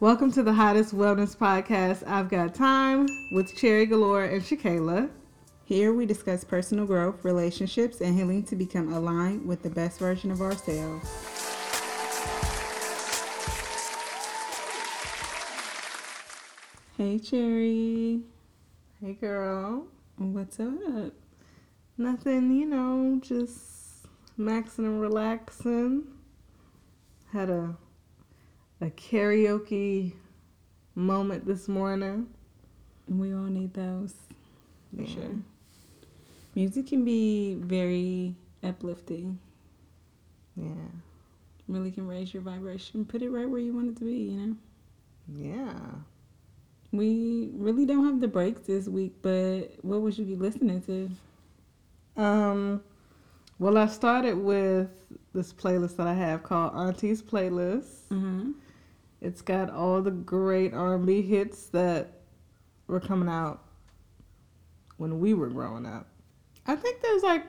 Welcome 0.00 0.30
to 0.34 0.44
the 0.44 0.52
hottest 0.52 0.94
wellness 0.94 1.36
podcast. 1.36 2.06
I've 2.06 2.28
got 2.28 2.54
time 2.54 3.08
with 3.32 3.56
Cherry 3.56 3.84
Galore 3.84 4.26
and 4.26 4.40
ShaKayla. 4.40 5.10
Here 5.64 5.92
we 5.92 6.06
discuss 6.06 6.44
personal 6.44 6.86
growth, 6.86 7.24
relationships, 7.24 8.00
and 8.00 8.16
healing 8.16 8.44
to 8.44 8.54
become 8.54 8.92
aligned 8.92 9.44
with 9.44 9.64
the 9.64 9.70
best 9.70 9.98
version 9.98 10.30
of 10.30 10.40
ourselves. 10.40 11.10
Hey, 16.96 17.18
Cherry. 17.18 18.20
Hey, 19.00 19.14
girl. 19.14 19.88
What's 20.16 20.60
up? 20.60 21.12
Nothing, 21.96 22.54
you 22.54 22.66
know, 22.66 23.18
just 23.20 24.06
maxing 24.38 24.78
and 24.78 25.00
relaxing. 25.00 26.04
Had 27.32 27.50
a 27.50 27.76
a 28.80 28.86
karaoke 28.86 30.12
moment 30.94 31.46
this 31.46 31.68
morning. 31.68 32.28
And 33.06 33.20
we 33.20 33.32
all 33.32 33.44
need 33.44 33.74
those. 33.74 34.14
For 34.94 35.02
Yeah. 35.02 35.08
sure. 35.08 35.36
Music 36.54 36.86
can 36.86 37.04
be 37.04 37.54
very 37.54 38.34
uplifting. 38.62 39.38
Yeah. 40.56 40.88
Really 41.68 41.90
can 41.90 42.06
raise 42.06 42.32
your 42.32 42.42
vibration. 42.42 43.04
Put 43.04 43.22
it 43.22 43.30
right 43.30 43.48
where 43.48 43.60
you 43.60 43.72
want 43.74 43.90
it 43.90 43.96
to 43.98 44.04
be, 44.04 44.16
you 44.16 44.36
know? 44.36 44.56
Yeah. 45.28 45.74
We 46.90 47.50
really 47.54 47.84
don't 47.84 48.04
have 48.06 48.20
the 48.20 48.28
breaks 48.28 48.62
this 48.62 48.88
week, 48.88 49.14
but 49.20 49.72
what 49.82 50.00
would 50.00 50.16
you 50.16 50.24
be 50.24 50.36
listening 50.36 50.80
to? 50.82 51.10
Um, 52.20 52.82
well, 53.58 53.76
I 53.76 53.86
started 53.86 54.38
with 54.38 54.88
this 55.34 55.52
playlist 55.52 55.96
that 55.96 56.06
I 56.06 56.14
have 56.14 56.42
called 56.42 56.72
Auntie's 56.74 57.22
Playlist. 57.22 58.10
Uh-huh. 58.10 58.52
It's 59.20 59.42
got 59.42 59.70
all 59.70 60.00
the 60.00 60.10
great 60.10 60.72
R&B 60.72 61.22
hits 61.22 61.66
that 61.66 62.20
were 62.86 63.00
coming 63.00 63.28
out 63.28 63.62
when 64.96 65.18
we 65.20 65.34
were 65.34 65.48
growing 65.48 65.86
up. 65.86 66.06
I 66.66 66.76
think 66.76 67.00
there's 67.00 67.22
like 67.22 67.44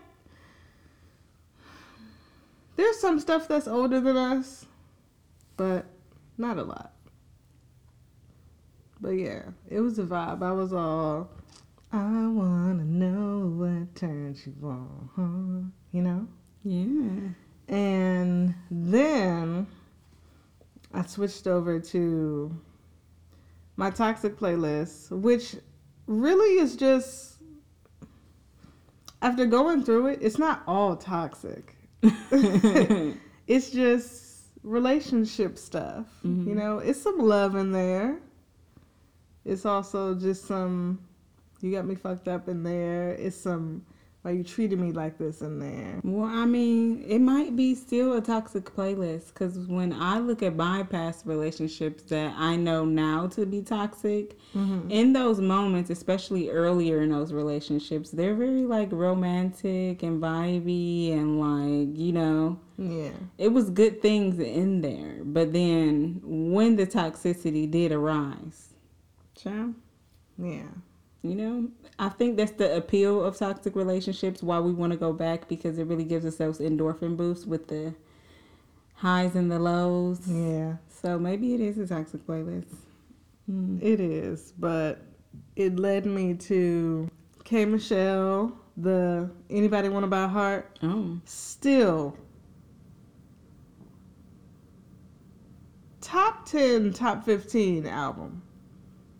there's 2.76 3.00
some 3.00 3.20
stuff 3.20 3.48
that's 3.48 3.67
older 3.67 4.00
than 4.00 4.16
us, 4.16 4.66
but 5.58 5.86
not 6.38 6.58
a 6.58 6.64
lot. 6.64 6.94
But 9.02 9.11
yeah, 9.11 9.44
it 9.70 9.81
was 9.81 10.00
a 10.00 10.04
vibe. 10.04 10.42
I 10.42 10.52
was 10.54 10.73
all 10.73 11.30
I 11.92 12.28
wanna 12.28 12.86
know 12.86 13.48
what 13.48 13.95
turns 13.95 14.45
you 14.45 14.56
on, 14.64 15.09
huh? 15.16 15.70
You 15.92 16.04
know? 16.04 16.28
Yeah. 16.64 17.30
And 17.67 18.54
then 18.70 19.67
I 20.94 21.06
switched 21.06 21.48
over 21.48 21.80
to 21.80 22.56
my 23.76 23.90
toxic 23.90 24.38
playlist, 24.38 25.12
which 25.12 25.56
really 26.08 26.59
is 26.59 26.76
just 26.76 27.38
after 29.22 29.45
going 29.45 29.84
through 29.84 30.08
it, 30.08 30.20
it's 30.22 30.38
not 30.38 30.64
all 30.66 30.95
toxic. 30.95 31.76
it's 32.02 33.70
just 33.70 34.44
relationship 34.64 35.58
stuff. 35.58 36.06
Mhm. 36.26 36.48
You 36.48 36.56
know, 36.56 36.80
it's 36.80 37.02
some 37.02 37.20
love 37.20 37.56
in 37.56 37.72
there. 37.72 38.20
It's 39.45 39.66
also 39.66 40.16
just 40.16 40.45
some 40.45 41.00
you 41.62 41.72
got 41.72 41.86
me 41.86 41.95
fucked 41.95 42.28
up 42.28 42.48
in 42.48 42.64
there. 42.64 43.12
It's 43.12 43.36
some 43.36 43.86
why 44.22 44.31
you 44.31 44.44
treated 44.44 44.78
me 44.80 44.92
like 44.92 45.17
this 45.17 45.42
in 45.42 45.59
there. 45.59 46.02
Well, 46.03 46.25
I 46.30 46.45
mean, 46.45 47.06
it 47.08 47.20
might 47.20 47.56
be 47.56 47.73
still 47.73 48.14
a 48.17 48.22
toxic 48.22 48.66
playlist 48.66 49.28
because 49.34 49.58
when 49.59 49.94
I 49.94 50.20
look 50.20 50.44
at 50.44 50.58
my 50.58 50.84
past 50.84 51.26
relationships 51.26 52.03
that 52.03 52.34
I 52.38 52.58
know 52.58 52.84
now 52.84 53.28
to 53.28 53.45
be 53.45 53.61
toxic, 53.61 54.38
Mm-hmm. 54.56 54.89
in 54.89 55.14
those 55.14 55.39
moments, 55.39 55.89
especially 55.92 56.50
earlier 56.50 57.02
in 57.02 57.11
those 57.11 57.31
relationships, 57.31 58.09
they're 58.09 58.34
very 58.36 58.64
like 58.66 58.92
romantic 58.92 60.02
and 60.03 60.22
vibey 60.22 61.14
and 61.14 61.39
like, 61.39 61.95
you 61.98 62.11
know, 62.11 62.60
Yeah. 62.77 63.11
it 63.38 63.49
was 63.49 63.70
good 63.70 64.02
things 64.02 64.39
in 64.39 64.82
there. 64.82 65.23
But 65.23 65.54
then 65.54 66.20
when 66.23 66.76
the 66.77 66.88
toxicity 66.88 67.70
did 67.70 67.92
arise, 67.92 68.73
child, 69.36 69.76
Yeah. 70.38 70.64
You 71.22 71.36
know, 71.36 71.70
I 71.98 72.10
think 72.10 72.38
that's 72.38 72.52
the 72.54 72.76
appeal 72.76 73.24
of 73.24 73.38
toxic 73.38 73.76
relationships. 73.76 74.42
Why 74.42 74.60
we 74.60 74.72
want 74.72 74.94
to 74.94 74.98
go 74.98 75.14
back 75.14 75.48
because 75.48 75.78
it 75.78 75.88
really 75.88 76.06
gives 76.06 76.26
us 76.26 76.38
those 76.38 76.60
endorphin 76.60 77.18
boosts 77.18 77.46
with 77.46 77.68
the 77.68 77.94
highs 78.94 79.36
and 79.36 79.52
the 79.52 79.60
lows. 79.60 80.28
Yeah. 80.28 80.76
So 80.90 81.20
maybe 81.20 81.54
it 81.54 81.62
is 81.62 81.78
a 81.78 81.88
toxic 81.88 82.26
playlist. 82.26 82.74
Mm. 83.50 83.82
It 83.82 84.00
is, 84.00 84.54
but 84.58 85.02
it 85.56 85.78
led 85.78 86.06
me 86.06 86.36
to 86.36 87.10
K 87.44 87.66
Michelle, 87.66 88.58
the 88.78 89.30
Anybody 89.50 89.90
Wanna 89.90 90.08
Buy 90.08 90.24
a 90.24 90.28
Heart? 90.28 90.80
Oh, 90.84 91.20
Still 91.26 92.18
top 96.10 96.46
10, 96.46 96.94
top 96.94 97.24
15 97.24 97.86
album. 97.86 98.42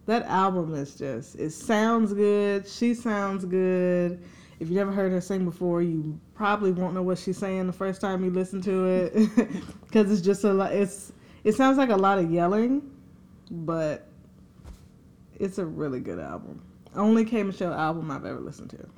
That 0.09 0.25
album 0.25 0.74
is 0.74 0.96
just, 0.96 1.36
it 1.36 1.52
sounds 1.52 2.14
good. 2.14 2.68
She 2.68 2.96
sounds 2.96 3.46
good. 3.46 4.20
If 4.59 4.68
you 4.68 4.74
never 4.74 4.92
heard 4.92 5.12
her 5.12 5.22
sing 5.22 5.46
before, 5.46 5.84
you 5.84 6.20
probably 6.34 6.72
won't 6.72 6.96
know 6.96 7.03
what 7.03 7.20
she's 7.20 7.38
saying 7.38 7.68
the 7.68 7.74
first 7.74 8.02
time 8.02 8.24
you 8.24 8.31
listen 8.31 8.59
to 8.64 8.86
it 8.86 9.14
because 9.86 10.12
it's 10.12 10.22
just 10.22 10.44
a 10.46 10.52
lot. 10.52 10.72
It's 10.72 11.14
it 11.44 11.53
sounds 11.53 11.78
like 11.78 11.92
a 11.92 11.96
lot 11.96 12.18
of 12.18 12.31
yelling, 12.31 12.90
but 13.52 14.08
it's 15.38 15.59
a 15.59 15.66
really 15.66 16.00
good 16.00 16.18
album. 16.18 16.59
Only 16.96 17.24
K 17.24 17.44
Michelle 17.44 17.72
album 17.75 18.09
I've 18.09 18.25
ever 18.25 18.40
listened 18.40 18.72
to. 18.72 18.90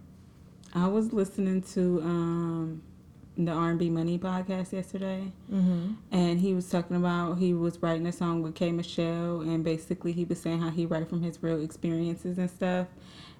I 0.74 0.88
was 0.88 1.12
listening 1.12 1.62
to 1.74 2.02
um, 2.04 2.82
the 3.46 3.52
R&B 3.52 3.90
Money 3.90 4.18
podcast 4.19 4.72
yesterday, 4.74 5.31
Mm-hmm. 5.52 5.94
and 6.12 6.40
he 6.40 6.53
was 6.53 6.69
talking 6.69 6.96
about 6.97 7.35
he 7.40 7.53
was 7.53 7.81
writing 7.81 8.06
a 8.07 8.12
song 8.12 8.41
with 8.41 8.56
K 8.56 8.72
Michelle, 8.72 9.41
and 9.41 9.63
basically 9.63 10.12
he 10.12 10.25
was 10.25 10.40
saying 10.41 10.59
how 10.62 10.69
he 10.69 10.85
write 10.85 11.09
from 11.09 11.22
his 11.22 11.41
real 11.44 11.62
experiences 11.62 12.38
and 12.38 12.50
stuff, 12.50 12.88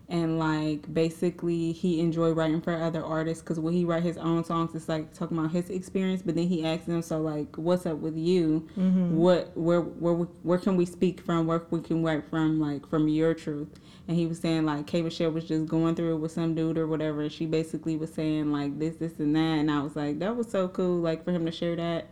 and 0.10 0.38
like 0.40 0.94
basically 0.94 1.72
he 1.72 2.00
enjoyed 2.02 2.36
writing 2.36 2.62
for 2.62 2.74
other 2.76 3.04
artists 3.04 3.42
because 3.42 3.60
when 3.60 3.74
he 3.74 3.86
write 3.86 4.04
his 4.04 4.18
own 4.18 4.44
songs, 4.44 4.76
it's 4.76 4.90
like 4.90 5.14
talking 5.14 5.38
about 5.38 5.52
his 5.52 5.70
experience, 5.70 6.22
but 6.22 6.36
then 6.36 6.48
he 6.48 6.66
asked 6.66 6.86
them, 6.88 7.02
so 7.02 7.22
like, 7.22 7.56
what's 7.58 7.86
up 7.86 7.98
with 7.98 8.18
you? 8.18 8.68
Mm-hmm. 8.78 9.16
What 9.16 9.56
where 9.56 9.82
where 9.82 10.14
where 10.44 10.58
can 10.60 10.76
we 10.76 10.86
speak 10.86 11.22
from? 11.22 11.48
Where 11.48 11.64
we 11.70 11.80
can 11.82 12.04
write 12.04 12.26
from? 12.30 12.60
Like 12.60 12.88
from 12.90 13.08
your 13.08 13.34
truth. 13.34 13.80
And 14.08 14.18
he 14.18 14.26
was 14.26 14.40
saying 14.40 14.66
like 14.66 14.88
K 14.88 15.02
Michelle 15.02 15.32
was 15.32 15.46
just 15.46 15.68
going 15.68 15.96
through 15.96 16.16
it 16.16 16.20
with 16.20 16.32
some 16.32 16.56
dude 16.56 16.78
or 16.78 16.88
whatever. 16.88 17.30
She 17.30 17.46
basically 17.46 17.96
was 17.96 18.12
saying 18.14 18.52
like 18.52 18.78
this, 18.80 18.96
this, 18.98 19.20
and 19.20 19.36
that. 19.36 19.40
And 19.60 19.70
I 19.72 19.82
was 19.82 19.96
like, 19.96 20.20
that 20.20 20.36
was 20.36 20.50
so 20.50 20.68
cool, 20.68 20.98
like 21.00 21.24
for 21.24 21.32
him 21.32 21.46
to 21.46 21.52
share 21.52 21.76
that. 21.76 22.08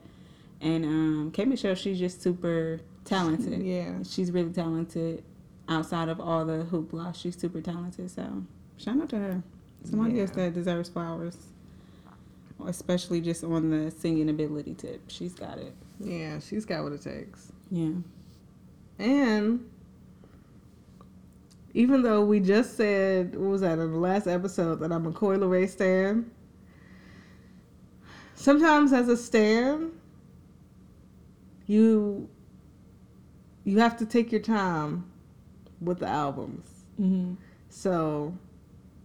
And 0.61 0.85
um, 0.85 1.31
K 1.33 1.45
Michelle, 1.45 1.75
she's 1.75 1.99
just 1.99 2.21
super 2.21 2.79
talented. 3.05 3.61
Yeah. 3.63 4.03
She's 4.07 4.31
really 4.31 4.51
talented. 4.51 5.23
Outside 5.67 6.09
of 6.09 6.19
all 6.19 6.45
the 6.45 6.65
hoopla, 6.71 7.13
she's 7.15 7.37
super 7.37 7.61
talented. 7.61 8.09
So 8.11 8.43
shout 8.77 8.99
out 9.01 9.09
to 9.09 9.17
her. 9.17 9.43
Somebody 9.83 10.15
Yeah. 10.15 10.21
else 10.21 10.31
that 10.31 10.53
deserves 10.53 10.89
flowers, 10.89 11.37
especially 12.65 13.21
just 13.21 13.43
on 13.43 13.69
the 13.69 13.91
singing 13.91 14.29
ability 14.29 14.73
tip. 14.75 15.01
She's 15.09 15.33
got 15.33 15.57
it. 15.57 15.73
Yeah, 15.99 16.39
she's 16.39 16.65
got 16.65 16.83
what 16.83 16.93
it 16.93 17.01
takes. 17.01 17.51
Yeah. 17.71 17.91
And 18.97 19.65
even 21.73 22.01
though 22.01 22.23
we 22.23 22.39
just 22.39 22.75
said, 22.75 23.35
what 23.35 23.49
was 23.49 23.61
that 23.61 23.79
in 23.79 23.91
the 23.91 23.97
last 23.97 24.27
episode, 24.27 24.79
that 24.79 24.91
I'm 24.91 25.05
a 25.05 25.11
Coi 25.11 25.37
Leray 25.37 25.69
stan, 25.69 26.29
sometimes 28.35 28.93
as 28.93 29.07
a 29.07 29.17
stan, 29.17 29.91
you 31.67 32.29
you 33.63 33.77
have 33.79 33.97
to 33.97 34.05
take 34.05 34.31
your 34.31 34.41
time 34.41 35.05
with 35.81 35.99
the 35.99 36.07
albums. 36.07 36.67
Mm-hmm. 36.99 37.35
So 37.69 38.35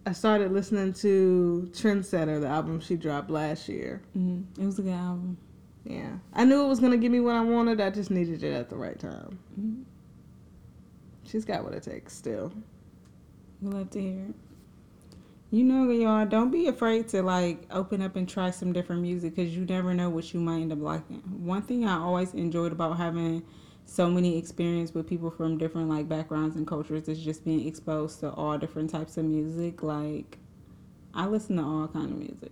I 0.07 0.13
started 0.13 0.51
listening 0.51 0.93
to 0.93 1.69
Trendsetter, 1.71 2.41
the 2.41 2.47
album 2.47 2.79
she 2.79 2.95
dropped 2.95 3.29
last 3.29 3.69
year. 3.69 4.01
Mm-hmm. 4.17 4.61
It 4.61 4.65
was 4.65 4.79
a 4.79 4.81
good 4.81 4.93
album. 4.93 5.37
Yeah. 5.83 6.13
I 6.33 6.45
knew 6.45 6.63
it 6.63 6.67
was 6.67 6.79
going 6.79 6.93
to 6.93 6.97
give 6.97 7.11
me 7.11 7.19
what 7.19 7.35
I 7.35 7.41
wanted. 7.41 7.79
I 7.79 7.91
just 7.91 8.09
needed 8.09 8.43
it 8.43 8.53
at 8.53 8.69
the 8.69 8.75
right 8.75 8.97
time. 8.97 9.37
Mm-hmm. 9.59 9.83
She's 11.25 11.45
got 11.45 11.63
what 11.63 11.73
it 11.73 11.83
takes 11.83 12.13
still. 12.13 12.51
We 13.61 13.71
love 13.71 13.89
to 13.91 14.01
hear 14.01 14.25
it. 14.29 14.35
You 15.51 15.63
know, 15.63 15.89
y'all, 15.91 16.25
don't 16.25 16.51
be 16.51 16.67
afraid 16.67 17.07
to 17.09 17.23
like 17.23 17.65
open 17.71 18.01
up 18.01 18.15
and 18.15 18.27
try 18.27 18.51
some 18.51 18.73
different 18.73 19.01
music 19.01 19.35
because 19.35 19.55
you 19.55 19.65
never 19.65 19.93
know 19.93 20.09
what 20.09 20.33
you 20.33 20.39
might 20.39 20.61
end 20.61 20.71
up 20.71 20.81
liking. 20.81 21.21
One 21.45 21.61
thing 21.61 21.85
I 21.85 21.97
always 21.97 22.33
enjoyed 22.33 22.71
about 22.71 22.97
having 22.97 23.43
so 23.85 24.09
many 24.09 24.37
experience 24.37 24.93
with 24.93 25.07
people 25.07 25.29
from 25.29 25.57
different 25.57 25.89
like 25.89 26.09
backgrounds 26.09 26.55
and 26.55 26.67
cultures 26.67 27.07
is 27.07 27.19
just 27.19 27.45
being 27.45 27.65
exposed 27.67 28.19
to 28.21 28.31
all 28.31 28.57
different 28.57 28.89
types 28.89 29.17
of 29.17 29.25
music. 29.25 29.83
Like, 29.83 30.37
I 31.13 31.25
listen 31.27 31.57
to 31.57 31.63
all 31.63 31.87
kind 31.87 32.11
of 32.11 32.17
music. 32.17 32.51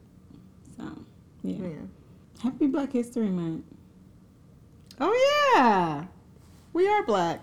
So, 0.77 1.05
yeah. 1.43 1.57
Yeah. 1.57 2.41
Happy 2.41 2.67
Black 2.67 2.93
History 2.93 3.29
Month. 3.29 3.65
Oh 4.99 5.53
yeah. 5.55 6.05
We 6.71 6.87
are 6.87 7.03
black. 7.03 7.41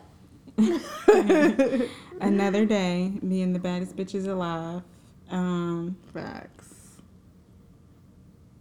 Another 2.21 2.67
day, 2.67 3.13
being 3.27 3.53
the 3.53 3.59
baddest 3.59 3.97
bitches 3.97 4.27
alive. 4.27 4.83
Um, 5.31 5.97
Facts. 6.13 6.97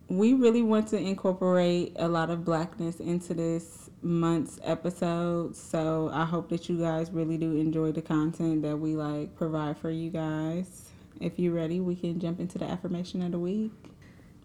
we 0.07 0.33
really 0.33 0.61
want 0.61 0.87
to 0.89 0.97
incorporate 0.97 1.93
a 1.97 2.07
lot 2.07 2.29
of 2.29 2.45
blackness 2.45 2.99
into 2.99 3.33
this 3.33 3.89
month's 4.01 4.59
episode. 4.63 5.55
So 5.55 6.09
I 6.13 6.25
hope 6.25 6.49
that 6.49 6.69
you 6.69 6.79
guys 6.79 7.11
really 7.11 7.37
do 7.37 7.57
enjoy 7.57 7.91
the 7.91 8.01
content 8.01 8.61
that 8.61 8.77
we 8.77 8.95
like 8.95 9.35
provide 9.35 9.77
for 9.77 9.89
you 9.89 10.09
guys. 10.09 10.89
If 11.19 11.37
you're 11.37 11.53
ready, 11.53 11.79
we 11.79 11.95
can 11.95 12.19
jump 12.19 12.39
into 12.39 12.57
the 12.57 12.65
affirmation 12.65 13.21
of 13.21 13.31
the 13.31 13.39
week. 13.39 13.71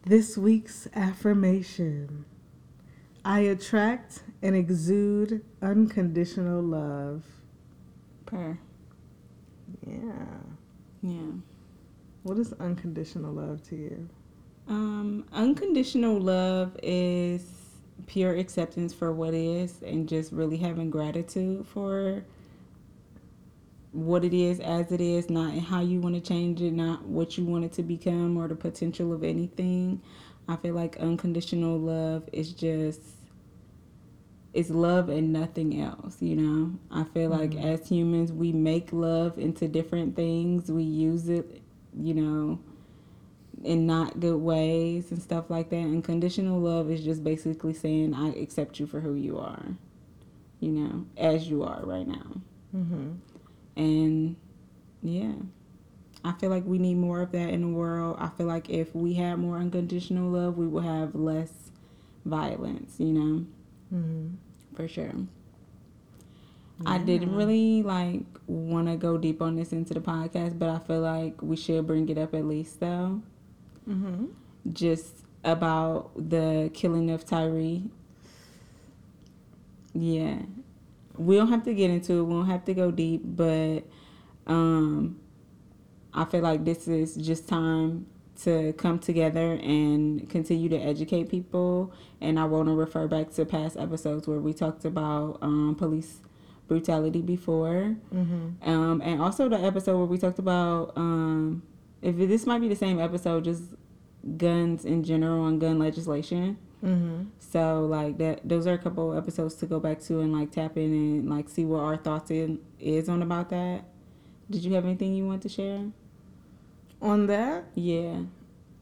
This 0.07 0.37
week's 0.37 0.89
affirmation 0.95 2.25
I 3.27 3.41
attract 3.41 4.23
and 4.43 4.55
exude 4.55 5.43
unconditional 5.63 6.63
love. 6.63 7.25
Per. 8.27 8.59
Yeah. 9.87 10.13
Yeah. 11.03 11.33
What 12.23 12.39
is 12.39 12.53
unconditional 12.55 13.33
love 13.33 13.63
to 13.69 13.77
you? 13.77 14.09
Um, 14.67 15.27
unconditional 15.33 16.19
love 16.19 16.77
is 16.83 17.43
pure 18.07 18.35
acceptance 18.35 18.95
for 18.95 19.13
what 19.13 19.35
is 19.35 19.83
and 19.83 20.09
just 20.09 20.33
really 20.33 20.57
having 20.57 20.91
gratitude 20.91 21.67
for 21.67 22.25
what 23.93 24.25
it 24.25 24.35
is 24.35 24.59
as 24.61 24.91
it 24.91 25.01
is, 25.01 25.31
not 25.31 25.57
how 25.59 25.81
you 25.81 26.01
want 26.01 26.15
to 26.15 26.21
change 26.21 26.61
it, 26.61 26.73
not 26.73 27.05
what 27.05 27.39
you 27.39 27.45
want 27.45 27.65
it 27.65 27.73
to 27.73 27.83
become 27.83 28.37
or 28.37 28.49
the 28.49 28.55
potential 28.55 29.13
of 29.13 29.23
anything. 29.23 30.01
I 30.49 30.57
feel 30.57 30.75
like 30.75 30.97
unconditional 30.97 31.79
love 31.79 32.29
is 32.33 32.53
just 32.53 33.01
it's 34.55 34.71
love 34.71 35.09
and 35.09 35.33
nothing 35.33 35.83
else, 35.83 36.23
you 36.23 36.37
know. 36.37 36.79
I 36.91 37.03
feel 37.03 37.29
like 37.29 37.57
as 37.57 37.89
humans 37.89 38.33
we 38.33 38.53
make 38.53 38.93
love 38.93 39.37
into 39.37 39.67
different 39.67 40.15
things. 40.15 40.71
We 40.71 40.85
use 40.85 41.29
it, 41.29 41.61
you 41.99 42.15
know, 42.15 42.61
in 43.65 43.85
not 43.85 44.21
good 44.21 44.41
ways 44.41 45.11
and 45.11 45.21
stuff 45.21 45.51
like 45.51 45.71
that. 45.71 45.77
And 45.77 46.05
conditional 46.05 46.61
love 46.61 46.89
is 46.89 47.05
just 47.05 47.25
basically 47.25 47.75
saying 47.75 48.15
I 48.15 48.29
accept 48.29 48.79
you 48.79 48.87
for 48.87 49.01
who 49.01 49.15
you 49.15 49.39
are, 49.39 49.75
you 50.61 50.71
know, 50.71 51.07
as 51.17 51.49
you 51.49 51.65
are 51.65 51.81
right 51.83 52.07
now. 52.07 52.41
Mm-hmm. 52.75 53.13
And 53.75 54.37
yeah, 55.03 55.33
I 56.25 56.31
feel 56.31 56.51
like 56.51 56.65
we 56.65 56.79
need 56.79 56.95
more 56.95 57.23
of 57.23 57.33
that 57.33 57.51
in 57.51 57.61
the 57.63 57.77
world. 57.77 58.19
I 58.21 58.29
feel 58.29 58.47
like 58.47 58.71
if 58.71 58.95
we 58.95 59.15
had 59.15 59.41
more 59.41 59.57
unconditional 59.57 60.31
love, 60.31 60.57
we 60.57 60.69
would 60.69 60.85
have 60.85 61.17
less 61.17 61.51
violence, 62.25 62.95
you 63.01 63.13
know, 63.13 63.47
Mm-hmm. 63.95 64.35
For 64.75 64.89
sure. 64.89 65.13
I 66.85 66.99
didn't 66.99 67.35
really 67.35 67.83
like 67.83 68.23
want 68.47 68.89
to 68.89 68.97
go 68.97 69.17
deep 69.17 69.41
on 69.41 69.57
this 69.57 69.73
into 69.73 69.95
the 69.95 70.01
podcast, 70.01 70.59
but 70.59 70.69
I 70.69 70.79
feel 70.81 71.01
like 71.01 71.41
we 71.41 71.57
should 71.57 71.87
bring 71.87 72.09
it 72.09 72.19
up 72.19 72.35
at 72.35 72.45
least 72.45 72.81
though. 72.81 73.23
Mm-hmm. 73.89 74.27
just 74.73 75.25
about 75.45 76.11
the 76.17 76.71
killing 76.73 77.11
of 77.11 77.27
Tyree. 77.27 77.83
Yeah. 79.93 80.39
We 81.17 81.37
don't 81.37 81.49
have 81.49 81.65
to 81.65 81.75
get 81.75 81.91
into 81.91 82.21
it. 82.21 82.23
We 82.25 82.33
don't 82.33 82.47
have 82.47 82.65
to 82.65 82.75
go 82.75 82.91
deep, 82.91 83.23
but 83.25 83.81
um 84.47 85.21
I 86.13 86.25
feel 86.25 86.41
like 86.41 86.65
this 86.65 86.89
is 86.89 87.15
just 87.17 87.49
time 87.49 88.07
to 88.43 88.73
come 88.75 88.99
together 88.99 89.53
and 89.63 90.29
continue 90.29 90.69
to 90.69 90.77
educate 90.77 91.29
people 91.29 91.93
and 92.21 92.39
I 92.39 92.45
want 92.47 92.69
to 92.69 92.75
refer 92.75 93.07
back 93.07 93.33
to 93.35 93.45
past 93.45 93.77
episodes 93.77 94.27
where 94.27 94.39
we 94.41 94.53
talked 94.53 94.85
about 94.85 95.39
um, 95.41 95.77
police 95.79 96.21
brutality 96.67 97.23
before 97.23 97.97
Mm-hmm. 98.13 98.69
um, 98.69 99.01
and 99.03 99.21
also 99.21 99.49
the 99.49 99.59
episode 99.59 99.97
where 99.99 100.07
we 100.07 100.19
talked 100.19 100.39
about 100.39 100.93
um, 100.97 101.63
if 102.05 102.17
this 102.17 102.45
might 102.47 102.61
be 102.61 102.69
the 102.69 102.77
same 102.77 103.01
episode, 103.01 103.45
just 103.45 103.63
guns 104.37 104.85
in 104.85 105.03
general 105.05 105.47
and 105.47 105.61
gun 105.61 105.79
legislation. 105.79 106.59
Mm-hmm. 106.85 107.25
So 107.39 107.87
like 107.87 108.19
that, 108.19 108.47
those 108.47 108.67
are 108.67 108.75
a 108.75 108.79
couple 108.79 109.17
episodes 109.17 109.55
to 109.57 109.67
go 109.67 109.81
back 109.81 110.01
to 110.03 110.21
and 110.21 110.33
like 110.33 110.53
tap 110.53 110.77
in 110.77 110.93
and 110.93 111.31
like 111.31 111.49
see 111.49 111.65
what 111.65 111.81
our 111.81 111.97
thoughts 111.97 112.31
in, 112.31 112.61
is 112.79 113.09
on 113.09 113.23
about 113.23 113.49
that. 113.51 113.85
Did 114.51 114.65
you 114.65 114.75
have 114.75 114.85
anything 114.85 115.15
you 115.15 115.27
want 115.27 115.43
to 115.43 115.49
share? 115.49 115.87
On 117.05 117.27
that, 117.27 117.65
Yeah. 117.75 118.23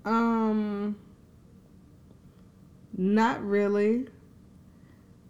um, 0.05 0.95
not 2.97 3.45
really. 3.45 4.07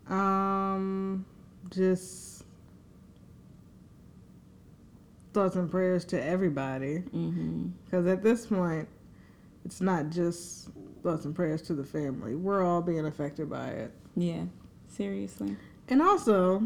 Um, 0.08 1.24
just 1.70 2.44
thoughts 5.32 5.56
and 5.56 5.70
prayers 5.70 6.04
to 6.04 6.22
everybody. 6.22 6.98
Mm-hmm. 6.98 7.68
Because 7.86 8.06
at 8.06 8.22
this 8.22 8.44
point, 8.44 8.86
it's 9.64 9.80
not 9.80 10.10
just 10.10 10.68
thoughts 11.02 11.24
and 11.24 11.34
prayers 11.34 11.62
to 11.62 11.74
the 11.74 11.84
family. 11.84 12.34
We're 12.34 12.62
all 12.62 12.82
being 12.82 13.06
affected 13.06 13.48
by 13.48 13.68
it. 13.68 13.92
Yeah. 14.16 14.44
Seriously. 14.88 15.56
And 15.88 16.02
also, 16.02 16.62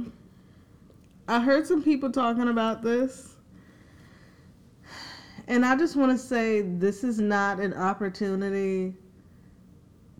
I 1.28 1.38
heard 1.38 1.68
some 1.68 1.84
people 1.84 2.10
talking 2.10 2.48
about 2.48 2.82
this. 2.82 3.35
And 5.48 5.64
I 5.64 5.76
just 5.76 5.96
want 5.96 6.12
to 6.12 6.18
say 6.18 6.62
this 6.62 7.04
is 7.04 7.20
not 7.20 7.60
an 7.60 7.72
opportunity 7.74 8.94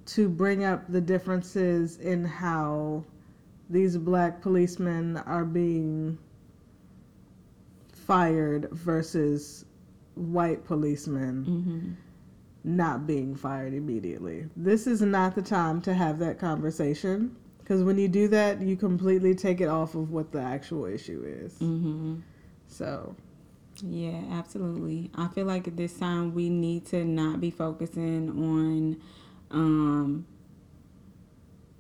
to 0.07 0.29
bring 0.29 0.65
up 0.65 0.85
the 0.89 1.01
differences 1.01 1.99
in 1.99 2.25
how 2.25 3.05
these 3.69 3.97
black 3.97 4.41
policemen 4.41 5.17
are 5.17 5.45
being 5.45 6.17
fired 7.93 8.69
versus 8.71 9.65
white 10.15 10.65
policemen 10.65 11.45
Mm-hmm. 11.45 11.91
not 12.63 13.07
being 13.07 13.35
fired 13.35 13.75
immediately. 13.75 14.47
This 14.57 14.87
is 14.87 15.03
not 15.03 15.35
the 15.35 15.43
time 15.43 15.81
to 15.83 15.93
have 15.95 16.19
that 16.21 16.39
conversation 16.39 17.35
because 17.59 17.83
when 17.83 17.99
you 17.99 18.07
do 18.07 18.29
that, 18.29 18.63
you 18.63 18.77
completely 18.77 19.35
take 19.35 19.61
it 19.61 19.67
off 19.69 19.97
of 19.97 20.13
what 20.13 20.31
the 20.31 20.41
actual 20.41 20.85
issue 20.85 21.25
is. 21.27 21.55
Mm-hmm. 21.55 22.21
So, 22.69 23.17
Yeah, 23.83 24.23
absolutely. 24.31 25.11
I 25.15 25.29
feel 25.29 25.47
like 25.47 25.69
at 25.69 25.77
this 25.77 25.99
time 25.99 26.35
we 26.35 26.49
need 26.49 26.87
to 26.87 27.05
not 27.05 27.41
be 27.41 27.51
focusing 27.51 28.31
on 28.31 28.97
um 29.51 30.27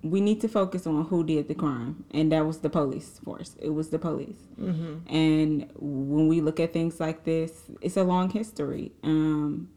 we 0.03 0.21
need 0.21 0.41
to 0.41 0.49
focus 0.49 0.87
on 0.87 1.05
who 1.07 1.25
did 1.25 1.49
the 1.49 1.55
crime 1.55 2.05
and 2.13 2.31
that 2.31 2.47
was 2.47 2.59
the 2.59 2.71
police 2.71 3.19
force. 3.25 3.57
It 3.61 3.71
was 3.71 3.89
the 3.91 3.99
police. 3.99 4.39
mm-hmm. 4.61 4.99
And 5.13 5.71
when 5.75 6.29
we 6.29 6.41
look 6.41 6.61
at 6.61 6.73
things 6.73 7.00
like 7.00 7.25
this, 7.25 7.65
it's 7.81 7.97
a 7.97 8.05
long 8.05 8.31
history. 8.31 8.93
Um 9.03 9.69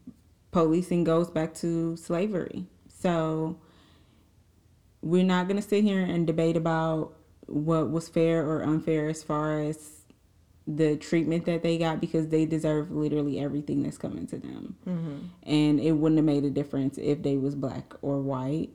policing 0.51 1.03
goes 1.03 1.29
back 1.29 1.53
to 1.55 1.95
slavery. 1.95 2.65
So 2.87 3.57
we're 5.01 5.23
not 5.23 5.47
going 5.47 5.61
to 5.61 5.67
sit 5.67 5.83
here 5.83 6.01
and 6.01 6.27
debate 6.27 6.57
about 6.57 7.13
what 7.45 7.89
was 7.89 8.09
fair 8.09 8.45
or 8.45 8.63
unfair 8.63 9.07
as 9.09 9.23
far 9.23 9.61
as 9.61 9.98
the 10.71 10.95
treatment 10.97 11.45
that 11.45 11.63
they 11.63 11.79
got 11.79 11.99
because 11.99 12.27
they 12.27 12.45
deserve 12.45 12.91
literally 12.91 13.39
everything 13.39 13.81
that's 13.81 13.97
coming 13.97 14.27
to 14.27 14.37
them. 14.37 14.75
Mm-hmm. 14.87 15.17
And 15.43 15.79
it 15.79 15.93
wouldn't 15.93 16.19
have 16.19 16.25
made 16.25 16.45
a 16.45 16.51
difference 16.51 16.99
if 16.99 17.23
they 17.23 17.37
was 17.37 17.55
black 17.55 17.93
or 18.03 18.19
white. 18.21 18.69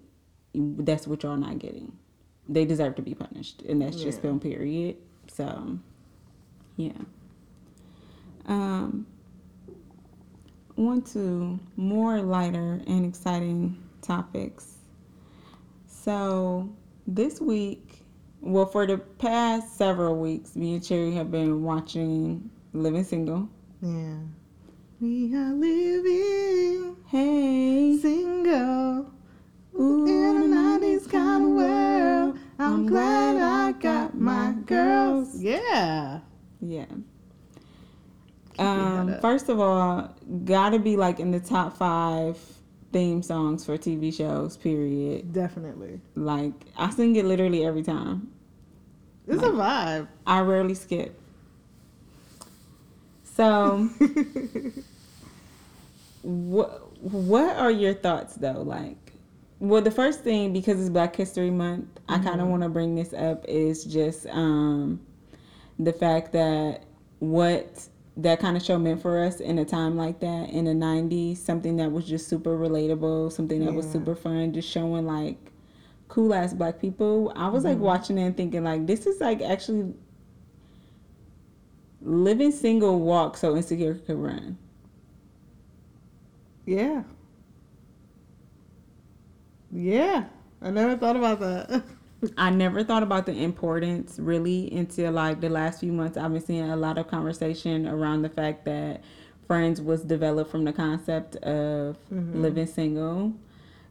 That's 0.54 1.06
what 1.06 1.22
y'all 1.22 1.36
not 1.36 1.60
getting. 1.60 1.96
They 2.48 2.64
deserve 2.64 2.96
to 2.96 3.02
be 3.02 3.14
punished, 3.14 3.62
and 3.62 3.80
that's 3.80 3.96
just 4.02 4.18
Yeah. 4.18 4.22
film 4.22 4.40
period. 4.40 4.96
So, 5.28 5.78
yeah. 6.76 6.92
Um, 8.46 9.06
on 10.76 11.02
to 11.02 11.60
more 11.76 12.20
lighter 12.20 12.82
and 12.88 13.06
exciting 13.06 13.78
topics. 14.02 14.78
So, 15.86 16.68
this 17.06 17.40
week, 17.40 17.83
well, 18.44 18.66
for 18.66 18.86
the 18.86 18.98
past 18.98 19.76
several 19.76 20.16
weeks, 20.16 20.54
me 20.54 20.74
and 20.74 20.84
Cherry 20.84 21.12
have 21.12 21.30
been 21.30 21.62
watching 21.62 22.50
Living 22.72 23.04
Single. 23.04 23.48
Yeah. 23.80 24.16
We 25.00 25.34
are 25.34 25.52
living 25.52 26.96
Hey, 27.06 27.96
single 27.96 29.10
ooh, 29.78 30.06
in 30.06 30.52
a 30.52 30.56
90s 30.56 31.08
kind 31.08 31.44
of 31.44 31.50
world. 31.50 32.38
I'm 32.58 32.86
glad 32.86 33.36
I 33.36 33.72
got 33.72 34.14
my 34.18 34.52
girls. 34.66 35.40
Yeah. 35.40 36.20
Yeah. 36.60 36.86
Um, 38.58 39.18
first 39.20 39.48
of 39.48 39.58
all, 39.60 40.14
gotta 40.44 40.78
be 40.78 40.96
like 40.96 41.18
in 41.20 41.30
the 41.30 41.40
top 41.40 41.76
five 41.76 42.38
theme 42.92 43.22
songs 43.22 43.64
for 43.64 43.76
TV 43.78 44.12
shows. 44.12 44.56
Period. 44.56 45.32
Definitely. 45.32 46.00
Like 46.14 46.54
I 46.76 46.90
sing 46.90 47.16
it 47.16 47.24
literally 47.24 47.64
every 47.64 47.82
time. 47.82 48.33
It's 49.26 49.42
a 49.42 49.46
vibe. 49.46 50.08
I 50.26 50.40
rarely 50.40 50.74
skip. 50.74 51.18
So, 53.24 53.78
what 56.22 57.02
what 57.02 57.56
are 57.56 57.70
your 57.70 57.94
thoughts 57.94 58.36
though? 58.36 58.62
Like, 58.62 59.12
well, 59.58 59.82
the 59.82 59.90
first 59.90 60.20
thing 60.20 60.52
because 60.52 60.80
it's 60.80 60.90
Black 60.90 61.16
History 61.16 61.50
Month, 61.50 61.88
I 62.08 62.18
kind 62.18 62.40
of 62.40 62.48
want 62.48 62.62
to 62.62 62.68
bring 62.68 62.94
this 62.94 63.12
up 63.12 63.44
is 63.48 63.84
just 63.84 64.26
um, 64.28 65.00
the 65.78 65.92
fact 65.92 66.32
that 66.32 66.84
what 67.18 67.88
that 68.16 68.38
kind 68.38 68.56
of 68.56 68.62
show 68.62 68.78
meant 68.78 69.02
for 69.02 69.24
us 69.24 69.40
in 69.40 69.58
a 69.58 69.64
time 69.64 69.96
like 69.96 70.20
that 70.20 70.50
in 70.50 70.66
the 70.66 70.72
90s 70.72 71.36
something 71.36 71.78
that 71.78 71.90
was 71.90 72.04
just 72.04 72.28
super 72.28 72.56
relatable 72.56 73.32
something 73.32 73.64
that 73.64 73.72
was 73.72 73.90
super 73.90 74.14
fun 74.14 74.52
just 74.52 74.70
showing 74.70 75.04
like 75.04 75.50
cool 76.14 76.32
ass 76.32 76.54
black 76.54 76.80
people 76.80 77.32
i 77.34 77.48
was 77.48 77.64
like 77.64 77.74
mm-hmm. 77.74 77.84
watching 77.84 78.18
it 78.18 78.22
and 78.22 78.36
thinking 78.36 78.62
like 78.62 78.86
this 78.86 79.04
is 79.04 79.20
like 79.20 79.42
actually 79.42 79.92
living 82.02 82.52
single 82.52 83.00
walk 83.00 83.36
so 83.36 83.56
insecure 83.56 83.94
could 83.94 84.16
run 84.16 84.56
Yeah. 86.66 87.02
Yeah. 89.70 90.24
I 90.62 90.70
never 90.70 90.96
thought 90.96 91.16
about 91.16 91.40
that. 91.40 91.82
I 92.38 92.50
never 92.50 92.84
thought 92.84 93.02
about 93.02 93.26
the 93.26 93.32
importance 93.32 94.18
really 94.18 94.72
until 94.72 95.12
like 95.12 95.40
the 95.40 95.50
last 95.50 95.80
few 95.80 95.92
months. 95.92 96.16
I've 96.16 96.32
been 96.32 96.44
seeing 96.44 96.70
a 96.70 96.76
lot 96.76 96.96
of 96.96 97.08
conversation 97.08 97.86
around 97.86 98.22
the 98.22 98.30
fact 98.30 98.64
that 98.64 99.02
Friends 99.46 99.82
was 99.82 100.02
developed 100.02 100.50
from 100.50 100.64
the 100.64 100.72
concept 100.72 101.36
of 101.36 101.98
mm-hmm. 102.10 102.40
living 102.40 102.66
single, 102.66 103.34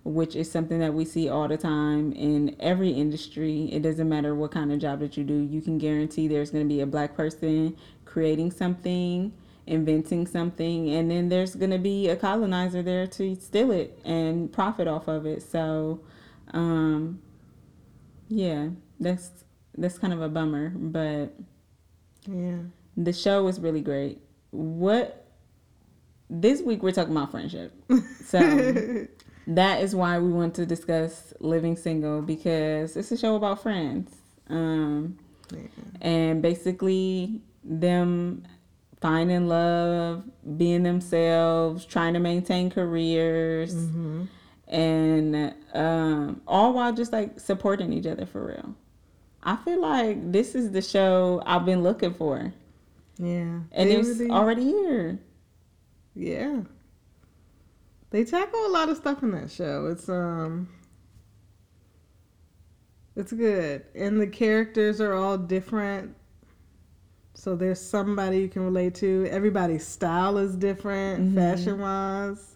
which 0.03 0.35
is 0.35 0.51
something 0.51 0.79
that 0.79 0.93
we 0.93 1.05
see 1.05 1.29
all 1.29 1.47
the 1.47 1.57
time 1.57 2.11
in 2.13 2.55
every 2.59 2.91
industry. 2.91 3.69
It 3.71 3.81
doesn't 3.81 4.07
matter 4.07 4.35
what 4.35 4.51
kind 4.51 4.71
of 4.71 4.79
job 4.79 4.99
that 4.99 5.15
you 5.17 5.23
do, 5.23 5.35
you 5.35 5.61
can 5.61 5.77
guarantee 5.77 6.27
there's 6.27 6.51
going 6.51 6.67
to 6.67 6.73
be 6.73 6.81
a 6.81 6.85
black 6.85 7.15
person 7.15 7.77
creating 8.05 8.51
something, 8.51 9.33
inventing 9.65 10.27
something, 10.27 10.89
and 10.89 11.09
then 11.09 11.29
there's 11.29 11.55
going 11.55 11.71
to 11.71 11.79
be 11.79 12.09
a 12.09 12.15
colonizer 12.15 12.83
there 12.83 13.07
to 13.07 13.35
steal 13.35 13.71
it 13.71 13.99
and 14.03 14.51
profit 14.51 14.87
off 14.87 15.07
of 15.07 15.25
it. 15.25 15.41
So, 15.41 16.01
um, 16.51 17.21
yeah, 18.27 18.69
that's 18.99 19.31
that's 19.77 19.97
kind 19.97 20.13
of 20.13 20.21
a 20.21 20.29
bummer, 20.29 20.69
but 20.69 21.33
yeah. 22.27 22.57
the 22.95 23.13
show 23.13 23.43
was 23.43 23.59
really 23.59 23.81
great. 23.81 24.21
What 24.51 25.27
this 26.29 26.61
week 26.61 26.83
we're 26.83 26.91
talking 26.91 27.15
about 27.15 27.31
friendship. 27.31 27.73
So 28.25 28.39
that 29.47 29.81
is 29.81 29.93
why 29.95 30.19
we 30.19 30.29
want 30.31 30.55
to 30.55 30.65
discuss 30.65 31.33
living 31.39 31.75
single 31.75 32.21
because 32.21 32.95
it's 32.95 33.11
a 33.11 33.17
show 33.17 33.35
about 33.35 33.61
friends. 33.61 34.15
Um 34.49 35.17
Yeah. 35.51 35.59
and 36.01 36.41
basically 36.41 37.41
them 37.63 38.43
finding 39.01 39.47
love, 39.47 40.23
being 40.57 40.83
themselves, 40.83 41.85
trying 41.85 42.13
to 42.13 42.19
maintain 42.19 42.69
careers 42.69 43.73
Mm-hmm. 43.75 44.23
and 44.69 45.53
um, 45.73 46.41
all 46.47 46.73
while 46.73 46.93
just 46.93 47.11
like 47.11 47.39
supporting 47.39 47.91
each 47.93 48.05
other 48.05 48.25
for 48.25 48.47
real. 48.47 48.75
I 49.43 49.57
feel 49.57 49.81
like 49.81 50.31
this 50.31 50.55
is 50.55 50.71
the 50.71 50.81
show 50.81 51.41
I've 51.45 51.65
been 51.65 51.83
looking 51.83 52.13
for, 52.13 52.53
Yeah. 53.17 53.59
and 53.73 53.89
it's 53.89 54.07
really- 54.19 54.29
already 54.31 54.63
here. 54.63 55.19
Yeah. 56.15 56.61
They 58.13 58.23
tackle 58.23 58.67
a 58.67 58.69
lot 58.69 58.89
of 58.89 58.97
stuff 58.97 59.23
in 59.23 59.31
that 59.31 59.49
show. 59.49 59.87
It's 59.87 60.07
um 60.07 60.69
it's 63.15 63.33
good. 63.33 63.83
And 63.95 64.21
the 64.21 64.27
characters 64.27 65.01
are 65.01 65.13
all 65.13 65.35
different. 65.35 66.15
So 67.33 67.55
there's 67.55 67.81
somebody 67.81 68.37
you 68.41 68.49
can 68.49 68.63
relate 68.65 68.93
to. 68.95 69.27
Everybody's 69.31 69.83
style 69.87 70.37
is 70.37 70.55
different, 70.55 71.31
Mhm. 71.31 71.35
fashion 71.35 71.79
wise. 71.79 72.55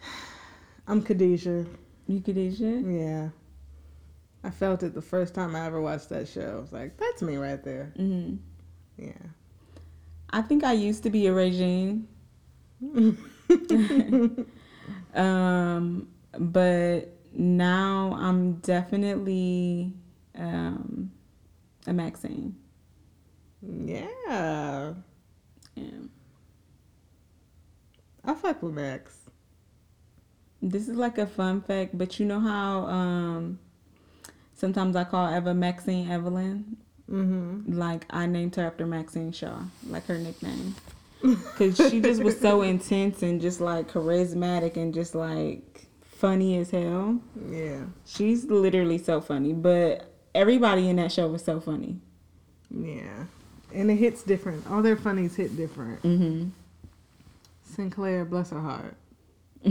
I'm 0.88 1.02
Khadijah. 1.02 1.66
You 2.08 2.20
Khadijah? 2.20 2.82
Yeah. 2.84 3.28
I 4.42 4.50
felt 4.50 4.82
it 4.82 4.92
the 4.92 5.02
first 5.02 5.34
time 5.36 5.54
I 5.54 5.66
ever 5.66 5.80
watched 5.80 6.08
that 6.08 6.26
show. 6.26 6.56
I 6.56 6.60
was 6.60 6.72
like, 6.72 6.96
that's 6.96 7.22
me 7.22 7.36
right 7.36 7.62
there. 7.62 7.92
hmm 7.96 8.38
Yeah. 8.98 9.12
I 10.30 10.42
think 10.42 10.64
I 10.64 10.72
used 10.72 11.04
to 11.04 11.10
be 11.10 11.28
a 11.28 11.32
Regine, 11.32 12.08
um, 15.14 16.08
but 16.38 17.12
now 17.32 18.16
I'm 18.18 18.54
definitely 18.56 19.92
um, 20.36 21.10
a 21.86 21.92
Maxine. 21.92 22.56
yeah. 23.62 24.92
Yeah. 25.74 25.84
I 28.24 28.34
fuck 28.34 28.62
with 28.62 28.74
Max. 28.74 29.16
This 30.62 30.88
is 30.88 30.96
like 30.96 31.16
a 31.18 31.26
fun 31.26 31.62
fact, 31.62 31.96
but 31.96 32.20
you 32.20 32.26
know 32.26 32.40
how 32.40 32.86
um, 32.86 33.58
sometimes 34.54 34.94
I 34.94 35.04
call 35.04 35.34
Eva 35.34 35.54
Maxine 35.54 36.10
Evelyn? 36.10 36.76
Mm-hmm. 37.10 37.78
Like 37.78 38.04
I 38.10 38.26
named 38.26 38.56
her 38.56 38.66
after 38.66 38.86
Maxine 38.86 39.32
Shaw, 39.32 39.62
like 39.88 40.06
her 40.06 40.18
nickname. 40.18 40.74
Cause 41.56 41.76
she 41.76 42.00
just 42.00 42.22
was 42.22 42.38
so 42.40 42.62
intense 42.62 43.22
and 43.22 43.40
just 43.40 43.60
like 43.60 43.90
charismatic 43.90 44.76
and 44.76 44.94
just 44.94 45.14
like 45.14 45.86
funny 46.02 46.58
as 46.58 46.70
hell. 46.70 47.20
Yeah. 47.50 47.84
She's 48.06 48.44
literally 48.44 48.98
so 48.98 49.20
funny, 49.20 49.52
but 49.52 50.14
everybody 50.34 50.88
in 50.88 50.96
that 50.96 51.12
show 51.12 51.28
was 51.28 51.44
so 51.44 51.60
funny. 51.60 51.98
Yeah. 52.70 53.24
And 53.74 53.90
it 53.90 53.96
hits 53.96 54.22
different. 54.22 54.66
All 54.70 54.82
their 54.82 54.96
funnies 54.96 55.36
hit 55.36 55.56
different. 55.56 56.02
Mm-hmm. 56.02 56.48
Synclaire, 57.70 58.28
bless 58.28 58.50
her 58.50 58.60
heart. 58.60 58.96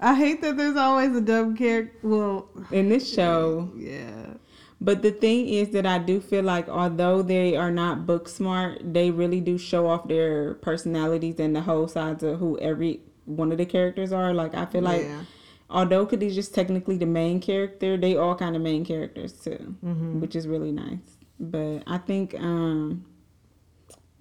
I 0.00 0.14
hate 0.14 0.42
that 0.42 0.56
there's 0.56 0.76
always 0.76 1.14
a 1.16 1.20
dumb 1.20 1.56
character. 1.56 1.96
Well, 2.02 2.48
In 2.70 2.88
this 2.88 3.12
show, 3.12 3.70
yeah. 3.76 4.23
But 4.80 5.02
the 5.02 5.10
thing 5.10 5.48
is 5.48 5.70
that 5.70 5.86
I 5.86 5.98
do 5.98 6.20
feel 6.20 6.42
like 6.44 6.68
although 6.68 7.22
they 7.22 7.56
are 7.56 7.70
not 7.70 8.06
book 8.06 8.28
smart, 8.28 8.80
they 8.92 9.10
really 9.10 9.40
do 9.40 9.56
show 9.58 9.86
off 9.86 10.08
their 10.08 10.54
personalities 10.54 11.38
and 11.40 11.54
the 11.56 11.62
whole 11.62 11.88
sides 11.88 12.22
of 12.22 12.38
who 12.38 12.58
every 12.58 13.00
one 13.24 13.50
of 13.52 13.58
the 13.58 13.66
characters 13.66 14.12
are. 14.12 14.34
Like 14.34 14.54
I 14.54 14.66
feel 14.66 14.82
like 14.82 15.02
yeah. 15.02 15.22
although 15.70 16.06
Khadijah's 16.06 16.48
technically 16.48 16.98
the 16.98 17.06
main 17.06 17.40
character, 17.40 17.96
they 17.96 18.16
all 18.16 18.34
kind 18.34 18.54
of 18.56 18.62
main 18.62 18.84
characters 18.84 19.32
too, 19.32 19.74
Mhm. 19.84 20.20
which 20.20 20.36
is 20.36 20.46
really 20.46 20.72
nice. 20.72 21.16
But 21.40 21.82
I 21.86 21.98
think 21.98 22.34
um 22.38 23.04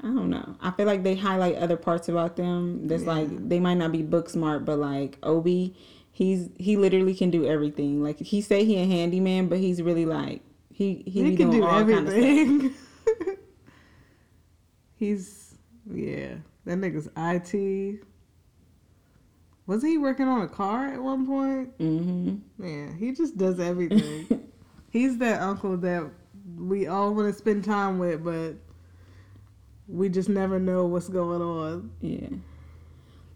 I 0.02 0.08
don't 0.08 0.30
know. 0.30 0.56
I 0.62 0.72
feel 0.72 0.86
like 0.86 1.04
they 1.04 1.16
highlight 1.16 1.56
other 1.56 1.78
parts 1.78 2.10
about 2.10 2.36
them. 2.36 2.88
That's 2.88 3.04
Yeah. 3.04 3.14
like 3.14 3.50
they 3.50 3.60
might 3.60 3.76
not 3.76 3.92
be 3.94 4.02
book 4.04 4.30
smart, 4.30 4.66
but 4.66 4.78
like 4.78 5.18
Obi, 5.24 5.76
he's 6.14 6.50
he 6.58 6.78
literally 6.78 7.14
can 7.14 7.30
do 7.30 7.46
everything. 7.46 8.02
Like 8.02 8.20
he 8.20 8.40
say 8.40 8.64
he 8.64 8.78
a 8.78 8.86
handyman, 8.86 9.50
but 9.50 9.58
he's 9.60 9.82
really 9.82 10.06
like 10.06 10.42
he 10.74 11.04
he, 11.06 11.24
He, 11.24 11.36
can 11.36 11.50
do 11.52 11.64
all 11.66 11.84
kind 11.86 12.08
of. 12.08 12.72
He's, 14.96 15.56
yeah. 15.92 16.36
That 16.66 16.78
nigga's 16.78 17.10
IT. 17.18 18.00
Wasn't 19.68 19.92
he 19.92 19.98
working 19.98 20.28
on 20.28 20.42
a 20.42 20.48
car 20.48 20.88
at 20.88 21.02
one 21.02 21.26
point? 21.26 21.78
Mm-hmm. 21.78 22.36
Man, 22.58 22.98
he 22.98 23.12
just 23.12 23.38
does 23.38 23.60
everything. 23.60 24.50
He's 24.90 25.18
that 25.20 25.42
uncle 25.42 25.78
that 25.78 26.10
we 26.58 26.88
all 26.88 27.14
want 27.14 27.32
to 27.32 27.38
spend 27.38 27.64
time 27.64 28.00
with, 28.00 28.24
but 28.24 28.56
we 29.88 30.10
just 30.10 30.30
never 30.30 30.60
know 30.60 30.86
what's 30.86 31.10
going 31.10 31.42
on. 31.42 31.92
Yeah. 32.02 32.28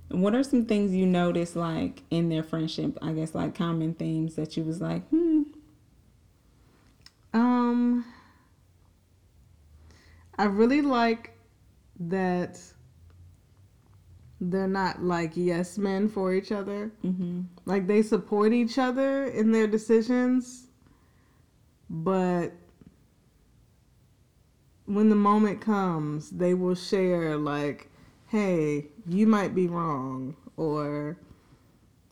What 0.09 0.33
are 0.33 0.43
some 0.43 0.65
things 0.65 0.93
you 0.93 1.05
notice 1.05 1.55
like 1.55 2.03
in 2.09 2.29
their 2.29 2.43
friendship? 2.43 2.97
I 3.01 3.11
guess 3.11 3.35
like 3.35 3.55
common 3.55 3.93
themes 3.93 4.35
that 4.35 4.55
you 4.55 4.63
was 4.63 4.81
like, 4.81 5.07
hmm. 5.09 5.43
Um, 7.33 8.05
I 10.37 10.45
really 10.45 10.81
like 10.81 11.37
that 11.99 12.59
they're 14.39 14.67
not 14.67 15.01
like 15.01 15.31
yes 15.35 15.77
men 15.77 16.07
for 16.07 16.33
each 16.33 16.51
other. 16.51 16.91
Mm-hmm. 17.03 17.41
Like 17.65 17.87
they 17.87 18.01
support 18.01 18.53
each 18.53 18.77
other 18.77 19.25
in 19.25 19.51
their 19.51 19.67
decisions, 19.67 20.67
but 21.89 22.53
when 24.85 25.09
the 25.09 25.15
moment 25.15 25.59
comes, 25.59 26.29
they 26.29 26.53
will 26.53 26.75
share 26.75 27.35
like, 27.35 27.89
"Hey, 28.27 28.87
you 29.07 29.27
might 29.27 29.55
be 29.55 29.67
wrong," 29.67 30.35
or 30.55 31.17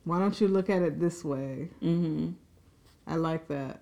"Why 0.03 0.19
don't 0.19 0.39
you 0.39 0.47
look 0.47 0.69
at 0.69 0.81
it 0.81 0.99
this 0.99 1.23
way?" 1.23 1.69
Mm-hmm. 1.81 2.31
I 3.07 3.15
like 3.15 3.47
that. 3.49 3.81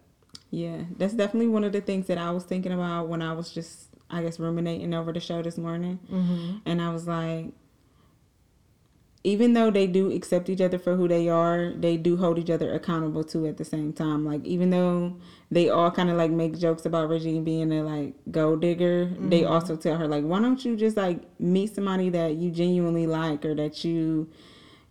Yeah, 0.52 0.84
that's 0.98 1.14
definitely 1.14 1.48
one 1.48 1.64
of 1.64 1.72
the 1.72 1.82
things 1.82 2.08
that 2.08 2.18
I 2.18 2.32
was 2.32 2.44
thinking 2.44 2.72
about 2.72 3.08
when 3.08 3.22
I 3.22 3.34
was 3.34 3.52
just, 3.52 3.88
I 4.10 4.22
guess, 4.22 4.40
ruminating 4.40 4.94
over 4.94 5.12
the 5.12 5.20
show 5.20 5.42
this 5.42 5.58
morning. 5.58 6.00
Mm-hmm. 6.12 6.58
And 6.66 6.82
I 6.82 6.92
was 6.94 7.08
like, 7.08 7.54
even 9.24 9.54
though 9.54 9.72
they 9.72 9.88
do 9.88 10.12
accept 10.12 10.50
each 10.50 10.60
other 10.60 10.78
for 10.78 10.96
who 10.96 11.08
they 11.08 11.30
are, 11.30 11.72
they 11.78 11.96
do 11.96 12.18
hold 12.18 12.38
each 12.38 12.50
other 12.50 12.74
accountable 12.74 13.24
too 13.24 13.46
at 13.48 13.58
the 13.58 13.64
same 13.64 13.94
time. 13.94 14.26
Like, 14.26 14.44
even 14.46 14.70
though 14.70 15.16
they 15.50 15.70
all 15.70 15.92
kind 15.92 16.10
of 16.10 16.18
like 16.18 16.32
make 16.32 16.58
jokes 16.58 16.86
about 16.86 17.08
Regine 17.08 17.44
being 17.44 17.72
a 17.72 17.84
like 17.84 18.16
gold 18.32 18.62
digger, 18.62 19.06
they 19.20 19.42
mm-hmm. 19.42 19.54
also 19.54 19.78
tell 19.78 19.98
her, 19.98 20.08
like, 20.08 20.24
why 20.24 20.40
don't 20.40 20.64
you 20.66 20.76
just 20.76 20.98
like 20.98 21.22
meet 21.40 21.74
somebody 21.74 22.10
that 22.10 22.36
you 22.36 22.52
genuinely 22.52 23.08
like 23.08 23.46
or 23.46 23.56
that 23.56 23.86
you, 23.86 24.30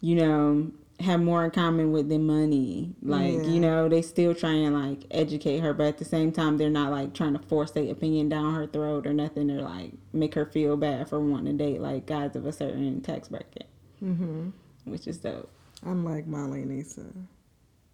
you 0.00 0.14
know, 0.14 0.70
have 1.00 1.20
more 1.20 1.44
in 1.44 1.50
common 1.50 1.92
with 1.92 2.08
than 2.08 2.26
money. 2.26 2.94
Like, 3.02 3.34
Yeah. 3.34 3.42
you 3.42 3.60
know, 3.60 3.88
they 3.88 4.00
still 4.00 4.34
try 4.34 4.52
and 4.52 4.74
like 4.74 5.04
educate 5.10 5.58
her, 5.58 5.74
but 5.74 5.86
at 5.88 5.98
the 5.98 6.04
same 6.04 6.32
time 6.32 6.56
they're 6.56 6.70
not 6.70 6.90
like 6.90 7.12
trying 7.12 7.34
to 7.34 7.38
force 7.38 7.72
their 7.72 7.90
opinion 7.90 8.28
down 8.30 8.54
her 8.54 8.66
throat 8.66 9.06
or 9.06 9.12
nothing 9.12 9.50
or 9.50 9.60
like 9.60 9.92
make 10.12 10.34
her 10.34 10.46
feel 10.46 10.76
bad 10.76 11.08
for 11.08 11.20
wanting 11.20 11.58
to 11.58 11.64
date 11.64 11.80
like 11.80 12.06
guys 12.06 12.34
of 12.36 12.46
a 12.46 12.52
certain 12.52 13.00
tax 13.02 13.28
bracket. 13.28 13.66
Mm-hmm. 14.02 14.50
Which 14.84 15.06
is 15.06 15.18
dope. 15.18 15.50
Unlike 15.84 16.26
Molly 16.26 16.62
and 16.62 16.80
Issa. 16.80 17.06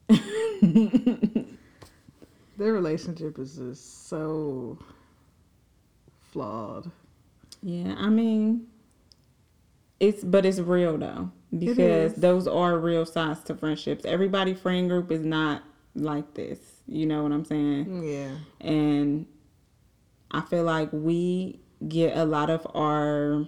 Their 2.56 2.72
relationship 2.72 3.38
is 3.38 3.56
just 3.56 4.08
so 4.08 4.78
flawed. 6.32 6.90
Yeah, 7.62 7.94
I 7.98 8.08
mean 8.08 8.66
it's 10.00 10.22
but 10.22 10.46
it's 10.46 10.58
real 10.58 10.96
though. 10.98 11.30
Because 11.56 12.14
those 12.14 12.46
are 12.46 12.78
real 12.78 13.06
sides 13.06 13.40
to 13.44 13.54
friendships. 13.54 14.04
Everybody 14.04 14.52
friend 14.54 14.88
group 14.88 15.10
is 15.10 15.24
not 15.24 15.62
like 15.94 16.34
this. 16.34 16.58
You 16.86 17.06
know 17.06 17.22
what 17.22 17.32
I'm 17.32 17.44
saying? 17.44 18.02
Yeah. 18.06 18.30
and 18.60 19.26
I 20.30 20.42
feel 20.42 20.64
like 20.64 20.90
we 20.92 21.60
get 21.86 22.16
a 22.16 22.24
lot 22.24 22.50
of 22.50 22.66
our 22.74 23.46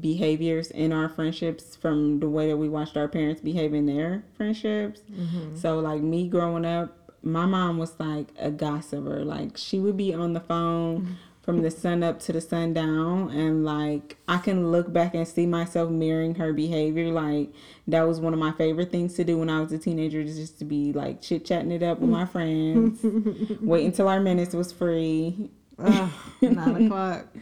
behaviors 0.00 0.70
in 0.70 0.92
our 0.92 1.08
friendships 1.08 1.74
from 1.74 2.20
the 2.20 2.28
way 2.28 2.48
that 2.48 2.56
we 2.56 2.68
watched 2.68 2.96
our 2.96 3.08
parents 3.08 3.40
behave 3.40 3.72
in 3.72 3.86
their 3.86 4.22
friendships. 4.36 5.00
Mm-hmm. 5.10 5.56
So 5.56 5.78
like 5.78 6.02
me 6.02 6.28
growing 6.28 6.64
up, 6.64 6.94
my 7.22 7.46
mom 7.46 7.78
was 7.78 7.98
like 7.98 8.28
a 8.38 8.50
gossiper. 8.50 9.24
Like 9.24 9.56
she 9.56 9.78
would 9.78 9.96
be 9.96 10.12
on 10.12 10.34
the 10.34 10.40
phone 10.40 11.00
mm-hmm. 11.00 11.12
from 11.40 11.62
the 11.62 11.70
sun 11.70 12.02
up 12.02 12.20
to 12.20 12.32
the 12.34 12.40
sundown 12.40 13.30
and 13.30 13.64
like 13.64 14.18
I 14.28 14.38
can 14.38 14.70
look 14.70 14.92
back 14.92 15.14
and 15.14 15.26
see 15.26 15.46
myself 15.46 15.90
mirroring 15.90 16.34
her 16.34 16.52
behavior. 16.52 17.10
Like 17.10 17.50
that 17.86 18.02
was 18.02 18.20
one 18.20 18.34
of 18.34 18.38
my 18.38 18.52
favorite 18.52 18.90
things 18.90 19.14
to 19.14 19.24
do 19.24 19.38
when 19.38 19.48
I 19.48 19.62
was 19.62 19.72
a 19.72 19.78
teenager 19.78 20.20
is 20.20 20.36
just 20.36 20.58
to 20.58 20.66
be 20.66 20.92
like 20.92 21.22
chit 21.22 21.46
chatting 21.46 21.72
it 21.72 21.82
up 21.82 21.98
with 22.00 22.10
my 22.10 22.26
friends. 22.26 23.00
Wait 23.62 23.86
until 23.86 24.08
our 24.08 24.20
minutes 24.20 24.54
was 24.54 24.70
free. 24.70 25.50
Ugh, 25.78 26.10
nine 26.42 26.84
o'clock. 26.86 27.26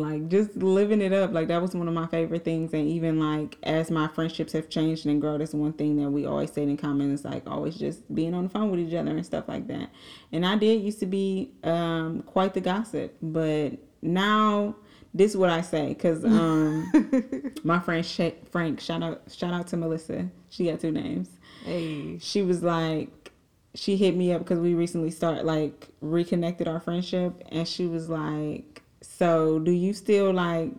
Like 0.00 0.28
just 0.28 0.56
living 0.56 1.00
it 1.00 1.12
up. 1.12 1.32
Like 1.32 1.48
that 1.48 1.60
was 1.60 1.74
one 1.74 1.88
of 1.88 1.94
my 1.94 2.06
favorite 2.06 2.44
things. 2.44 2.72
And 2.72 2.88
even 2.88 3.18
like 3.20 3.58
as 3.62 3.90
my 3.90 4.08
friendships 4.08 4.52
have 4.52 4.68
changed 4.68 5.06
and 5.06 5.20
grown, 5.20 5.38
that's 5.38 5.54
one 5.54 5.72
thing 5.72 5.96
that 5.96 6.10
we 6.10 6.26
always 6.26 6.50
stayed 6.50 6.68
in 6.68 6.76
common 6.76 7.12
is 7.12 7.24
like 7.24 7.48
always 7.48 7.76
just 7.76 8.12
being 8.14 8.34
on 8.34 8.44
the 8.44 8.50
phone 8.50 8.70
with 8.70 8.80
each 8.80 8.94
other 8.94 9.10
and 9.10 9.26
stuff 9.26 9.48
like 9.48 9.66
that. 9.68 9.90
And 10.32 10.46
I 10.46 10.56
did 10.56 10.82
used 10.82 11.00
to 11.00 11.06
be 11.06 11.52
um, 11.64 12.22
quite 12.22 12.54
the 12.54 12.60
gossip, 12.60 13.16
but 13.20 13.72
now 14.00 14.76
this 15.14 15.32
is 15.32 15.36
what 15.36 15.50
I 15.50 15.60
say 15.60 15.88
because 15.88 16.24
um, 16.24 17.52
my 17.64 17.78
friend 17.78 18.04
Sha- 18.04 18.32
Frank, 18.50 18.80
shout 18.80 19.02
out 19.02 19.22
shout 19.30 19.52
out 19.52 19.66
to 19.68 19.76
Melissa. 19.76 20.28
She 20.48 20.66
got 20.66 20.80
two 20.80 20.92
names. 20.92 21.28
Hey. 21.64 22.18
She 22.20 22.42
was 22.42 22.62
like, 22.62 23.30
she 23.74 23.96
hit 23.96 24.16
me 24.16 24.32
up 24.32 24.40
because 24.40 24.58
we 24.58 24.74
recently 24.74 25.10
started 25.10 25.44
like 25.44 25.88
reconnected 26.00 26.68
our 26.68 26.80
friendship, 26.80 27.42
and 27.50 27.66
she 27.66 27.86
was 27.86 28.08
like, 28.08 28.71
"So 29.02 29.58
do 29.58 29.70
you 29.70 29.92
still 29.92 30.32
like 30.32 30.70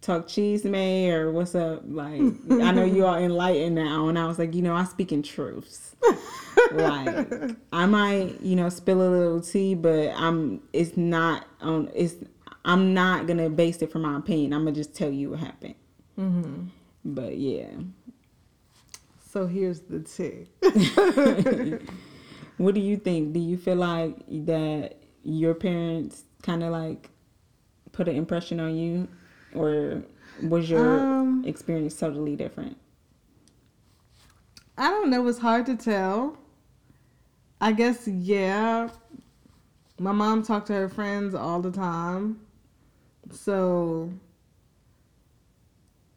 talk 0.00 0.28
cheese 0.28 0.64
may 0.64 1.10
or 1.10 1.32
what's 1.32 1.54
up? 1.54 1.82
Like, 1.86 2.20
I 2.50 2.72
know 2.72 2.84
you 2.84 3.06
are 3.06 3.20
enlightened 3.20 3.74
now." 3.74 4.08
And 4.08 4.18
I 4.18 4.26
was 4.26 4.38
like, 4.38 4.54
you 4.54 4.62
know, 4.62 4.74
I 4.74 4.84
speak 4.84 5.12
in 5.12 5.22
truths. 5.22 5.96
like, 6.72 7.56
I 7.72 7.86
might, 7.86 8.40
you 8.40 8.56
know, 8.56 8.68
spill 8.68 9.02
a 9.02 9.10
little 9.10 9.40
tea, 9.40 9.74
but 9.74 10.12
I'm. 10.16 10.62
It's 10.72 10.96
not 10.96 11.46
on. 11.60 11.90
It's. 11.94 12.16
I'm 12.64 12.92
not 12.92 13.26
gonna 13.26 13.48
base 13.48 13.80
it 13.82 13.90
from 13.90 14.02
my 14.02 14.16
opinion. 14.18 14.52
I'm 14.52 14.64
gonna 14.64 14.72
just 14.72 14.94
tell 14.94 15.10
you 15.10 15.30
what 15.30 15.40
happened. 15.40 15.74
Mm-hmm. 16.18 16.66
But 17.04 17.38
yeah. 17.38 17.68
So 19.30 19.46
here's 19.46 19.80
the 19.80 20.00
tea. 20.00 20.48
What 22.58 22.74
do 22.74 22.80
you 22.80 22.96
think? 22.96 23.32
Do 23.32 23.40
you 23.40 23.56
feel 23.56 23.76
like 23.76 24.16
that 24.46 24.96
your 25.22 25.54
parents 25.54 26.24
kind 26.42 26.62
of 26.62 26.72
like 26.72 27.08
put 27.98 28.06
an 28.06 28.14
impression 28.14 28.60
on 28.60 28.76
you, 28.76 29.08
or 29.56 30.04
was 30.40 30.70
your 30.70 31.00
Um, 31.00 31.44
experience 31.44 31.98
totally 31.98 32.36
different? 32.36 32.76
I 34.78 34.88
don't 34.88 35.10
know. 35.10 35.26
It's 35.26 35.40
hard 35.40 35.66
to 35.66 35.74
tell. 35.74 36.38
I 37.60 37.72
guess, 37.72 38.06
yeah. 38.06 38.90
My 39.98 40.12
mom 40.12 40.44
talked 40.44 40.68
to 40.68 40.74
her 40.74 40.88
friends 40.88 41.34
all 41.34 41.60
the 41.60 41.72
time. 41.72 42.38
So 43.32 44.12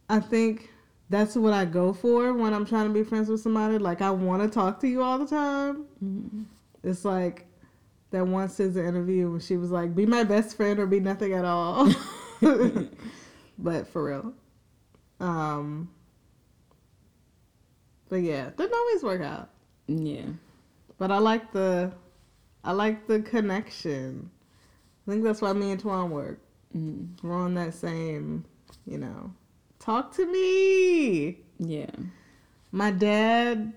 I 0.08 0.20
think 0.20 0.70
that's 1.10 1.36
what 1.36 1.54
I 1.54 1.65
go 1.65 1.94
for 1.94 2.32
when 2.34 2.54
I'm 2.54 2.65
trying 2.67 2.88
to 2.89 2.94
be 2.94 3.04
friends 3.04 3.28
with 3.28 3.41
somebody. 3.41 3.80
Like, 3.80 4.04
I 4.04 4.12
want 4.12 4.44
to 4.44 4.50
talk 4.50 4.80
to 4.82 4.88
you 4.88 5.02
all 5.02 5.17
the 5.17 5.26
time. 5.26 6.48
It's 6.84 7.04
like 7.04 7.48
that 8.12 8.28
once 8.28 8.60
one 8.60 8.71
SZA 8.71 8.88
interview 8.88 9.32
when 9.32 9.39
she 9.39 9.58
was 9.58 9.71
like, 9.71 9.95
be 9.95 10.06
my 10.06 10.24
best 10.24 10.56
friend 10.56 10.80
or 10.80 10.86
be 10.86 11.00
nothing 11.00 11.34
at 11.34 11.45
all. 11.45 11.91
but 13.58 13.88
for 13.88 14.04
real. 14.04 14.34
Um, 15.19 15.89
but 18.10 18.17
yeah, 18.17 18.50
doesn't 18.58 18.74
always 18.74 19.04
work 19.04 19.21
out. 19.21 19.50
Yeah. 19.88 20.26
But 20.97 21.12
I 21.12 21.17
like 21.17 21.52
the, 21.54 21.91
I 22.63 22.74
like 22.74 23.08
the 23.08 23.21
connection. 23.21 24.30
I 25.08 25.12
think 25.12 25.24
that's 25.24 25.41
why 25.41 25.54
me 25.54 25.71
and 25.71 25.82
Twan 25.82 26.10
work. 26.10 26.41
Mm. 26.76 27.10
We're 27.24 27.36
on 27.36 27.54
that 27.56 27.74
same, 27.74 28.45
you 28.86 28.97
know, 28.97 29.34
talk 29.80 30.13
to 30.15 30.26
me. 30.26 31.39
Yeah. 31.60 31.91
My 32.71 32.91
dad. 32.91 33.74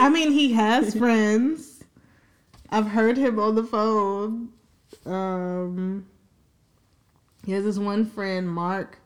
I 0.00 0.08
mean, 0.08 0.30
he 0.32 0.52
has 0.52 0.94
friends. 0.98 1.82
I've 2.70 2.86
heard 2.86 3.16
him 3.16 3.38
on 3.38 3.54
the 3.54 3.64
phone. 3.64 4.50
Um, 5.06 6.06
he 7.44 7.52
has 7.52 7.64
this 7.64 7.78
one 7.78 8.04
friend, 8.06 8.48
Mark. 8.48 8.98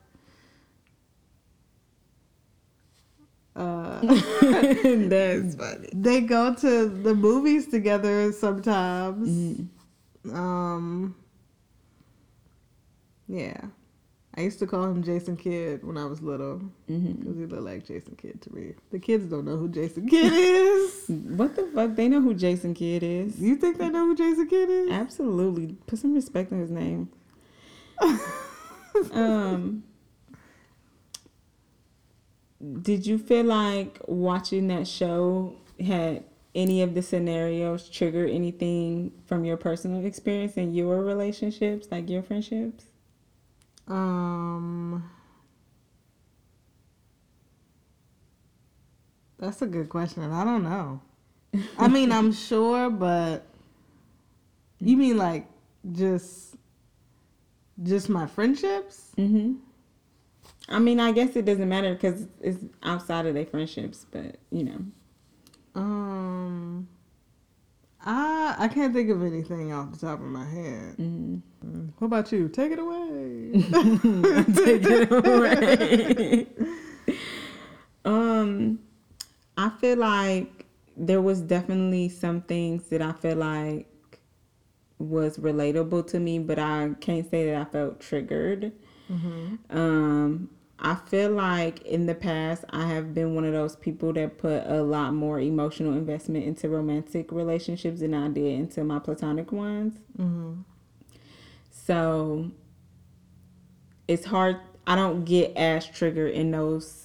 Uh, 3.55 3.99
That's 4.41 5.55
funny. 5.55 5.89
they 5.93 6.21
go 6.21 6.53
to 6.55 6.89
the 6.89 7.13
movies 7.13 7.67
together 7.67 8.31
sometimes. 8.31 9.29
Mhm. 9.29 10.33
Um, 10.33 11.15
yeah. 13.27 13.61
I 14.35 14.41
used 14.41 14.57
to 14.59 14.67
call 14.67 14.85
him 14.85 15.03
Jason 15.03 15.37
Kidd 15.37 15.83
when 15.83 15.95
I 15.95 16.05
was 16.05 16.21
little 16.21 16.59
because 16.87 17.37
he 17.37 17.45
looked 17.45 17.63
like 17.63 17.85
Jason 17.85 18.15
Kidd 18.15 18.41
to 18.41 18.53
me. 18.53 18.73
The 18.91 18.97
kids 18.97 19.25
don't 19.25 19.45
know 19.45 19.57
who 19.57 19.69
Jason 19.69 20.07
Kidd 20.07 20.33
is. 20.33 21.05
What 21.09 21.55
the 21.55 21.63
fuck? 21.73 21.95
They 21.95 22.07
know 22.07 22.21
who 22.21 22.33
Jason 22.33 22.73
Kidd 22.73 23.03
is. 23.03 23.39
you 23.39 23.55
think 23.55 23.77
they 23.77 23.89
know 23.89 24.07
who 24.07 24.15
Jason 24.15 24.47
Kidd 24.47 24.69
is? 24.69 24.91
Absolutely. 24.91 25.75
Put 25.85 25.99
some 25.99 26.13
respect 26.13 26.51
on 26.51 26.59
his 26.59 26.71
name. 26.71 27.09
um 29.11 29.83
did 32.81 33.05
you 33.05 33.17
feel 33.17 33.45
like 33.45 33.99
watching 34.07 34.67
that 34.67 34.87
show 34.87 35.55
had 35.85 36.23
any 36.55 36.81
of 36.81 36.93
the 36.93 37.01
scenarios 37.01 37.89
trigger 37.89 38.25
anything 38.25 39.11
from 39.25 39.43
your 39.43 39.57
personal 39.57 40.05
experience 40.05 40.55
in 40.55 40.73
your 40.73 41.03
relationships 41.03 41.87
like 41.91 42.09
your 42.09 42.23
friendships 42.23 42.85
Um, 43.87 45.09
that's 49.37 49.61
a 49.61 49.67
good 49.67 49.89
question. 49.89 50.31
I 50.31 50.43
don't 50.43 50.63
know. 50.63 51.01
I 51.77 51.87
mean, 51.87 52.11
I'm 52.11 52.31
sure, 52.47 52.89
but 52.89 53.45
you 54.79 54.97
mean 54.97 55.17
like 55.17 55.47
just 55.91 56.55
just 57.81 58.09
my 58.09 58.27
friendships? 58.27 59.11
mm-hmm 59.17 59.53
i 60.69 60.79
mean 60.79 60.99
i 60.99 61.11
guess 61.11 61.35
it 61.35 61.43
doesn't 61.45 61.67
matter 61.67 61.93
because 61.93 62.25
it's 62.41 62.63
outside 62.83 63.25
of 63.25 63.33
their 63.33 63.45
friendships 63.45 64.05
but 64.11 64.37
you 64.51 64.63
know 64.63 64.79
Um, 65.75 66.87
I 68.03 68.55
I 68.57 68.67
can't 68.67 68.93
think 68.93 69.09
of 69.09 69.23
anything 69.23 69.71
off 69.73 69.91
the 69.91 69.97
top 69.97 70.19
of 70.19 70.25
my 70.25 70.45
head. 70.45 70.97
mm. 70.97 71.41
What 71.97 72.07
about 72.07 72.31
you? 72.31 72.49
Take 72.49 72.73
it 72.73 72.79
away. 72.79 73.51
Take 74.65 74.83
it 74.85 75.11
away. 75.11 76.47
um, 78.05 78.79
I 79.57 79.69
feel 79.69 79.97
like 79.99 80.65
there 80.97 81.21
was 81.21 81.41
definitely 81.41 82.09
some 82.09 82.41
things 82.41 82.89
that 82.89 83.01
I 83.01 83.13
feel 83.13 83.37
like 83.37 83.87
was 84.99 85.37
relatable 85.37 86.07
to 86.07 86.19
me, 86.19 86.39
but 86.39 86.59
I 86.59 86.91
can't 86.99 87.29
say 87.29 87.45
that 87.49 87.55
I 87.61 87.65
felt 87.65 87.99
triggered. 87.99 88.73
Um, 89.69 90.49
I 90.79 90.95
feel 90.95 91.31
like 91.31 91.81
in 91.83 92.07
the 92.07 92.15
past 92.15 92.65
I 92.71 92.87
have 92.87 93.13
been 93.13 93.35
one 93.35 93.45
of 93.45 93.53
those 93.53 93.75
people 93.75 94.11
that 94.13 94.37
put 94.37 94.63
a 94.65 94.81
lot 94.81 95.13
more 95.13 95.39
emotional 95.39 95.93
investment 95.93 96.45
into 96.45 96.67
romantic 96.69 97.31
relationships 97.31 98.01
than 98.01 98.13
I 98.13 98.27
did 98.27 98.59
into 98.59 98.83
my 98.83 98.99
platonic 98.99 99.51
ones. 99.51 99.99
hmm 100.17 100.55
So 101.71 102.51
it's 104.07 104.25
hard. 104.25 104.57
I 104.85 104.95
don't 104.95 105.23
get 105.23 105.55
as 105.55 105.85
triggered 105.85 106.33
in 106.33 106.51
those 106.51 107.03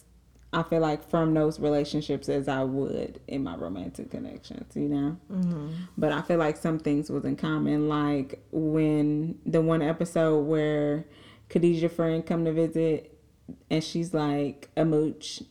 I 0.52 0.62
feel 0.62 0.81
like 0.81 1.09
from 1.09 1.35
those 1.35 1.61
relationships 1.61 2.28
as 2.28 2.48
I 2.48 2.62
would 2.62 3.20
in 3.28 3.44
my 3.44 3.54
romantic 3.54 4.11
connections, 4.11 4.74
you 4.74 4.88
know. 4.88 5.16
Mm-hmm. 5.31 5.68
But 5.98 6.12
I 6.12 6.22
feel 6.22 6.38
like 6.38 6.57
some 6.57 6.78
things 6.78 7.11
was 7.11 7.24
in 7.24 7.37
common, 7.37 7.88
like 7.88 8.42
when 8.50 9.38
the 9.44 9.61
one 9.61 9.83
episode 9.83 10.40
where 10.46 11.04
Khadijah 11.50 11.90
friend 11.90 12.24
come 12.24 12.46
to 12.46 12.52
visit, 12.52 13.17
and 13.71 13.83
she's 13.83 14.15
like 14.15 14.69
a 14.77 14.85
mooch 14.85 15.43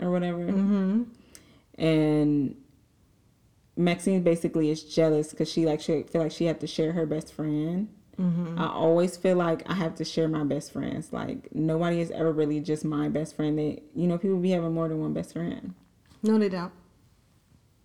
or 0.00 0.10
whatever, 0.10 0.40
mm-hmm. 0.40 1.02
and 1.78 2.56
Maxine 3.76 4.22
basically 4.22 4.70
is 4.70 4.82
jealous 4.82 5.30
because 5.30 5.50
she 5.50 5.66
like 5.66 5.80
she 5.80 6.02
feel 6.04 6.22
like 6.22 6.32
she 6.32 6.44
had 6.46 6.60
to 6.60 6.66
share 6.66 6.92
her 6.92 7.06
best 7.06 7.32
friend 7.32 7.88
Mm-hmm. 8.18 8.58
I 8.58 8.68
always 8.68 9.16
feel 9.16 9.36
like 9.36 9.68
I 9.68 9.74
have 9.74 9.94
to 9.96 10.04
share 10.04 10.28
my 10.28 10.44
best 10.44 10.72
friends. 10.72 11.12
Like 11.12 11.54
nobody 11.54 12.00
is 12.00 12.10
ever 12.10 12.32
really 12.32 12.60
just 12.60 12.84
my 12.84 13.08
best 13.08 13.36
friend. 13.36 13.58
That 13.58 13.82
you 13.94 14.06
know, 14.06 14.18
people 14.18 14.38
be 14.38 14.50
having 14.50 14.72
more 14.72 14.88
than 14.88 15.00
one 15.00 15.12
best 15.12 15.32
friend. 15.32 15.74
No, 16.22 16.38
they 16.38 16.48
don't. 16.48 16.72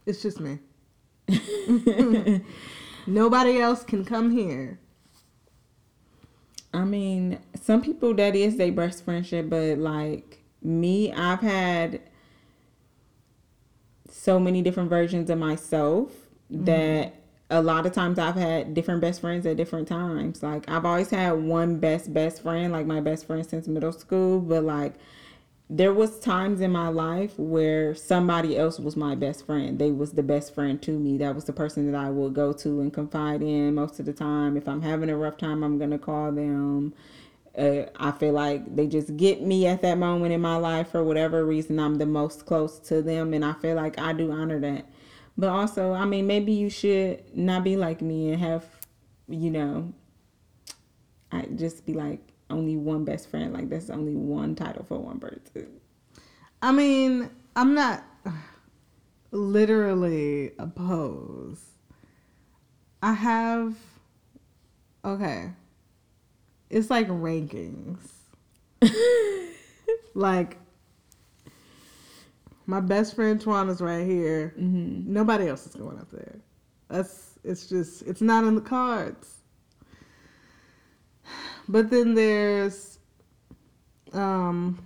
It's 0.05 0.21
just 0.21 0.39
me. 0.39 0.59
nobody 3.07 3.59
else 3.59 3.83
can 3.83 4.05
come 4.05 4.31
here. 4.31 4.79
I 6.73 6.83
mean, 6.85 7.39
some 7.59 7.81
people 7.81 8.13
that 8.15 8.35
is 8.35 8.57
their 8.57 8.71
best 8.71 9.03
friendship, 9.03 9.49
but 9.49 9.77
like 9.77 10.43
me, 10.61 11.11
I've 11.11 11.41
had 11.41 12.01
so 14.09 14.39
many 14.39 14.61
different 14.61 14.89
versions 14.89 15.29
of 15.29 15.37
myself 15.37 16.11
mm-hmm. 16.51 16.65
that 16.65 17.15
a 17.49 17.61
lot 17.61 17.85
of 17.85 17.93
times 17.93 18.19
I've 18.19 18.35
had 18.35 18.73
different 18.73 19.01
best 19.01 19.21
friends 19.21 19.45
at 19.45 19.57
different 19.57 19.87
times. 19.87 20.43
Like 20.43 20.69
I've 20.69 20.85
always 20.85 21.09
had 21.09 21.31
one 21.31 21.79
best 21.79 22.13
best 22.13 22.43
friend, 22.43 22.71
like 22.71 22.85
my 22.85 23.01
best 23.01 23.25
friend 23.25 23.45
since 23.45 23.67
middle 23.67 23.91
school, 23.91 24.39
but 24.39 24.63
like 24.63 24.93
there 25.69 25.93
was 25.93 26.19
times 26.19 26.61
in 26.61 26.71
my 26.71 26.87
life 26.87 27.37
where 27.37 27.93
somebody 27.93 28.57
else 28.57 28.79
was 28.79 28.95
my 28.95 29.13
best 29.13 29.45
friend. 29.45 29.77
They 29.77 29.91
was 29.91 30.13
the 30.13 30.23
best 30.23 30.55
friend 30.55 30.81
to 30.81 30.91
me. 30.91 31.17
That 31.19 31.35
was 31.35 31.45
the 31.45 31.53
person 31.53 31.91
that 31.91 31.97
I 31.97 32.09
would 32.09 32.33
go 32.33 32.53
to 32.53 32.81
and 32.81 32.91
confide 32.91 33.43
in 33.43 33.75
most 33.75 33.99
of 33.99 34.07
the 34.07 34.13
time. 34.13 34.57
If 34.57 34.67
I'm 34.67 34.81
having 34.81 35.11
a 35.11 35.15
rough 35.15 35.37
time, 35.37 35.63
I'm 35.63 35.77
going 35.77 35.91
to 35.91 35.99
call 35.99 36.31
them. 36.31 36.95
Uh, 37.55 37.83
I 37.97 38.11
feel 38.11 38.33
like 38.33 38.75
they 38.75 38.87
just 38.87 39.15
get 39.15 39.43
me 39.43 39.67
at 39.67 39.83
that 39.83 39.99
moment 39.99 40.33
in 40.33 40.41
my 40.41 40.55
life 40.55 40.89
for 40.89 41.03
whatever 41.03 41.45
reason. 41.45 41.79
I'm 41.79 41.95
the 41.95 42.05
most 42.07 42.47
close 42.47 42.79
to 42.87 43.03
them, 43.03 43.33
and 43.35 43.45
I 43.45 43.53
feel 43.53 43.75
like 43.75 43.99
I 43.99 44.13
do 44.13 44.31
honor 44.31 44.59
that. 44.61 44.85
But 45.37 45.49
also, 45.49 45.93
I 45.93 46.05
mean, 46.05 46.25
maybe 46.25 46.51
you 46.51 46.71
should 46.71 47.23
not 47.37 47.63
be 47.63 47.77
like 47.77 48.01
me 48.01 48.31
and 48.31 48.41
have, 48.41 48.65
you 49.27 49.51
know, 49.51 49.93
I 51.31 51.43
just 51.55 51.85
be 51.85 51.93
like 51.93 52.28
only 52.49 52.75
one 52.77 53.05
best 53.05 53.29
friend. 53.29 53.53
Like 53.53 53.69
that's 53.69 53.89
only 53.89 54.15
one 54.15 54.55
title 54.55 54.83
for 54.83 54.99
one 54.99 55.19
person. 55.19 55.67
I 56.61 56.71
mean, 56.71 57.29
I'm 57.55 57.73
not 57.73 58.03
literally 59.31 60.51
opposed. 60.59 61.63
I 63.01 63.13
have 63.13 63.75
okay. 65.05 65.51
It's 66.69 66.89
like 66.89 67.07
rankings. 67.07 68.11
like 70.13 70.57
my 72.65 72.79
best 72.79 73.15
friend 73.15 73.41
Twan 73.41 73.69
is 73.69 73.81
right 73.81 74.05
here. 74.05 74.53
Mm-hmm. 74.59 75.11
Nobody 75.11 75.47
else 75.47 75.65
is 75.65 75.75
going 75.75 75.97
up 75.97 76.11
there. 76.11 76.35
That's 76.89 77.39
it's 77.43 77.67
just 77.67 78.03
it's 78.03 78.21
not 78.21 78.43
in 78.43 78.55
the 78.55 78.61
cards. 78.61 79.38
But 81.69 81.91
then 81.91 82.15
there's 82.15 82.97
um 84.11 84.83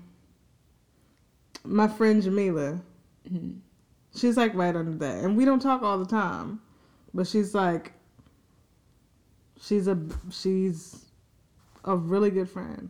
my 1.64 1.88
friend 1.88 2.22
Jamila. 2.22 2.82
Mm-hmm. 3.28 3.52
She's 4.16 4.36
like 4.38 4.54
right 4.54 4.76
under 4.76 4.92
that, 4.98 5.24
and 5.24 5.38
we 5.38 5.46
don't 5.46 5.62
talk 5.62 5.82
all 5.82 5.98
the 5.98 6.06
time, 6.06 6.60
but 7.14 7.26
she's 7.26 7.56
like 7.56 7.94
she's 9.62 9.88
a 9.88 9.98
she's 10.30 11.06
a 11.86 11.96
really 11.96 12.30
good 12.30 12.50
friend. 12.50 12.90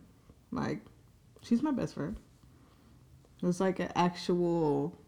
Like 0.50 0.80
she's 1.42 1.62
my 1.62 1.70
best 1.70 1.94
friend. 1.94 2.16
It's 3.44 3.60
like 3.60 3.78
an 3.78 3.92
actual, 3.94 4.98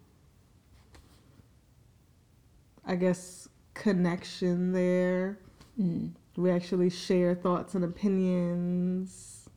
I 2.86 2.94
guess, 2.94 3.48
connection 3.74 4.72
there. 4.72 5.38
Mm. 5.80 6.12
We 6.36 6.50
actually 6.50 6.90
share 6.90 7.34
thoughts 7.34 7.74
and 7.74 7.84
opinions. 7.84 9.48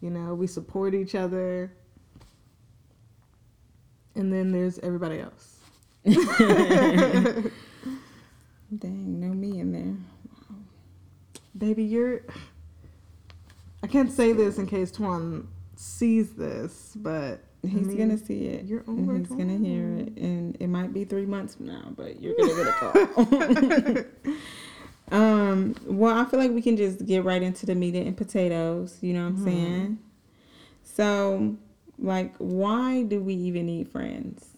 You 0.00 0.10
know, 0.10 0.34
we 0.34 0.46
support 0.46 0.94
each 0.94 1.14
other. 1.14 1.72
And 4.14 4.32
then 4.32 4.52
there's 4.52 4.78
everybody 4.78 5.20
else. 5.20 5.58
Dang, 6.04 7.52
no 9.20 9.28
me 9.28 9.60
in 9.60 9.72
there. 9.72 9.94
Baby, 11.56 11.84
you're. 11.84 12.22
I 13.82 13.86
can't 13.86 14.10
say 14.10 14.32
this 14.32 14.58
in 14.58 14.66
case 14.66 14.90
Twan 14.90 15.46
sees 15.76 16.32
this, 16.32 16.92
but 16.96 17.40
He's 17.62 17.86
I 17.86 17.90
mean, 17.90 17.98
gonna 17.98 18.18
see 18.18 18.46
it. 18.46 18.64
You're 18.64 18.84
over. 18.86 19.18
He's 19.18 19.28
gonna 19.28 19.58
hear 19.58 19.96
it, 19.96 20.16
and 20.16 20.56
it 20.60 20.68
might 20.68 20.92
be 20.92 21.04
three 21.04 21.26
months 21.26 21.56
from 21.56 21.66
now, 21.66 21.92
but 21.96 22.20
you're 22.20 22.34
gonna 22.36 22.54
get 22.54 22.68
a 22.68 22.72
call. 22.72 24.34
um. 25.10 25.74
Well, 25.84 26.16
I 26.16 26.24
feel 26.24 26.40
like 26.40 26.50
we 26.50 26.62
can 26.62 26.76
just 26.76 27.04
get 27.06 27.24
right 27.24 27.42
into 27.42 27.66
the 27.66 27.74
meat 27.74 27.94
and 27.94 28.16
potatoes. 28.16 28.98
You 29.00 29.14
know 29.14 29.24
what 29.24 29.28
I'm 29.28 29.36
mm-hmm. 29.36 29.44
saying? 29.44 29.98
So, 30.82 31.56
like, 31.98 32.34
why 32.38 33.02
do 33.02 33.20
we 33.20 33.34
even 33.34 33.66
need 33.66 33.88
friends? 33.88 34.56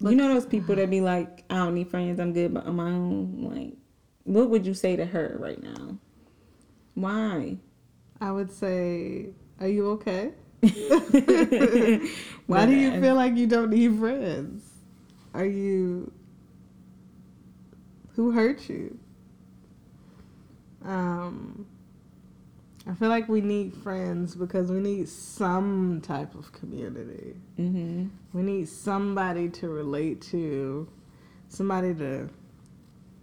Look, 0.00 0.10
you 0.10 0.16
know 0.16 0.32
those 0.32 0.46
people 0.46 0.76
that 0.76 0.90
be 0.90 1.00
like, 1.00 1.44
I 1.48 1.56
don't 1.56 1.74
need 1.74 1.88
friends. 1.88 2.20
I'm 2.20 2.32
good 2.32 2.52
but 2.52 2.66
on 2.66 2.76
my 2.76 2.90
own. 2.90 3.48
Like, 3.50 3.74
what 4.24 4.50
would 4.50 4.66
you 4.66 4.74
say 4.74 4.96
to 4.96 5.06
her 5.06 5.36
right 5.38 5.62
now? 5.62 5.96
Why? 6.94 7.56
I 8.20 8.32
would 8.32 8.50
say, 8.50 9.28
Are 9.60 9.68
you 9.68 9.90
okay? 9.92 10.32
Why 12.46 12.66
do 12.66 12.72
you 12.72 13.00
feel 13.00 13.14
like 13.14 13.36
you 13.36 13.46
don't 13.46 13.70
need 13.70 13.98
friends? 13.98 14.64
Are 15.34 15.44
you 15.44 16.12
who 18.16 18.32
hurt 18.32 18.68
you? 18.68 18.98
Um 20.84 21.66
I 22.88 22.94
feel 22.94 23.08
like 23.08 23.28
we 23.28 23.40
need 23.40 23.74
friends 23.74 24.36
because 24.36 24.70
we 24.70 24.78
need 24.78 25.08
some 25.08 26.00
type 26.02 26.36
of 26.36 26.52
community. 26.52 27.34
Mm-hmm. 27.58 28.06
We 28.32 28.42
need 28.42 28.68
somebody 28.68 29.48
to 29.48 29.68
relate 29.68 30.22
to, 30.30 30.88
somebody 31.48 31.94
to 31.94 32.28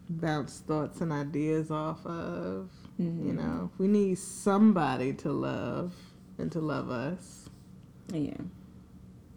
bounce 0.09 0.59
thoughts 0.59 0.99
and 0.99 1.13
ideas 1.13 1.71
off 1.71 2.05
of. 2.05 2.69
Mm-hmm. 2.99 3.27
You 3.27 3.33
know, 3.33 3.71
we 3.77 3.87
need 3.87 4.19
somebody 4.19 5.13
to 5.13 5.31
love 5.31 5.93
and 6.37 6.51
to 6.51 6.59
love 6.59 6.89
us. 6.89 7.49
Yeah. 8.11 8.33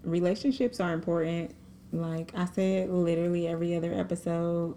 Relationships 0.03 0.81
are 0.81 0.92
important. 0.92 1.55
Like 1.92 2.33
I 2.35 2.47
said, 2.47 2.90
literally 2.90 3.47
every 3.47 3.77
other 3.77 3.95
episode, 3.95 4.77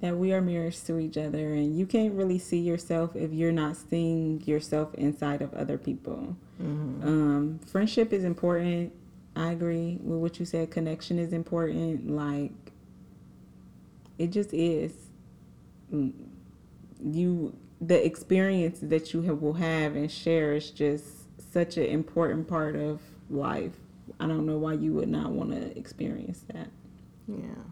that 0.00 0.16
we 0.16 0.32
are 0.32 0.40
mirrors 0.40 0.82
to 0.84 0.98
each 0.98 1.16
other, 1.16 1.54
and 1.54 1.76
you 1.76 1.84
can't 1.84 2.14
really 2.14 2.38
see 2.38 2.58
yourself 2.58 3.16
if 3.16 3.32
you're 3.32 3.52
not 3.52 3.76
seeing 3.76 4.40
yourself 4.42 4.94
inside 4.94 5.42
of 5.42 5.52
other 5.54 5.76
people. 5.76 6.36
Mm-hmm. 6.62 7.06
Um, 7.06 7.60
friendship 7.66 8.12
is 8.12 8.24
important. 8.24 8.92
I 9.34 9.52
agree 9.52 9.98
with 10.00 10.18
what 10.20 10.38
you 10.38 10.46
said. 10.46 10.70
Connection 10.70 11.18
is 11.18 11.32
important. 11.32 12.10
Like, 12.10 12.52
it 14.18 14.28
just 14.28 14.52
is. 14.52 14.92
Mm, 15.92 16.12
you, 17.00 17.56
the 17.80 18.04
experience 18.04 18.80
that 18.82 19.12
you 19.12 19.22
have, 19.22 19.40
will 19.40 19.54
have 19.54 19.96
and 19.96 20.10
share 20.10 20.54
is 20.54 20.70
just 20.70 21.04
such 21.52 21.76
an 21.76 21.84
important 21.84 22.46
part 22.48 22.76
of 22.76 23.00
life. 23.30 23.72
I 24.20 24.26
don't 24.26 24.46
know 24.46 24.58
why 24.58 24.74
you 24.74 24.92
would 24.94 25.08
not 25.08 25.30
want 25.30 25.52
to 25.52 25.78
experience 25.78 26.44
that. 26.52 26.68
Yeah. 27.28 27.64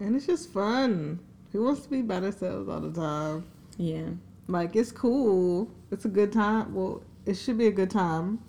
And 0.00 0.16
it's 0.16 0.26
just 0.26 0.52
fun. 0.52 1.20
Who 1.54 1.62
wants 1.62 1.82
to 1.82 1.88
be 1.88 2.02
by 2.02 2.18
themselves 2.18 2.68
all 2.68 2.80
the 2.80 2.90
time? 2.90 3.44
Yeah. 3.78 4.08
Like, 4.48 4.74
it's 4.74 4.90
cool. 4.90 5.70
It's 5.92 6.04
a 6.04 6.08
good 6.08 6.32
time. 6.32 6.74
Well, 6.74 7.04
it 7.26 7.34
should 7.34 7.56
be 7.58 7.68
a 7.68 7.70
good 7.70 7.92
time. 7.92 8.40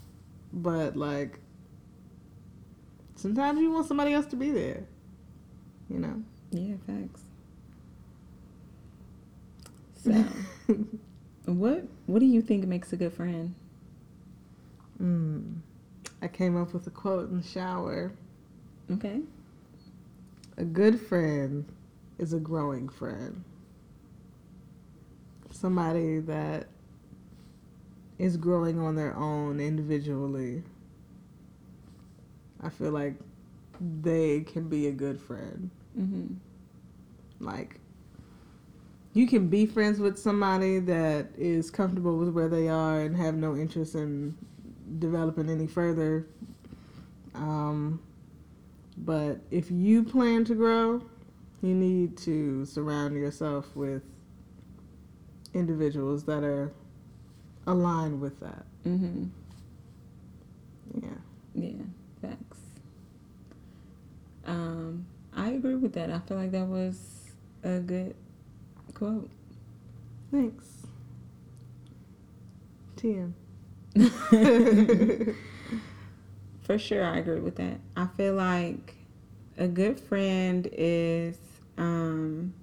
But, 0.51 0.95
like, 0.95 1.37
sometimes 3.15 3.61
you 3.61 3.71
want 3.71 3.85
somebody 3.85 4.11
else 4.11 4.25
to 4.27 4.35
be 4.35 4.49
there. 4.49 4.85
You 5.87 5.99
know? 5.99 6.23
Yeah, 6.49 6.77
facts. 6.87 7.21
So, 10.03 10.25
what 11.45 11.83
what 12.07 12.19
do 12.19 12.25
you 12.25 12.41
think 12.41 12.65
makes 12.65 12.91
a 12.91 12.97
good 12.97 13.13
friend? 13.13 13.53
Mm. 14.99 15.57
I 16.23 16.27
came 16.27 16.59
up 16.59 16.73
with 16.73 16.87
a 16.87 16.91
quote 16.91 17.29
in 17.29 17.41
the 17.41 17.47
shower. 17.47 18.13
Okay. 18.89 19.21
A 20.57 20.63
good 20.63 20.99
friend 20.99 21.65
is 22.17 22.33
a 22.33 22.39
growing 22.39 22.89
friend. 22.89 23.43
Somebody 25.51 26.19
that 26.19 26.67
is 28.17 28.37
growing 28.37 28.79
on 28.79 28.95
their 28.95 29.15
own 29.15 29.59
individually, 29.59 30.63
I 32.61 32.69
feel 32.69 32.91
like 32.91 33.15
they 34.01 34.41
can 34.41 34.67
be 34.69 34.87
a 34.87 34.91
good 34.91 35.19
friend. 35.19 35.69
Mm-hmm. 35.99 36.33
Like, 37.39 37.79
you 39.13 39.27
can 39.27 39.47
be 39.47 39.65
friends 39.65 39.99
with 39.99 40.17
somebody 40.17 40.79
that 40.79 41.27
is 41.37 41.69
comfortable 41.69 42.17
with 42.17 42.29
where 42.29 42.49
they 42.49 42.67
are 42.67 43.01
and 43.01 43.15
have 43.15 43.35
no 43.35 43.55
interest 43.55 43.95
in 43.95 44.35
developing 44.99 45.49
any 45.49 45.67
further. 45.67 46.27
Um, 47.33 48.01
but 48.97 49.39
if 49.51 49.69
you 49.71 50.03
plan 50.03 50.45
to 50.45 50.55
grow, 50.55 51.01
you 51.65 51.73
need 51.73 52.17
to 52.17 52.65
surround 52.65 53.15
yourself 53.15 53.75
with 53.75 54.03
individuals 55.53 56.23
that 56.25 56.43
are 56.43 56.71
aligned 57.65 58.21
with 58.21 58.39
that. 58.39 58.65
Mm-hmm. 58.85 59.25
Yeah. 61.01 61.09
Yeah, 61.55 61.71
facts. 62.21 62.59
Um, 64.45 65.05
I 65.33 65.49
agree 65.51 65.75
with 65.75 65.93
that. 65.93 66.11
I 66.11 66.19
feel 66.19 66.37
like 66.37 66.51
that 66.51 66.67
was 66.67 67.31
a 67.63 67.79
good 67.79 68.15
quote. 68.93 69.29
Thanks. 70.31 70.65
TM. 72.97 73.31
For 76.61 76.77
sure, 76.77 77.03
I 77.03 77.17
agree 77.17 77.39
with 77.39 77.55
that. 77.55 77.79
I 77.95 78.07
feel 78.17 78.33
like 78.33 78.95
a 79.57 79.67
good 79.67 79.99
friend 79.99 80.67
is 80.71 81.37
um, 81.77 82.53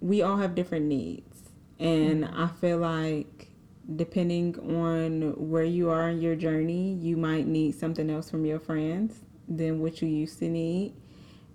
we 0.00 0.22
all 0.22 0.36
have 0.36 0.54
different 0.54 0.86
needs, 0.86 1.50
and 1.78 2.24
I 2.24 2.48
feel 2.48 2.78
like 2.78 3.48
depending 3.96 4.58
on 4.76 5.34
where 5.50 5.64
you 5.64 5.90
are 5.90 6.08
in 6.08 6.20
your 6.20 6.34
journey, 6.34 6.94
you 6.94 7.16
might 7.16 7.46
need 7.46 7.74
something 7.74 8.10
else 8.10 8.30
from 8.30 8.44
your 8.44 8.58
friends 8.58 9.20
than 9.48 9.80
what 9.80 10.00
you 10.00 10.08
used 10.08 10.38
to 10.38 10.48
need. 10.48 10.94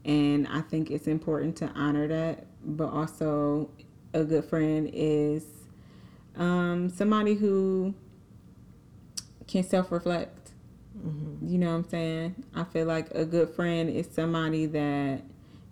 And 0.05 0.47
I 0.47 0.61
think 0.61 0.91
it's 0.91 1.07
important 1.07 1.55
to 1.57 1.67
honor 1.75 2.07
that, 2.07 2.45
but 2.63 2.87
also 2.89 3.69
a 4.13 4.23
good 4.23 4.45
friend 4.45 4.89
is 4.93 5.45
um, 6.35 6.89
somebody 6.89 7.35
who 7.35 7.93
can 9.47 9.63
self 9.63 9.91
reflect. 9.91 10.38
Mm-hmm. 11.05 11.47
You 11.47 11.57
know 11.57 11.69
what 11.69 11.75
I'm 11.77 11.89
saying? 11.89 12.35
I 12.53 12.63
feel 12.65 12.85
like 12.85 13.11
a 13.11 13.25
good 13.25 13.49
friend 13.49 13.89
is 13.89 14.07
somebody 14.11 14.65
that 14.67 15.23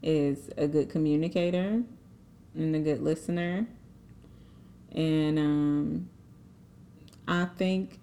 is 0.02 0.50
a 0.58 0.68
good 0.68 0.90
communicator 0.90 1.84
and 2.56 2.76
a 2.76 2.80
good 2.80 3.02
listener. 3.02 3.68
And 4.94 5.38
um, 5.38 6.10
I 7.28 7.46
think 7.58 8.00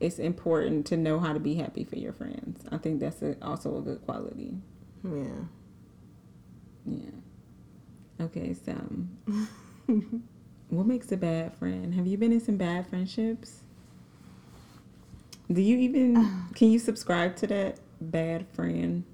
it's 0.00 0.18
important 0.18 0.86
to 0.86 0.96
know 0.96 1.18
how 1.18 1.32
to 1.32 1.40
be 1.40 1.54
happy 1.54 1.84
for 1.84 1.96
your 1.96 2.12
friends. 2.12 2.64
I 2.70 2.78
think 2.78 3.00
that's 3.00 3.22
a, 3.22 3.36
also 3.42 3.78
a 3.78 3.80
good 3.80 4.04
quality. 4.04 4.54
Yeah. 5.04 5.44
Yeah. 6.86 7.10
Okay, 8.20 8.54
so 8.54 8.74
what 10.68 10.86
makes 10.86 11.10
a 11.12 11.16
bad 11.16 11.54
friend? 11.54 11.94
Have 11.94 12.06
you 12.06 12.16
been 12.16 12.32
in 12.32 12.40
some 12.40 12.56
bad 12.56 12.86
friendships? 12.86 13.63
Do 15.54 15.62
you 15.62 15.78
even 15.78 16.44
can 16.54 16.70
you 16.70 16.78
subscribe 16.78 17.36
to 17.36 17.46
that 17.46 17.78
bad 18.00 18.46
friend? 18.48 19.04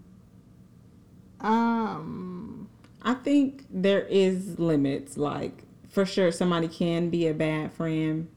Um. 1.40 2.68
I 3.02 3.14
think 3.14 3.64
there 3.70 4.02
is 4.02 4.58
limits. 4.58 5.16
Like 5.16 5.64
for 5.88 6.04
sure, 6.04 6.32
somebody 6.32 6.68
can 6.68 7.08
be 7.10 7.26
a 7.28 7.34
bad 7.34 7.72
friend, 7.72 8.28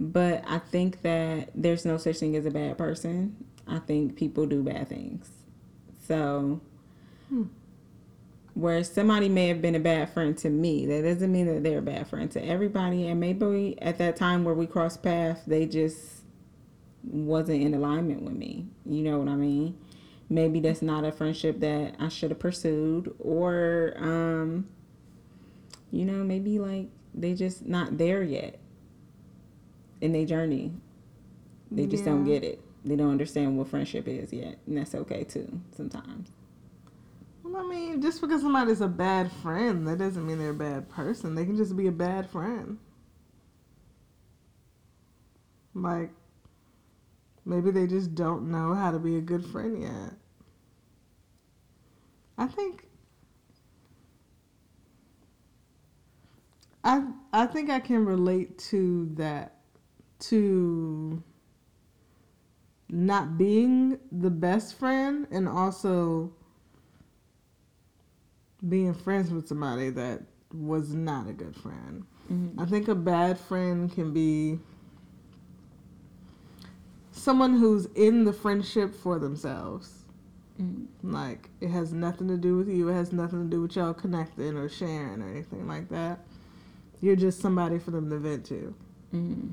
but 0.00 0.42
I 0.46 0.58
think 0.58 1.02
that 1.02 1.50
there's 1.54 1.84
no 1.84 1.96
such 1.96 2.18
thing 2.18 2.36
as 2.36 2.46
a 2.46 2.50
bad 2.50 2.78
person. 2.78 3.36
I 3.66 3.78
think 3.78 4.16
people 4.16 4.46
do 4.46 4.62
bad 4.62 4.88
things. 4.88 5.30
So, 6.06 6.60
Hmm. 7.30 7.44
where 8.54 8.84
somebody 8.84 9.28
may 9.28 9.48
have 9.48 9.62
been 9.62 9.74
a 9.74 9.80
bad 9.80 10.10
friend 10.10 10.36
to 10.38 10.50
me, 10.50 10.84
that 10.86 11.02
doesn't 11.02 11.32
mean 11.32 11.46
that 11.46 11.62
they're 11.62 11.78
a 11.78 11.82
bad 11.82 12.08
friend 12.08 12.30
to 12.32 12.44
everybody. 12.44 13.06
And 13.06 13.20
maybe 13.20 13.80
at 13.80 13.98
that 13.98 14.16
time 14.16 14.44
where 14.44 14.54
we 14.54 14.66
crossed 14.66 15.02
paths, 15.02 15.42
they 15.46 15.64
just 15.64 16.23
wasn't 17.04 17.62
in 17.62 17.74
alignment 17.74 18.22
with 18.22 18.34
me. 18.34 18.66
You 18.86 19.02
know 19.02 19.18
what 19.18 19.28
I 19.28 19.36
mean? 19.36 19.78
Maybe 20.28 20.60
that's 20.60 20.82
not 20.82 21.04
a 21.04 21.12
friendship 21.12 21.60
that 21.60 21.96
I 21.98 22.08
should 22.08 22.30
have 22.30 22.38
pursued, 22.38 23.14
or 23.18 23.94
um, 23.98 24.68
you 25.90 26.04
know, 26.04 26.24
maybe 26.24 26.58
like 26.58 26.88
they 27.14 27.34
just 27.34 27.66
not 27.66 27.98
there 27.98 28.22
yet 28.22 28.58
in 30.00 30.12
their 30.12 30.24
journey. 30.24 30.72
They 31.70 31.86
just 31.86 32.04
don't 32.04 32.24
get 32.24 32.44
it. 32.44 32.60
They 32.84 32.96
don't 32.96 33.10
understand 33.10 33.56
what 33.56 33.68
friendship 33.68 34.06
is 34.06 34.32
yet, 34.32 34.58
and 34.66 34.76
that's 34.76 34.94
okay 34.94 35.24
too. 35.24 35.60
Sometimes. 35.76 36.30
Well, 37.42 37.64
I 37.64 37.68
mean, 37.68 38.00
just 38.00 38.20
because 38.20 38.40
somebody's 38.42 38.80
a 38.80 38.88
bad 38.88 39.30
friend, 39.30 39.86
that 39.86 39.98
doesn't 39.98 40.26
mean 40.26 40.38
they're 40.38 40.50
a 40.50 40.54
bad 40.54 40.88
person. 40.88 41.34
They 41.34 41.44
can 41.44 41.56
just 41.56 41.76
be 41.76 41.86
a 41.86 41.92
bad 41.92 42.28
friend. 42.30 42.78
Like, 45.74 46.10
maybe 47.44 47.70
they 47.70 47.86
just 47.86 48.14
don't 48.14 48.50
know 48.50 48.74
how 48.74 48.90
to 48.90 48.98
be 48.98 49.16
a 49.16 49.20
good 49.20 49.44
friend 49.44 49.80
yet. 49.80 50.14
I 52.36 52.46
think. 52.46 52.86
I 56.82 57.06
I 57.32 57.46
think 57.46 57.70
I 57.70 57.80
can 57.80 58.04
relate 58.04 58.58
to 58.70 59.06
that, 59.14 59.56
to 60.20 61.22
not 62.88 63.38
being 63.38 63.98
the 64.12 64.30
best 64.30 64.78
friend 64.78 65.26
and 65.30 65.48
also 65.48 66.32
being 68.68 68.94
friends 68.94 69.30
with 69.30 69.48
somebody 69.48 69.90
that 69.90 70.22
was 70.52 70.94
not 70.94 71.28
a 71.28 71.32
good 71.32 71.56
friend. 71.56 72.04
Mm-hmm. 72.32 72.60
I 72.60 72.66
think 72.66 72.88
a 72.88 72.94
bad 72.94 73.38
friend 73.38 73.92
can 73.92 74.12
be 74.12 74.58
someone 77.24 77.56
who's 77.56 77.86
in 77.94 78.24
the 78.24 78.32
friendship 78.32 78.94
for 78.94 79.18
themselves. 79.18 80.04
Mm-hmm. 80.60 81.12
Like 81.12 81.48
it 81.60 81.70
has 81.70 81.92
nothing 81.92 82.28
to 82.28 82.36
do 82.36 82.56
with 82.58 82.68
you. 82.68 82.88
It 82.88 82.94
has 82.94 83.12
nothing 83.12 83.42
to 83.44 83.50
do 83.50 83.62
with 83.62 83.74
y'all 83.74 83.94
connecting 83.94 84.56
or 84.56 84.68
sharing 84.68 85.22
or 85.22 85.28
anything 85.30 85.66
like 85.66 85.88
that. 85.88 86.20
You're 87.00 87.16
just 87.16 87.40
somebody 87.40 87.78
for 87.78 87.90
them 87.90 88.08
to 88.10 88.18
vent 88.18 88.44
to, 88.46 88.74
Mm-hmm. 89.14 89.50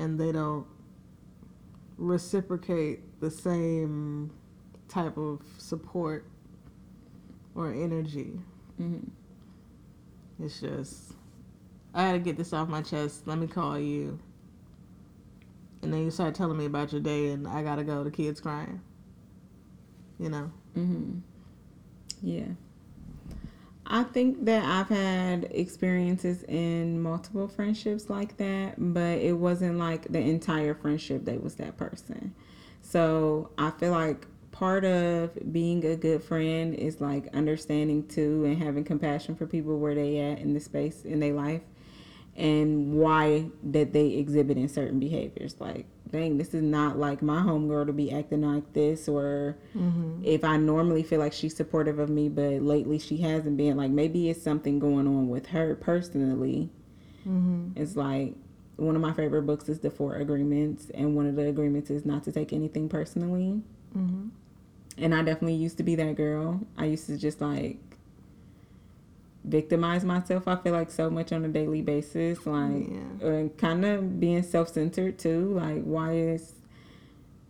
and 0.00 0.18
they 0.20 0.32
don't 0.32 0.66
reciprocate 1.98 3.20
the 3.20 3.30
same 3.30 4.30
type 4.88 5.16
of 5.16 5.42
support 5.58 6.26
or 7.54 7.72
energy. 7.72 8.40
Mm-hmm. 8.80 9.08
It's 10.44 10.60
just, 10.60 11.12
I 11.94 12.06
gotta 12.06 12.18
get 12.18 12.36
this 12.36 12.52
off 12.52 12.68
my 12.68 12.82
chest. 12.82 13.26
Let 13.26 13.38
me 13.38 13.46
call 13.46 13.78
you. 13.78 14.18
And 15.82 15.92
then 15.92 16.04
you 16.04 16.10
start 16.10 16.34
telling 16.34 16.58
me 16.58 16.66
about 16.66 16.92
your 16.92 17.00
day, 17.00 17.30
and 17.30 17.48
I 17.48 17.62
gotta 17.62 17.84
go. 17.84 18.04
The 18.04 18.10
kid's 18.10 18.40
crying. 18.40 18.80
You 20.18 20.28
know? 20.28 20.52
Mm-hmm. 20.76 21.18
Yeah. 22.22 22.48
I 23.86 24.04
think 24.04 24.44
that 24.44 24.64
I've 24.64 24.88
had 24.88 25.48
experiences 25.50 26.44
in 26.44 27.02
multiple 27.02 27.48
friendships 27.48 28.08
like 28.08 28.36
that, 28.36 28.74
but 28.78 29.18
it 29.18 29.32
wasn't 29.32 29.78
like 29.78 30.12
the 30.12 30.20
entire 30.20 30.74
friendship 30.74 31.24
that 31.24 31.42
was 31.42 31.56
that 31.56 31.76
person. 31.76 32.34
So 32.82 33.50
I 33.58 33.70
feel 33.70 33.90
like 33.90 34.26
part 34.52 34.84
of 34.84 35.36
being 35.52 35.84
a 35.84 35.96
good 35.96 36.22
friend 36.22 36.74
is 36.74 37.00
like 37.00 37.34
understanding 37.34 38.06
too 38.06 38.44
and 38.44 38.62
having 38.62 38.84
compassion 38.84 39.34
for 39.34 39.46
people 39.46 39.78
where 39.78 39.94
they 39.94 40.18
at 40.18 40.38
in 40.38 40.54
the 40.54 40.60
space 40.60 41.04
in 41.04 41.18
their 41.18 41.32
life 41.32 41.62
and 42.40 42.94
why 42.94 43.44
that 43.62 43.92
they 43.92 44.08
exhibit 44.14 44.56
in 44.56 44.68
certain 44.68 44.98
behaviors. 44.98 45.56
Like, 45.60 45.86
dang, 46.10 46.38
this 46.38 46.54
is 46.54 46.62
not 46.62 46.98
like 46.98 47.20
my 47.20 47.42
homegirl 47.42 47.86
to 47.86 47.92
be 47.92 48.10
acting 48.10 48.42
like 48.42 48.72
this 48.72 49.08
or 49.08 49.58
Mm-hmm. 49.76 50.24
if 50.24 50.42
I 50.42 50.56
normally 50.56 51.02
feel 51.02 51.20
like 51.20 51.32
she's 51.34 51.54
supportive 51.54 51.98
of 51.98 52.08
me, 52.08 52.28
but 52.28 52.62
lately 52.62 52.98
she 52.98 53.18
hasn't 53.18 53.56
been, 53.56 53.76
like 53.76 53.90
maybe 53.90 54.30
it's 54.30 54.42
something 54.42 54.78
going 54.78 55.06
on 55.06 55.28
with 55.28 55.46
her 55.48 55.74
personally. 55.76 56.70
Mm-hmm. 57.28 57.72
It's 57.76 57.94
like 57.94 58.34
one 58.76 58.96
of 58.96 59.02
my 59.02 59.12
favorite 59.12 59.42
books 59.42 59.68
is 59.68 59.80
The 59.80 59.90
Four 59.90 60.16
Agreements, 60.16 60.90
and 60.94 61.14
one 61.14 61.26
of 61.26 61.36
the 61.36 61.46
agreements 61.46 61.90
is 61.90 62.06
not 62.06 62.24
to 62.24 62.32
take 62.32 62.52
anything 62.54 62.88
personally. 62.88 63.62
Mm-hmm. 63.96 64.28
And 64.96 65.14
I 65.14 65.22
definitely 65.22 65.54
used 65.54 65.76
to 65.76 65.82
be 65.82 65.94
that 65.96 66.16
girl. 66.16 66.60
I 66.78 66.86
used 66.86 67.06
to 67.06 67.18
just 67.18 67.40
like 67.42 67.78
victimize 69.44 70.04
myself, 70.04 70.46
I 70.46 70.56
feel 70.56 70.72
like 70.72 70.90
so 70.90 71.08
much 71.10 71.32
on 71.32 71.44
a 71.44 71.48
daily 71.48 71.82
basis. 71.82 72.38
Oh, 72.46 72.50
like, 72.50 72.88
Yeah. 73.20 73.26
and 73.28 73.56
kind 73.56 73.84
of 73.84 74.20
being 74.20 74.42
self 74.42 74.68
centered 74.68 75.18
too. 75.18 75.52
Like, 75.54 75.82
why 75.84 76.14
is 76.14 76.54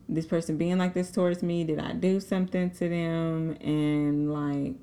this 0.08 0.26
person 0.26 0.56
being 0.56 0.78
like 0.78 0.94
this 0.94 1.10
towards 1.10 1.42
me? 1.42 1.64
Did 1.64 1.78
I 1.78 1.92
do 1.92 2.20
something 2.20 2.70
to 2.70 2.88
them? 2.88 3.56
And 3.60 4.32
like, 4.32 4.74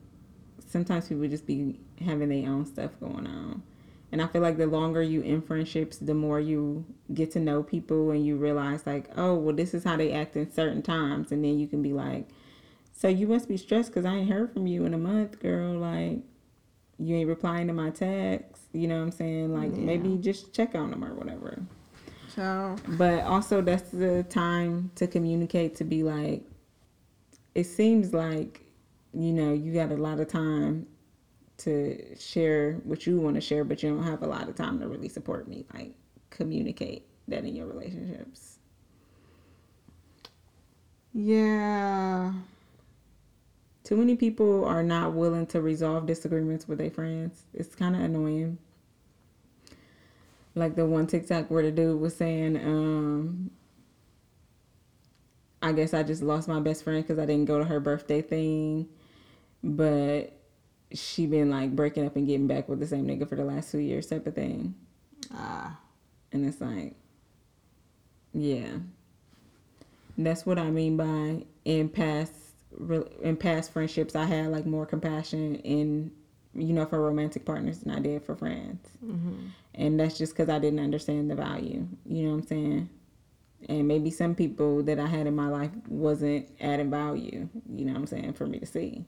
sometimes 0.68 1.08
people 1.08 1.28
just 1.28 1.46
be 1.46 1.80
having 2.04 2.30
their 2.30 2.50
own 2.50 2.66
stuff 2.66 2.92
going 3.00 3.28
on. 3.28 3.64
And 4.12 4.22
I 4.22 4.28
feel 4.28 4.42
like 4.42 4.58
the 4.58 4.68
longer 4.68 5.02
you 5.02 5.22
in 5.22 5.42
friendships, 5.42 5.98
the 5.98 6.14
more 6.14 6.40
you 6.40 6.86
get 7.14 7.32
to 7.32 7.40
know 7.42 7.62
people 7.62 8.12
and 8.12 8.26
you 8.26 8.38
realize 8.38 8.86
like, 8.86 9.10
oh, 9.18 9.36
well, 9.36 9.54
this 9.56 9.74
is 9.74 9.84
how 9.84 9.98
they 9.98 10.14
act 10.14 10.38
in 10.38 10.50
certain 10.52 10.82
times, 10.82 11.32
and 11.32 11.44
then 11.44 11.60
you 11.60 11.68
can 11.68 11.82
be 11.82 11.92
like, 11.92 12.28
so 12.94 13.10
you 13.10 13.28
must 13.28 13.50
be 13.50 13.58
stressed 13.58 13.90
because 13.90 14.06
I 14.06 14.16
ain't 14.16 14.30
heard 14.30 14.54
from 14.54 14.66
you 14.66 14.86
in 14.86 14.94
a 14.94 14.98
month, 14.98 15.40
girl. 15.40 15.74
Like, 15.74 16.20
you 17.00 17.16
ain't 17.16 17.30
replying 17.30 17.68
to 17.68 17.74
my 17.74 17.90
texts. 17.90 18.66
You 18.74 18.88
know 18.88 18.98
what 18.98 19.04
I'm 19.06 19.12
saying? 19.12 19.54
Like, 19.54 19.72
Yeah. 19.72 19.84
maybe 19.84 20.18
just 20.18 20.54
check 20.54 20.76
on 20.76 20.92
them 20.92 21.04
or 21.04 21.14
whatever. 21.14 21.60
So 22.36 22.76
But 22.90 23.24
also, 23.24 23.62
that's 23.62 23.90
the 23.90 24.24
time 24.30 24.92
to 24.96 25.08
communicate 25.08 25.76
to 25.78 25.84
be 25.84 26.04
like, 26.04 26.44
it 27.56 27.64
seems 27.66 28.14
like, 28.14 28.62
you 29.14 29.32
know, 29.34 29.54
you 29.54 29.74
got 29.74 29.92
a 29.92 29.96
lot 29.98 30.20
of 30.20 30.28
time 30.28 30.86
to 31.60 32.16
share 32.20 32.74
what 32.84 33.08
you 33.08 33.20
want 33.20 33.34
to 33.36 33.42
share, 33.42 33.64
but 33.64 33.82
you 33.82 33.90
don't 33.90 34.04
have 34.04 34.22
a 34.22 34.28
lot 34.28 34.48
of 34.48 34.56
time 34.56 34.80
to 34.80 34.88
really 34.88 35.10
support 35.10 35.48
me. 35.48 35.66
Like, 35.74 35.94
communicate 36.30 37.08
that 37.28 37.44
in 37.46 37.56
your 37.56 37.66
relationships. 37.66 38.60
yeah, 41.14 42.32
Too 43.88 43.96
many 43.96 44.18
people 44.18 44.66
are 44.66 44.84
not 44.84 45.14
willing 45.14 45.46
to 45.48 45.62
resolve 45.62 46.08
disagreements 46.08 46.68
with 46.68 46.78
their 46.78 46.92
friends. 46.92 47.44
It's 47.54 47.74
kind 47.74 47.96
of 47.96 48.02
annoying. 48.02 48.58
Like 50.56 50.76
the 50.76 50.86
one 50.86 51.08
TikTok 51.08 51.50
where 51.50 51.64
the 51.64 51.72
dude 51.72 52.02
was 52.02 52.14
saying, 52.14 52.58
um, 52.58 53.50
I 55.62 55.72
guess 55.72 55.94
I 55.94 56.04
just 56.04 56.22
lost 56.22 56.50
my 56.50 56.60
best 56.60 56.84
friend 56.84 57.02
because 57.02 57.18
I 57.18 57.26
didn't 57.26 57.46
go 57.46 57.60
to 57.60 57.64
her 57.64 57.80
birthday 57.80 58.22
thing, 58.22 58.90
but 59.64 60.34
she 60.92 61.26
been 61.26 61.50
like 61.50 61.74
breaking 61.74 62.06
up 62.06 62.18
and 62.18 62.28
getting 62.28 62.48
back 62.48 62.68
with 62.68 62.82
the 62.82 62.88
same 62.88 63.08
nigga 63.08 63.30
for 63.30 63.38
the 63.38 63.46
last 63.46 63.72
two 63.72 63.80
years 63.80 64.08
type 64.08 64.28
of 64.28 64.36
thing. 64.36 64.76
ah, 65.34 65.80
And 66.34 66.46
it's 66.46 66.60
like, 66.60 66.94
yeah, 68.34 68.68
that's 70.18 70.46
what 70.46 70.60
I 70.60 70.72
mean 70.72 70.98
by 70.98 71.46
in 71.64 71.88
past 71.88 72.34
re- 72.34 72.47
in 73.22 73.38
past 73.38 73.72
friendships, 73.72 74.16
I 74.16 74.26
had 74.26 74.48
like 74.52 74.66
more 74.66 74.86
compassion 74.86 75.56
in 75.58 76.12
you 76.54 76.74
know 76.74 76.86
for 76.86 77.00
romantic 77.02 77.46
partners 77.46 77.80
than 77.80 77.94
I 77.94 78.00
did 78.00 78.24
for 78.24 78.36
friends, 78.36 78.88
mm-hmm. 79.04 79.48
and 79.76 80.00
that's 80.00 80.18
just 80.18 80.34
because 80.34 80.50
I 80.50 80.60
didn't 80.60 80.80
understand 80.80 81.30
the 81.30 81.36
value. 81.36 81.88
You 82.06 82.24
know 82.24 82.30
what 82.32 82.42
I'm 82.42 82.48
saying? 82.48 82.90
And 83.70 83.88
maybe 83.88 84.12
some 84.12 84.36
people 84.36 84.84
that 84.84 85.00
I 85.00 85.08
had 85.08 85.26
in 85.28 85.36
my 85.36 85.48
life 85.48 85.72
wasn't 85.88 86.48
adding 86.62 86.92
value. 86.92 87.50
You 87.74 87.86
know 87.86 87.94
what 87.94 88.00
I'm 88.00 88.08
saying 88.08 88.34
for 88.34 88.46
me 88.46 88.60
to 88.60 88.66
see. 88.68 89.04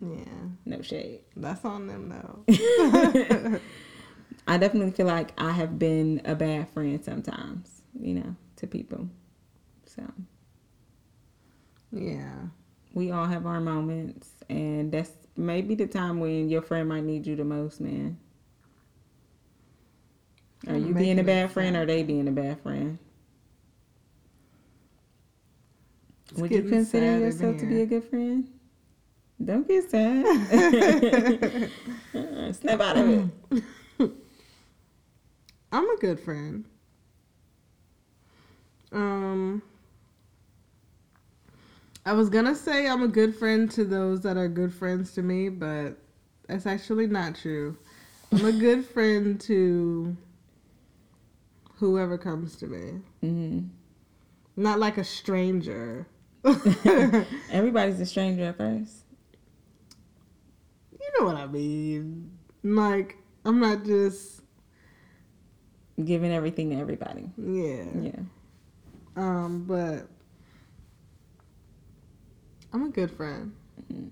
yeah, 0.00 0.24
No 0.66 0.82
shade. 0.82 1.20
that's 1.36 1.64
on 1.64 1.86
them 1.86 2.10
though. 2.10 2.44
I 4.46 4.58
definitely 4.58 4.90
feel 4.90 5.06
like 5.06 5.32
I 5.38 5.52
have 5.52 5.78
been 5.78 6.20
a 6.26 6.34
bad 6.34 6.68
friend 6.68 7.02
sometimes, 7.02 7.82
you 7.98 8.14
know, 8.14 8.36
to 8.56 8.66
people. 8.66 9.08
So 9.86 10.02
yeah, 11.92 12.32
we 12.94 13.10
all 13.10 13.26
have 13.26 13.44
our 13.46 13.60
moments, 13.60 14.30
and 14.48 14.90
that's 14.90 15.10
maybe 15.36 15.74
the 15.74 15.86
time 15.86 16.20
when 16.20 16.48
your 16.48 16.62
friend 16.62 16.88
might 16.88 17.04
need 17.04 17.26
you 17.26 17.36
the 17.36 17.44
most, 17.44 17.80
man. 17.80 18.16
Are 20.68 20.78
you 20.78 20.94
being 20.94 21.18
a 21.18 21.24
bad 21.24 21.50
friend, 21.50 21.76
or 21.76 21.80
sound- 21.80 21.90
they 21.90 22.02
being 22.04 22.28
a 22.28 22.32
bad 22.32 22.60
friend? 22.60 22.98
It's 26.30 26.40
Would 26.40 26.50
you 26.52 26.62
consider 26.62 27.18
yourself 27.18 27.58
to 27.58 27.66
be 27.66 27.82
a 27.82 27.86
good 27.86 28.04
friend? 28.04 28.48
Don't 29.44 29.66
get 29.68 29.90
sad. 29.90 30.24
Uh, 32.14 32.52
Snap 32.52 32.80
out 32.80 32.96
of 32.96 33.30
it. 34.00 34.10
I'm 35.72 35.90
a 35.90 35.96
good 36.00 36.20
friend. 36.20 36.64
Um, 38.92 39.62
I 42.06 42.12
was 42.12 42.28
gonna 42.28 42.54
say 42.54 42.86
I'm 42.88 43.02
a 43.02 43.08
good 43.08 43.34
friend 43.34 43.70
to 43.72 43.84
those 43.84 44.20
that 44.22 44.36
are 44.36 44.48
good 44.48 44.72
friends 44.72 45.12
to 45.14 45.22
me, 45.22 45.48
but 45.48 45.96
that's 46.48 46.66
actually 46.66 47.06
not 47.06 47.34
true. 47.34 47.76
I'm 48.32 48.44
a 48.44 48.52
good 48.52 48.84
friend 48.94 49.40
to 49.42 50.16
whoever 51.76 52.18
comes 52.18 52.56
to 52.56 52.66
me, 52.66 53.00
hmm 53.20 53.60
not 54.56 54.78
like 54.78 54.98
a 54.98 55.04
stranger. 55.04 56.06
Everybody's 57.50 57.98
a 58.00 58.06
stranger 58.06 58.44
at 58.44 58.56
first. 58.56 58.98
You 60.92 61.08
know 61.18 61.26
what 61.26 61.36
I 61.36 61.46
mean? 61.46 62.30
Like 62.62 63.16
I'm 63.44 63.60
not 63.60 63.84
just 63.84 64.42
Giving 66.04 66.32
everything 66.32 66.70
to 66.70 66.76
everybody. 66.76 67.30
yeah. 67.36 67.84
Yeah. 68.00 68.20
Um, 69.16 69.64
but 69.66 70.08
I'm 72.74 72.84
a 72.84 72.88
good 72.90 73.10
friend. 73.10 73.54
Mhm. 73.90 74.10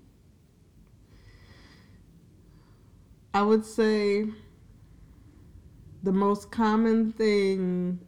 I 3.33 3.41
would 3.43 3.65
say 3.65 4.27
the 6.03 6.11
most 6.11 6.51
common 6.51 7.11
thing 7.11 7.99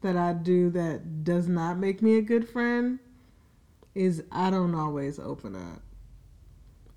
that 0.00 0.16
I 0.16 0.32
do 0.32 0.70
that 0.70 1.24
does 1.24 1.48
not 1.48 1.78
make 1.78 2.00
me 2.02 2.16
a 2.16 2.22
good 2.22 2.48
friend 2.48 2.98
is 3.94 4.24
I 4.32 4.50
don't 4.50 4.74
always 4.74 5.18
open 5.18 5.56
up. 5.56 5.82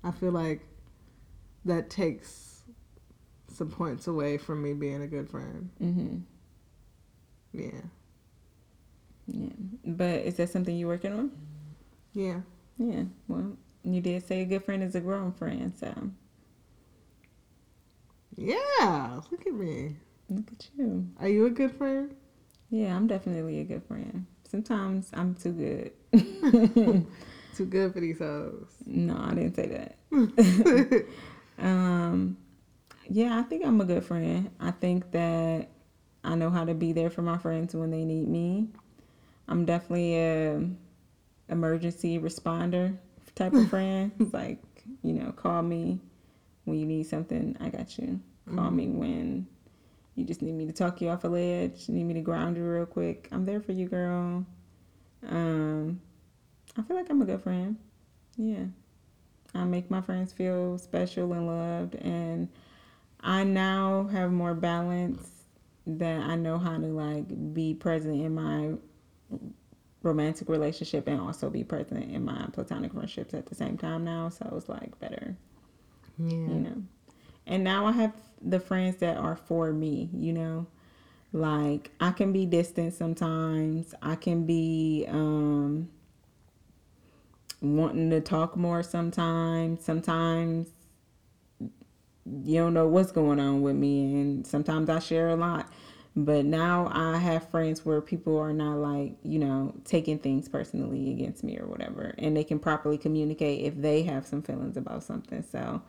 I 0.04 0.10
feel 0.10 0.32
like 0.32 0.62
that 1.64 1.90
takes 1.90 2.62
some 3.48 3.70
points 3.70 4.06
away 4.08 4.38
from 4.38 4.62
me 4.62 4.74
being 4.74 5.02
a 5.02 5.08
good 5.08 5.30
friend. 5.30 5.70
hmm 5.78 6.18
Yeah. 7.52 7.82
Yeah. 9.26 9.50
But 9.84 10.20
is 10.26 10.36
that 10.36 10.50
something 10.50 10.76
you're 10.76 10.88
working 10.88 11.12
on? 11.12 11.30
Yeah. 12.12 12.40
Yeah. 12.78 13.04
Well, 13.28 13.56
you 13.84 14.00
did 14.00 14.24
say 14.26 14.42
a 14.42 14.44
good 14.44 14.64
friend 14.64 14.82
is 14.82 14.94
a 14.94 15.00
grown 15.00 15.32
friend, 15.32 15.72
so 15.76 15.92
Yeah. 18.36 19.20
Look 19.30 19.46
at 19.46 19.54
me. 19.54 19.96
look 20.28 20.50
at 20.52 20.68
you. 20.76 21.08
Are 21.18 21.28
you 21.28 21.46
a 21.46 21.50
good 21.50 21.72
friend? 21.72 22.14
Yeah, 22.70 22.96
I'm 22.96 23.06
definitely 23.06 23.60
a 23.60 23.64
good 23.64 23.82
friend. 23.84 24.26
Sometimes 24.48 25.10
I'm 25.12 25.34
too 25.34 25.52
good. 25.52 25.92
Too 27.56 27.66
good 27.66 27.92
for 27.92 28.00
these 28.00 28.18
hoes. 28.18 28.68
no, 28.86 29.16
I 29.16 29.34
didn't 29.34 29.54
say 29.56 29.66
that. 29.66 29.96
Um, 31.58 32.38
yeah, 33.10 33.38
I 33.38 33.42
think 33.42 33.66
I'm 33.66 33.80
a 33.82 33.84
good 33.84 34.02
friend. 34.02 34.50
I 34.60 34.70
think 34.70 35.10
that 35.12 35.68
I 36.24 36.34
know 36.36 36.48
how 36.48 36.64
to 36.64 36.72
be 36.72 36.92
there 36.92 37.10
for 37.10 37.20
my 37.20 37.36
friends 37.36 37.74
when 37.74 37.90
they 37.90 38.04
need 38.04 38.28
me. 38.28 38.68
I'm 39.46 39.66
definitely 39.66 40.16
a 40.16 40.70
emergency 41.50 42.18
responder 42.18 42.96
type 43.34 43.52
of 43.52 43.68
friend. 43.68 44.12
It's 44.20 44.32
like, 44.34 44.58
you 45.02 45.12
know, 45.12 45.32
call 45.32 45.62
me 45.62 46.00
when 46.64 46.78
you 46.78 46.86
need 46.86 47.06
something. 47.06 47.56
I 47.60 47.68
got 47.68 47.98
you. 47.98 48.20
Call 48.54 48.70
me 48.70 48.88
when 48.88 49.46
you 50.16 50.24
just 50.24 50.42
need 50.42 50.54
me 50.54 50.66
to 50.66 50.72
talk 50.72 51.00
you 51.00 51.08
off 51.08 51.24
a 51.24 51.28
ledge. 51.28 51.88
Need 51.88 52.04
me 52.04 52.14
to 52.14 52.20
ground 52.20 52.56
you 52.56 52.64
real 52.64 52.86
quick. 52.86 53.28
I'm 53.30 53.44
there 53.44 53.60
for 53.60 53.72
you, 53.72 53.86
girl. 53.86 54.44
Um, 55.28 56.00
I 56.76 56.82
feel 56.82 56.96
like 56.96 57.08
I'm 57.10 57.22
a 57.22 57.24
good 57.24 57.42
friend. 57.42 57.76
Yeah. 58.36 58.64
I 59.54 59.64
make 59.64 59.90
my 59.90 60.00
friends 60.00 60.32
feel 60.32 60.78
special 60.78 61.32
and 61.32 61.46
loved 61.46 61.94
and 61.96 62.48
I 63.20 63.44
now 63.44 64.08
have 64.12 64.32
more 64.32 64.54
balance 64.54 65.28
that 65.86 66.22
I 66.22 66.36
know 66.36 66.58
how 66.58 66.78
to 66.78 66.86
like 66.86 67.54
be 67.54 67.74
present 67.74 68.20
in 68.20 68.34
my 68.34 68.74
romantic 70.02 70.48
relationship 70.48 71.06
and 71.08 71.20
also 71.20 71.50
be 71.50 71.64
present 71.64 72.10
in 72.12 72.24
my 72.24 72.46
platonic 72.52 72.92
friendships 72.92 73.34
at 73.34 73.46
the 73.46 73.54
same 73.54 73.76
time 73.76 74.04
now. 74.04 74.28
So 74.30 74.52
it's 74.56 74.68
like 74.68 74.98
better, 75.00 75.36
Yeah. 76.18 76.36
you 76.48 76.60
know. 76.60 76.82
And 77.46 77.64
now 77.64 77.86
I 77.86 77.92
have 77.92 78.12
the 78.42 78.60
friends 78.60 78.96
that 78.98 79.16
are 79.16 79.36
for 79.36 79.72
me, 79.72 80.08
you 80.14 80.32
know. 80.32 80.66
Like 81.32 81.90
I 82.00 82.10
can 82.12 82.32
be 82.32 82.46
distant 82.46 82.94
sometimes. 82.94 83.94
I 84.02 84.16
can 84.16 84.46
be 84.46 85.06
um 85.08 85.88
wanting 87.60 88.10
to 88.10 88.20
talk 88.20 88.56
more 88.56 88.82
sometimes. 88.82 89.84
Sometimes 89.84 90.68
you 92.44 92.60
don't 92.60 92.74
know 92.74 92.86
what's 92.86 93.12
going 93.12 93.40
on 93.40 93.62
with 93.62 93.76
me 93.76 94.20
and 94.20 94.46
sometimes 94.46 94.88
I 94.88 94.98
share 94.98 95.28
a 95.30 95.36
lot. 95.36 95.68
But 96.24 96.44
now 96.44 96.90
I 96.92 97.18
have 97.18 97.48
friends 97.50 97.86
where 97.86 98.00
people 98.00 98.38
are 98.38 98.52
not 98.52 98.76
like, 98.76 99.14
you 99.22 99.38
know, 99.38 99.72
taking 99.84 100.18
things 100.18 100.48
personally 100.48 101.12
against 101.12 101.44
me 101.44 101.58
or 101.58 101.66
whatever. 101.66 102.14
And 102.18 102.36
they 102.36 102.44
can 102.44 102.58
properly 102.58 102.98
communicate 102.98 103.64
if 103.64 103.80
they 103.80 104.02
have 104.02 104.26
some 104.26 104.42
feelings 104.42 104.76
about 104.76 105.02
something. 105.02 105.42
So 105.42 105.80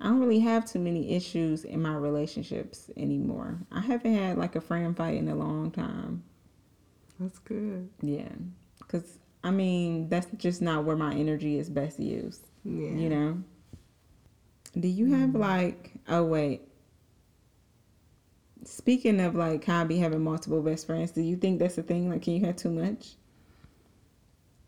I 0.00 0.04
don't 0.04 0.20
really 0.20 0.40
have 0.40 0.66
too 0.66 0.78
many 0.78 1.14
issues 1.14 1.64
in 1.64 1.80
my 1.80 1.94
relationships 1.94 2.90
anymore. 2.96 3.60
I 3.70 3.80
haven't 3.80 4.14
had 4.14 4.36
like 4.36 4.56
a 4.56 4.60
friend 4.60 4.96
fight 4.96 5.16
in 5.16 5.28
a 5.28 5.34
long 5.34 5.70
time. 5.70 6.24
That's 7.18 7.38
good. 7.38 7.88
Yeah. 8.02 8.32
Because, 8.78 9.18
I 9.44 9.52
mean, 9.52 10.08
that's 10.08 10.26
just 10.36 10.60
not 10.60 10.84
where 10.84 10.96
my 10.96 11.14
energy 11.14 11.58
is 11.58 11.70
best 11.70 12.00
used. 12.00 12.44
Yeah. 12.64 12.90
You 12.90 13.08
know? 13.08 13.42
Do 14.78 14.88
you 14.88 15.12
have 15.14 15.30
mm-hmm. 15.30 15.40
like, 15.40 15.92
oh, 16.08 16.24
wait. 16.24 16.62
Speaking 18.64 19.20
of 19.20 19.34
like 19.34 19.66
be 19.88 19.98
having 19.98 20.22
multiple 20.22 20.62
best 20.62 20.86
friends, 20.86 21.10
do 21.12 21.20
you 21.20 21.36
think 21.36 21.58
that's 21.58 21.78
a 21.78 21.82
thing? 21.82 22.08
Like, 22.10 22.22
can 22.22 22.34
you 22.34 22.46
have 22.46 22.56
too 22.56 22.70
much? 22.70 23.14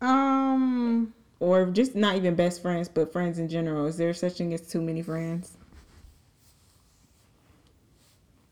Um, 0.01 1.13
Or 1.39 1.65
just 1.67 1.95
not 1.95 2.15
even 2.15 2.35
best 2.35 2.61
friends, 2.61 2.87
but 2.89 3.11
friends 3.11 3.39
in 3.39 3.47
general? 3.49 3.85
Is 3.87 3.97
there 3.97 4.13
such 4.13 4.33
thing 4.33 4.53
as 4.53 4.61
too 4.67 4.81
many 4.81 5.01
friends? 5.01 5.57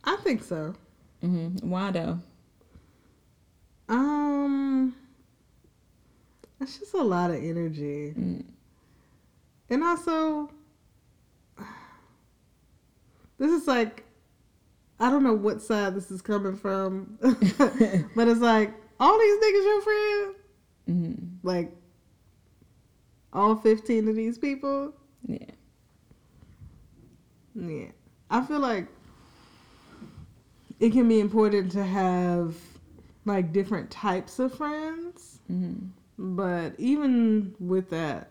I 0.04 0.16
think 0.18 0.44
so. 0.44 0.74
hmm 1.22 1.50
Why 1.62 1.92
though? 1.92 2.20
Um, 3.90 4.96
it's 6.60 6.80
just 6.80 6.94
a 6.94 7.02
lot 7.04 7.32
of 7.32 7.38
energy, 7.38 8.14
Mm. 8.18 8.44
and 9.70 9.84
also, 9.84 10.50
this 13.38 13.52
is 13.52 13.68
like, 13.68 14.04
I 15.04 15.10
don't 15.10 15.22
know 15.24 15.34
what 15.34 15.62
side 15.62 15.96
this 15.96 16.10
is 16.12 16.22
coming 16.22 16.56
from, 16.56 17.18
but 17.22 18.28
it's 18.30 18.40
like 18.40 18.74
all 19.02 19.20
these 19.20 19.36
niggas 19.36 19.66
your 19.66 19.82
friend, 19.82 20.36
hmm 20.88 21.14
like 21.44 21.76
all 23.34 23.58
fifteen 23.58 24.08
of 24.08 24.16
these 24.16 24.38
people. 24.38 24.94
Yeah. 25.28 25.46
Yeah. 27.54 27.88
I 28.32 28.46
feel 28.46 28.60
like 28.60 28.88
it 30.80 30.92
can 30.94 31.10
be 31.10 31.20
important 31.20 31.74
to 31.74 31.84
have 31.84 32.56
like 33.26 33.52
different 33.52 33.92
types 33.92 34.40
of 34.40 34.54
friends, 34.56 35.40
hmm 35.48 35.74
but 36.18 36.76
even 36.78 37.54
with 37.60 37.90
that 37.90 38.30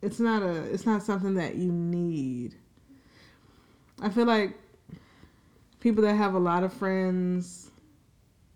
it's 0.00 0.20
not 0.20 0.42
a 0.42 0.62
it's 0.72 0.86
not 0.86 1.02
something 1.02 1.34
that 1.34 1.56
you 1.56 1.70
need. 1.72 2.54
I 4.04 4.10
feel 4.10 4.26
like 4.26 4.56
people 5.80 6.02
that 6.04 6.14
have 6.14 6.34
a 6.34 6.38
lot 6.38 6.64
of 6.64 6.72
friends 6.72 7.70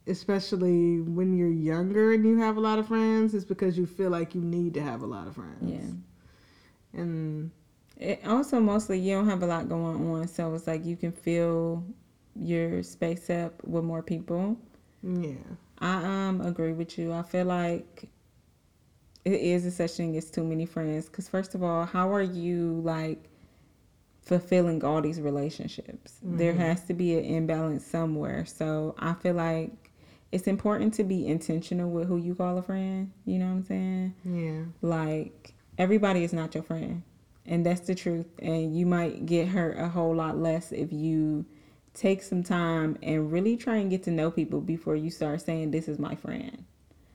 especially 0.06 1.00
when 1.00 1.36
you're 1.36 1.48
younger 1.48 2.12
and 2.12 2.24
you 2.24 2.38
have 2.38 2.56
a 2.56 2.60
lot 2.60 2.78
of 2.78 2.86
friends 2.88 3.34
it's 3.34 3.44
because 3.44 3.76
you 3.76 3.86
feel 3.86 4.10
like 4.10 4.34
you 4.34 4.40
need 4.40 4.74
to 4.74 4.82
have 4.82 5.02
a 5.02 5.06
lot 5.06 5.26
of 5.28 5.34
friends. 5.34 5.94
Yeah. 6.94 7.00
And 7.00 7.50
It 7.96 8.20
also 8.26 8.60
mostly 8.60 8.98
you 9.00 9.14
don't 9.16 9.26
have 9.28 9.42
a 9.42 9.46
lot 9.46 9.68
going 9.68 10.06
on, 10.10 10.28
so 10.28 10.54
it's 10.54 10.66
like 10.66 10.84
you 10.84 10.96
can 10.96 11.12
fill 11.12 11.84
your 12.36 12.82
space 12.82 13.30
up 13.30 13.62
with 13.64 13.84
more 13.84 14.02
people. 14.02 14.56
yeah. 15.02 15.56
I 15.78 16.04
um 16.28 16.40
agree 16.40 16.72
with 16.72 16.98
you. 16.98 17.12
I 17.12 17.22
feel 17.22 17.46
like 17.46 18.08
it 19.24 19.40
is 19.40 19.66
a 19.66 19.70
such 19.70 19.92
thing 19.92 20.16
as 20.16 20.30
too 20.30 20.44
many 20.44 20.66
friends. 20.66 21.08
Because 21.08 21.28
first 21.28 21.54
of 21.54 21.62
all, 21.62 21.84
how 21.86 22.12
are 22.12 22.22
you 22.22 22.80
like 22.84 23.28
fulfilling 24.28 24.84
all 24.84 25.00
these 25.00 25.20
relationships? 25.20 26.18
There 26.22 26.52
has 26.52 26.84
to 26.84 26.94
be 26.94 27.16
an 27.18 27.24
imbalance 27.24 27.84
somewhere. 27.84 28.44
So 28.44 28.94
I 28.98 29.14
feel 29.14 29.34
like 29.34 29.90
it's 30.30 30.46
important 30.46 30.92
to 30.94 31.04
be 31.04 31.26
intentional 31.26 31.90
with 31.90 32.06
who 32.06 32.18
you 32.18 32.34
call 32.34 32.58
a 32.58 32.62
friend. 32.62 33.10
You 33.24 33.38
know 33.38 33.46
what 33.46 33.52
I'm 33.52 33.64
saying? 33.64 34.14
Yeah. 34.24 34.64
Like 34.86 35.54
everybody 35.78 36.24
is 36.24 36.34
not 36.34 36.54
your 36.54 36.62
friend, 36.62 37.02
and 37.46 37.64
that's 37.64 37.80
the 37.80 37.94
truth. 37.94 38.26
And 38.40 38.76
you 38.76 38.84
might 38.84 39.24
get 39.24 39.48
hurt 39.48 39.78
a 39.78 39.88
whole 39.88 40.14
lot 40.14 40.36
less 40.36 40.72
if 40.72 40.92
you 40.92 41.46
take 41.94 42.22
some 42.22 42.42
time 42.42 42.98
and 43.02 43.32
really 43.32 43.56
try 43.56 43.76
and 43.76 43.88
get 43.90 44.02
to 44.04 44.10
know 44.10 44.30
people 44.30 44.60
before 44.60 44.94
you 44.94 45.10
start 45.10 45.40
saying 45.40 45.70
this 45.70 45.88
is 45.88 45.98
my 45.98 46.14
friend. 46.14 46.64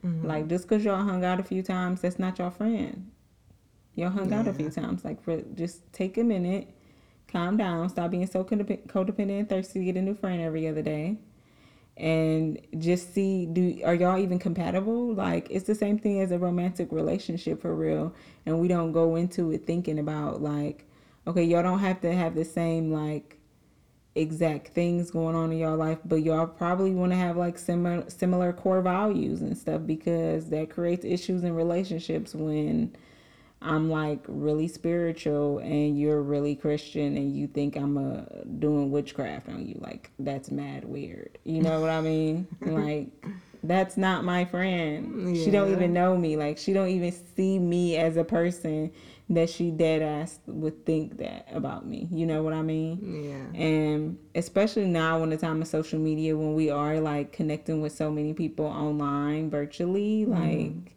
Mhm. 0.04 0.24
Like 0.24 0.48
just 0.48 0.68
because 0.68 0.84
y'all 0.84 1.04
hung 1.04 1.24
out 1.24 1.40
a 1.40 1.44
few 1.44 1.62
times, 1.62 2.02
that's 2.02 2.18
not 2.18 2.40
your 2.40 2.50
friend. 2.50 3.12
Y'all 3.96 4.10
hung 4.10 4.34
out 4.34 4.48
a 4.48 4.54
few 4.54 4.72
times. 4.72 5.06
Like 5.06 5.22
for 5.22 5.40
just 5.54 5.94
take 5.94 6.18
a 6.18 6.24
minute, 6.24 6.74
calm 7.34 7.58
down, 7.58 7.90
stop 7.90 8.12
being 8.12 8.28
so 8.28 8.44
codependent 8.44 9.40
and 9.40 9.50
thirsty 9.50 9.80
to 9.80 9.86
get 9.86 9.98
a 9.98 10.02
new 10.02 10.16
friend 10.16 10.42
every 10.42 10.68
other 10.68 10.82
day, 10.82 11.18
and 11.98 12.60
just 12.78 13.14
see 13.14 13.46
do 13.46 13.82
are 13.84 13.96
y'all 13.96 14.18
even 14.18 14.40
compatible? 14.40 15.14
Like 15.14 15.48
it's 15.50 15.66
the 15.66 15.76
same 15.76 16.00
thing 16.00 16.22
as 16.22 16.32
a 16.32 16.40
romantic 16.40 16.92
relationship 16.92 17.62
for 17.62 17.76
real, 17.76 18.14
and 18.46 18.60
we 18.60 18.68
don't 18.70 18.94
go 18.94 19.16
into 19.18 19.52
it 19.52 19.66
thinking 19.66 20.00
about 20.00 20.42
like, 20.42 20.88
okay, 21.28 21.44
y'all 21.44 21.64
don't 21.64 21.80
have 21.80 22.00
to 22.02 22.14
have 22.14 22.36
the 22.36 22.46
same 22.46 22.94
like 22.94 23.40
exact 24.16 24.68
things 24.68 25.10
going 25.10 25.36
on 25.36 25.52
in 25.52 25.58
y'all 25.58 25.76
life, 25.76 25.98
but 26.06 26.18
y'all 26.18 26.46
probably 26.46 26.92
want 26.92 27.12
to 27.12 27.18
have 27.18 27.36
like 27.36 27.58
similar 27.58 28.08
similar 28.10 28.54
core 28.54 28.82
values 28.82 29.42
and 29.42 29.58
stuff 29.58 29.82
because 29.86 30.50
that 30.50 30.70
creates 30.70 31.04
issues 31.04 31.44
in 31.44 31.56
relationships 31.56 32.36
when 32.36 32.96
I'm 33.64 33.90
like 33.90 34.24
really 34.28 34.68
spiritual 34.68 35.60
and 35.60 35.98
you're 35.98 36.22
really 36.22 36.56
Christian 36.56 37.18
and 37.18 37.36
you 37.36 37.48
think 37.48 37.76
I'm 37.76 37.98
uh, 37.98 38.22
doing 38.60 38.92
witchcraft 38.92 39.48
on 39.50 39.66
you. 39.66 39.80
Like 39.80 40.12
that's 40.20 40.52
mad 40.52 40.86
weird. 40.86 41.38
You 41.44 41.62
know 41.62 41.80
what 41.80 41.90
I 41.90 42.02
mean? 42.02 42.48
like 42.62 43.08
that's 43.64 43.96
not 43.96 44.26
my 44.26 44.44
friend. 44.46 45.38
She 45.38 45.50
don't 45.50 45.72
even 45.72 45.94
know 45.94 46.18
me. 46.18 46.36
Like 46.36 46.58
she 46.58 46.74
don't 46.74 46.90
even 46.90 47.14
see 47.36 47.58
me 47.58 47.96
as 47.98 48.18
a 48.18 48.24
person 48.24 48.92
that 49.30 49.50
she 49.50 49.72
dead 49.72 50.02
ass 50.02 50.40
would 50.48 50.86
think 50.86 51.18
that 51.18 51.48
about 51.52 51.88
me. 51.88 52.10
You 52.12 52.26
know 52.26 52.44
what 52.44 52.54
I 52.54 52.62
mean? 52.62 53.24
Yeah. 53.24 53.60
And 53.60 54.18
especially 54.36 54.86
now 54.86 55.24
in 55.24 55.30
the 55.30 55.38
time 55.38 55.62
of 55.62 55.68
social 55.68 56.00
media 56.00 56.36
when 56.36 56.54
we 56.54 56.70
are 56.70 57.00
like 57.00 57.32
connecting 57.32 57.82
with 57.82 57.94
so 57.94 58.12
many 58.12 58.34
people 58.34 58.66
online 58.66 59.50
virtually, 59.50 60.26
like 60.26 60.96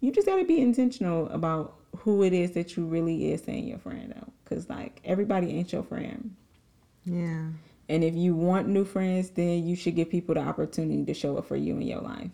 you 0.00 0.12
just 0.12 0.26
got 0.26 0.36
to 0.36 0.44
be 0.44 0.60
intentional 0.60 1.28
about 1.28 1.77
who 2.00 2.22
it 2.22 2.32
is 2.32 2.52
that 2.52 2.76
you 2.76 2.84
really 2.84 3.32
is 3.32 3.42
saying 3.42 3.66
your 3.66 3.78
friend 3.78 4.14
though 4.16 4.32
cuz 4.44 4.68
like 4.68 5.00
everybody 5.04 5.50
ain't 5.50 5.72
your 5.72 5.82
friend. 5.82 6.34
Yeah. 7.04 7.48
And 7.90 8.04
if 8.04 8.14
you 8.14 8.34
want 8.34 8.68
new 8.68 8.84
friends, 8.84 9.30
then 9.30 9.66
you 9.66 9.74
should 9.74 9.96
give 9.96 10.10
people 10.10 10.34
the 10.34 10.42
opportunity 10.42 11.04
to 11.04 11.14
show 11.14 11.38
up 11.38 11.46
for 11.46 11.56
you 11.56 11.74
in 11.76 11.82
your 11.82 12.00
life 12.00 12.30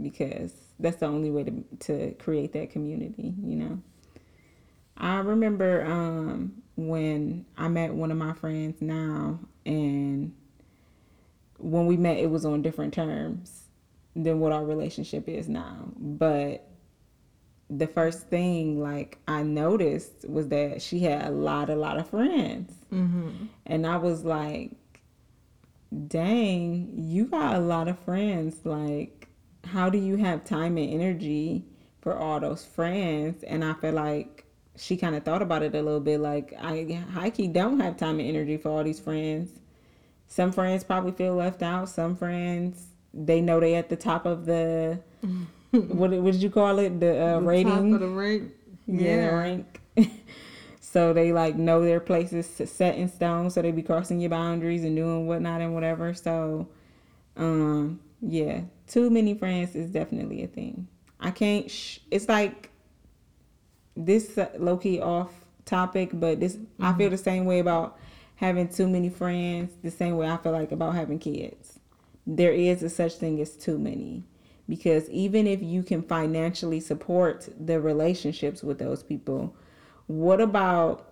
because 0.00 0.52
that's 0.78 0.98
the 0.98 1.06
only 1.06 1.30
way 1.30 1.44
to 1.44 1.64
to 1.80 2.14
create 2.14 2.52
that 2.54 2.70
community, 2.70 3.34
you 3.42 3.56
know. 3.56 3.80
I 4.96 5.18
remember 5.18 5.84
um, 5.84 6.62
when 6.76 7.46
I 7.56 7.68
met 7.68 7.94
one 7.94 8.10
of 8.10 8.18
my 8.18 8.32
friends 8.32 8.82
now, 8.82 9.38
and 9.64 10.34
when 11.58 11.86
we 11.86 11.96
met, 11.96 12.18
it 12.18 12.30
was 12.30 12.44
on 12.44 12.62
different 12.62 12.92
terms 12.92 13.64
than 14.14 14.40
what 14.40 14.52
our 14.52 14.64
relationship 14.64 15.28
is 15.28 15.48
now. 15.48 15.90
But 15.96 16.66
the 17.70 17.86
first 17.86 18.26
thing, 18.26 18.82
like, 18.82 19.18
I 19.28 19.42
noticed 19.42 20.28
was 20.28 20.48
that 20.48 20.82
she 20.82 21.00
had 21.00 21.28
a 21.28 21.30
lot, 21.30 21.70
a 21.70 21.76
lot 21.76 21.98
of 21.98 22.10
friends. 22.10 22.72
Mm-hmm. 22.92 23.46
And 23.66 23.86
I 23.86 23.96
was 23.96 24.24
like, 24.24 24.72
dang, 26.08 26.92
you 26.96 27.26
got 27.26 27.54
a 27.54 27.60
lot 27.60 27.86
of 27.86 27.98
friends. 28.00 28.56
Like, 28.64 29.28
how 29.64 29.88
do 29.88 29.98
you 29.98 30.16
have 30.16 30.44
time 30.44 30.76
and 30.78 30.92
energy 30.92 31.64
for 32.00 32.16
all 32.16 32.40
those 32.40 32.64
friends? 32.64 33.44
And 33.44 33.64
I 33.64 33.74
feel 33.74 33.92
like 33.92 34.44
she 34.76 34.96
kind 34.96 35.14
of 35.14 35.22
thought 35.22 35.42
about 35.42 35.62
it 35.62 35.74
a 35.74 35.82
little 35.82 36.00
bit. 36.00 36.20
Like, 36.20 36.54
I 36.60 37.30
key 37.30 37.46
don't 37.46 37.78
have 37.78 37.96
time 37.96 38.18
and 38.18 38.28
energy 38.28 38.56
for 38.56 38.70
all 38.70 38.82
these 38.82 39.00
friends. 39.00 39.60
Some 40.26 40.50
friends 40.50 40.82
probably 40.82 41.12
feel 41.12 41.34
left 41.34 41.62
out. 41.62 41.88
Some 41.88 42.16
friends, 42.16 42.86
they 43.14 43.40
know 43.40 43.60
they 43.60 43.74
at 43.76 43.88
the 43.88 43.96
top 43.96 44.26
of 44.26 44.46
the, 44.46 45.00
what, 45.88 46.10
what 46.10 46.32
did 46.32 46.42
you 46.42 46.50
call 46.50 46.80
it? 46.80 46.98
The, 46.98 47.16
uh, 47.16 47.40
the 47.40 47.46
rating. 47.46 47.92
top 47.92 48.00
of 48.00 48.00
the 48.00 48.08
rank. 48.08 48.52
Yeah, 48.86 49.26
rank. 49.26 49.80
so 50.80 51.12
they 51.12 51.32
like 51.32 51.54
know 51.54 51.84
their 51.84 52.00
places 52.00 52.46
set 52.68 52.96
in 52.96 53.08
stone. 53.08 53.50
So 53.50 53.62
they 53.62 53.70
be 53.70 53.82
crossing 53.82 54.20
your 54.20 54.30
boundaries 54.30 54.82
and 54.82 54.96
doing 54.96 55.28
whatnot 55.28 55.60
and 55.60 55.72
whatever. 55.72 56.12
So, 56.12 56.66
um, 57.36 58.00
yeah, 58.20 58.62
too 58.88 59.10
many 59.10 59.34
friends 59.34 59.76
is 59.76 59.90
definitely 59.90 60.42
a 60.42 60.48
thing. 60.48 60.88
I 61.20 61.30
can't. 61.30 61.70
Sh- 61.70 62.00
it's 62.10 62.28
like 62.28 62.70
this 63.96 64.36
low 64.58 64.76
key 64.76 65.00
off 65.00 65.30
topic, 65.66 66.10
but 66.14 66.40
this 66.40 66.58
I 66.80 66.94
feel 66.94 67.10
the 67.10 67.18
same 67.18 67.44
way 67.44 67.60
about 67.60 67.96
having 68.34 68.68
too 68.68 68.88
many 68.88 69.08
friends. 69.08 69.70
The 69.84 69.90
same 69.92 70.16
way 70.16 70.28
I 70.28 70.36
feel 70.36 70.50
like 70.50 70.72
about 70.72 70.96
having 70.96 71.20
kids. 71.20 71.78
There 72.26 72.52
is 72.52 72.82
a 72.82 72.90
such 72.90 73.14
thing 73.14 73.40
as 73.40 73.56
too 73.56 73.78
many 73.78 74.24
because 74.70 75.10
even 75.10 75.48
if 75.48 75.60
you 75.60 75.82
can 75.82 76.00
financially 76.00 76.78
support 76.78 77.48
the 77.58 77.80
relationships 77.80 78.62
with 78.62 78.78
those 78.78 79.02
people, 79.02 79.52
what 80.06 80.40
about 80.40 81.10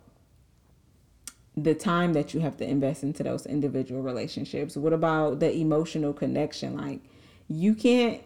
the 1.56 1.74
time 1.74 2.12
that 2.12 2.32
you 2.32 2.38
have 2.38 2.56
to 2.58 2.64
invest 2.64 3.02
into 3.02 3.24
those 3.24 3.46
individual 3.46 4.00
relationships? 4.00 4.76
What 4.76 4.92
about 4.92 5.40
the 5.40 5.52
emotional 5.52 6.12
connection? 6.12 6.76
Like, 6.76 7.00
you 7.48 7.74
can't 7.74 8.22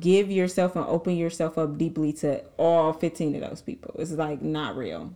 give 0.00 0.28
yourself 0.28 0.74
and 0.74 0.84
open 0.86 1.16
yourself 1.16 1.56
up 1.56 1.78
deeply 1.78 2.12
to 2.14 2.42
all 2.56 2.92
15 2.92 3.36
of 3.36 3.48
those 3.48 3.62
people. 3.62 3.94
It's 3.96 4.10
like 4.10 4.42
not 4.42 4.76
real. 4.76 5.12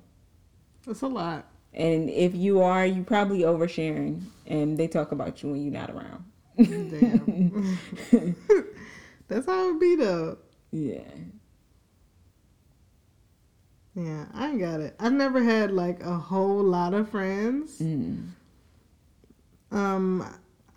That's 0.86 1.02
a 1.02 1.08
lot. 1.08 1.46
And 1.74 2.08
if 2.10 2.32
you 2.32 2.62
are, 2.62 2.86
you 2.86 3.02
probably 3.02 3.40
oversharing 3.40 4.22
and 4.46 4.78
they 4.78 4.86
talk 4.86 5.10
about 5.10 5.42
you 5.42 5.50
when 5.50 5.62
you're 5.64 5.72
not 5.72 5.90
around. 5.90 6.24
Damn. 6.58 7.78
That's 9.28 9.46
how 9.46 9.70
it 9.70 9.80
be 9.80 9.96
though. 9.96 10.38
Yeah. 10.70 11.02
Yeah, 13.94 14.26
I 14.32 14.56
got 14.56 14.80
it. 14.80 14.94
I've 15.00 15.12
never 15.12 15.42
had 15.42 15.72
like 15.72 16.02
a 16.02 16.16
whole 16.16 16.62
lot 16.62 16.94
of 16.94 17.10
friends. 17.10 17.78
Mm. 17.80 18.28
Um, 19.70 20.24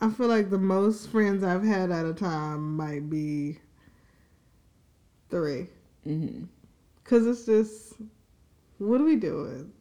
I 0.02 0.10
feel 0.10 0.28
like 0.28 0.50
the 0.50 0.58
most 0.58 1.10
friends 1.10 1.44
I've 1.44 1.64
had 1.64 1.92
at 1.92 2.06
a 2.06 2.14
time 2.14 2.76
might 2.76 3.10
be 3.10 3.60
three. 5.30 5.68
hmm 6.04 6.44
Cause 7.04 7.26
it's 7.28 7.46
just, 7.46 7.94
what 8.78 9.02
are 9.02 9.04
we 9.04 9.18
doing? 9.18 9.72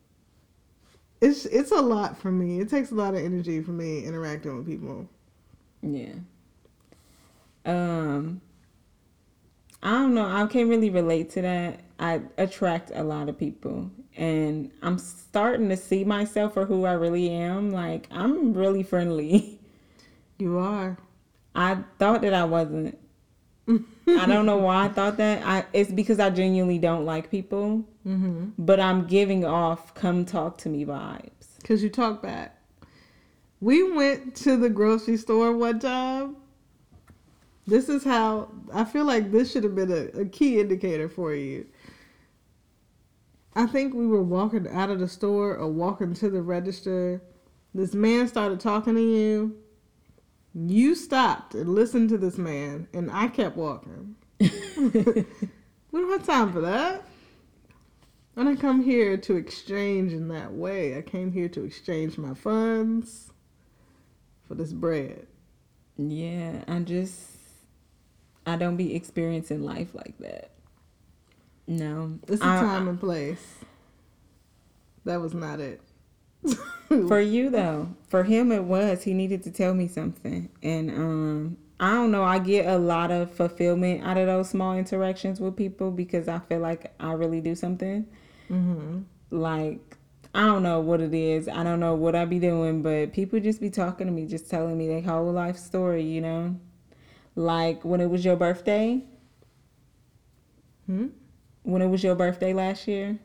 It's 1.21 1.45
it's 1.47 1.71
a 1.71 1.81
lot 1.81 2.17
for 2.19 2.33
me. 2.33 2.61
It 2.61 2.71
takes 2.71 2.91
a 2.93 2.95
lot 2.95 3.15
of 3.15 3.21
energy 3.23 3.61
for 3.63 3.73
me 3.73 4.05
interacting 4.05 4.57
with 4.57 4.67
people. 4.67 5.09
Yeah. 5.83 6.15
Um 7.65 8.41
I 9.83 9.91
don't 9.93 10.15
know. 10.15 10.27
I 10.27 10.47
can't 10.47 10.69
really 10.69 10.91
relate 10.91 11.31
to 11.31 11.43
that. 11.43 11.81
I 11.99 12.21
attract 12.39 12.91
a 12.95 13.03
lot 13.03 13.29
of 13.29 13.39
people 13.39 13.91
and 14.17 14.71
I'm 14.83 14.99
starting 14.99 15.69
to 15.71 15.77
see 15.77 16.05
myself 16.05 16.55
for 16.55 16.67
who 16.67 16.85
I 16.85 16.93
really 16.93 17.31
am. 17.31 17.71
Like 17.71 18.07
I'm 18.11 18.53
really 18.55 18.83
friendly. 18.83 19.59
You 20.39 20.57
are. 20.59 20.97
I 21.55 21.79
thought 21.99 22.23
that 22.23 22.33
I 22.33 22.45
wasn't. 22.45 22.97
I 23.69 24.27
don't 24.27 24.47
know 24.47 24.57
why 24.57 24.87
I 24.87 24.89
thought 24.89 25.19
that. 25.19 25.45
I 25.47 25.67
it's 25.75 25.93
because 25.93 26.19
I 26.19 26.31
genuinely 26.31 26.79
don't 26.79 27.05
like 27.05 27.31
people, 27.31 27.85
Mm-hmm. 28.07 28.47
but 28.59 28.81
I'm 28.81 29.07
giving 29.07 29.45
off 29.45 29.93
come 29.95 30.25
talk 30.25 30.57
to 30.59 30.71
me 30.71 30.87
vibes. 30.87 31.63
Cause 31.63 31.83
you 31.83 31.91
talk 31.91 32.23
back. 32.23 32.59
We 33.61 33.93
went 33.93 34.35
to 34.37 34.57
the 34.57 34.71
grocery 34.71 35.19
store 35.19 35.55
one 35.55 35.79
time. 35.79 36.37
This 37.71 37.89
is 37.89 38.03
how 38.03 38.49
I 38.75 38.85
feel 38.85 39.05
like 39.05 39.31
this 39.31 39.53
should 39.53 39.63
have 39.63 39.77
been 39.77 39.93
a, 39.93 40.23
a 40.23 40.25
key 40.25 40.59
indicator 40.59 41.09
for 41.09 41.33
you. 41.33 41.67
I 43.55 43.67
think 43.67 43.95
we 43.95 44.09
were 44.09 44.25
walking 44.25 44.67
out 44.67 44.91
of 44.91 44.99
the 44.99 45.07
store 45.07 45.57
or 45.57 45.69
walking 45.69 46.13
to 46.15 46.29
the 46.29 46.43
register. 46.43 47.23
This 47.73 47.95
man 47.95 48.27
started 48.27 48.59
talking 48.59 48.97
to 48.97 49.01
you. 49.01 49.57
You 50.53 50.97
stopped 50.97 51.55
and 51.55 51.73
listened 51.73 52.09
to 52.09 52.19
this 52.19 52.39
man, 52.39 52.89
and 52.93 53.09
I 53.09 53.29
kept 53.29 53.57
walking. 53.57 54.17
we 54.41 54.51
don't 55.93 56.11
have 56.11 56.27
time 56.27 56.53
for 56.53 56.63
that. 56.63 57.05
I 58.37 58.43
didn't 58.43 58.61
come 58.61 58.83
here 58.83 59.17
to 59.17 59.37
exchange 59.37 60.13
in 60.13 60.27
that 60.29 60.53
way. 60.53 60.99
I 60.99 61.03
came 61.03 61.31
here 61.31 61.49
to 61.51 61.63
exchange 61.63 62.19
my 62.19 62.35
funds 62.35 63.31
for 64.49 64.57
this 64.57 64.73
bread. 64.73 65.29
Yeah, 65.97 66.65
I 66.67 66.81
just 66.81 67.40
I 68.47 68.57
don't 68.57 68.77
be 68.77 68.95
experiencing 68.95 69.63
life 69.63 69.95
like 69.95 70.17
that. 70.19 70.51
No, 71.67 72.19
It's 72.29 72.43
a 72.43 72.47
I- 72.47 72.61
time 72.61 72.89
and 72.89 72.99
place. 72.99 73.57
That 75.05 75.21
was 75.21 75.35
not 75.35 75.61
it. 75.61 75.81
For 76.89 77.21
you 77.21 77.51
though, 77.51 77.89
for 78.09 78.25
him 78.25 78.51
it 78.51 78.65
was. 78.65 79.03
He 79.05 79.15
needed 79.15 79.43
to 79.45 79.51
tell 79.51 79.75
me 79.75 79.87
something, 79.87 80.49
and 80.63 80.91
um, 80.91 81.57
I 81.79 81.91
don't 81.93 82.11
know. 82.11 82.25
I 82.25 82.39
get 82.41 82.67
a 82.67 82.79
lot 82.79 83.11
of 83.13 83.31
fulfillment 83.31 84.03
out 84.05 84.17
of 84.17 84.27
those 84.27 84.49
small 84.51 84.75
interactions 84.77 85.39
with 85.39 85.55
people 85.57 85.91
because 85.93 86.27
I 86.29 86.39
feel 86.41 86.59
like 86.59 86.93
I 86.99 87.13
really 87.13 87.41
do 87.41 87.55
something. 87.55 88.07
hmm 88.49 89.01
Like 89.31 89.97
I 90.35 90.47
don't 90.47 90.63
know 90.65 90.81
what 90.81 91.01
it 91.01 91.15
is. 91.15 91.47
I 91.49 91.63
don't 91.63 91.79
know 91.79 91.95
what 91.95 92.17
I 92.17 92.25
be 92.25 92.39
doing, 92.41 92.83
but 92.83 93.13
people 93.13 93.39
just 93.39 93.61
be 93.61 93.71
talking 93.71 94.07
to 94.07 94.13
me, 94.13 94.27
just 94.27 94.51
telling 94.51 94.77
me 94.77 94.89
their 94.89 95.03
whole 95.03 95.31
life 95.31 95.59
story. 95.59 96.03
You 96.03 96.23
know, 96.23 96.57
like 97.35 97.85
when 97.85 98.01
it 98.01 98.11
was 98.11 98.25
your 98.25 98.37
birthday. 98.37 99.05
Hmm? 100.87 101.09
when 101.63 101.83
it 101.83 101.87
was 101.87 102.03
your 102.03 102.15
birthday 102.15 102.53
last 102.53 102.89
year 102.89 103.19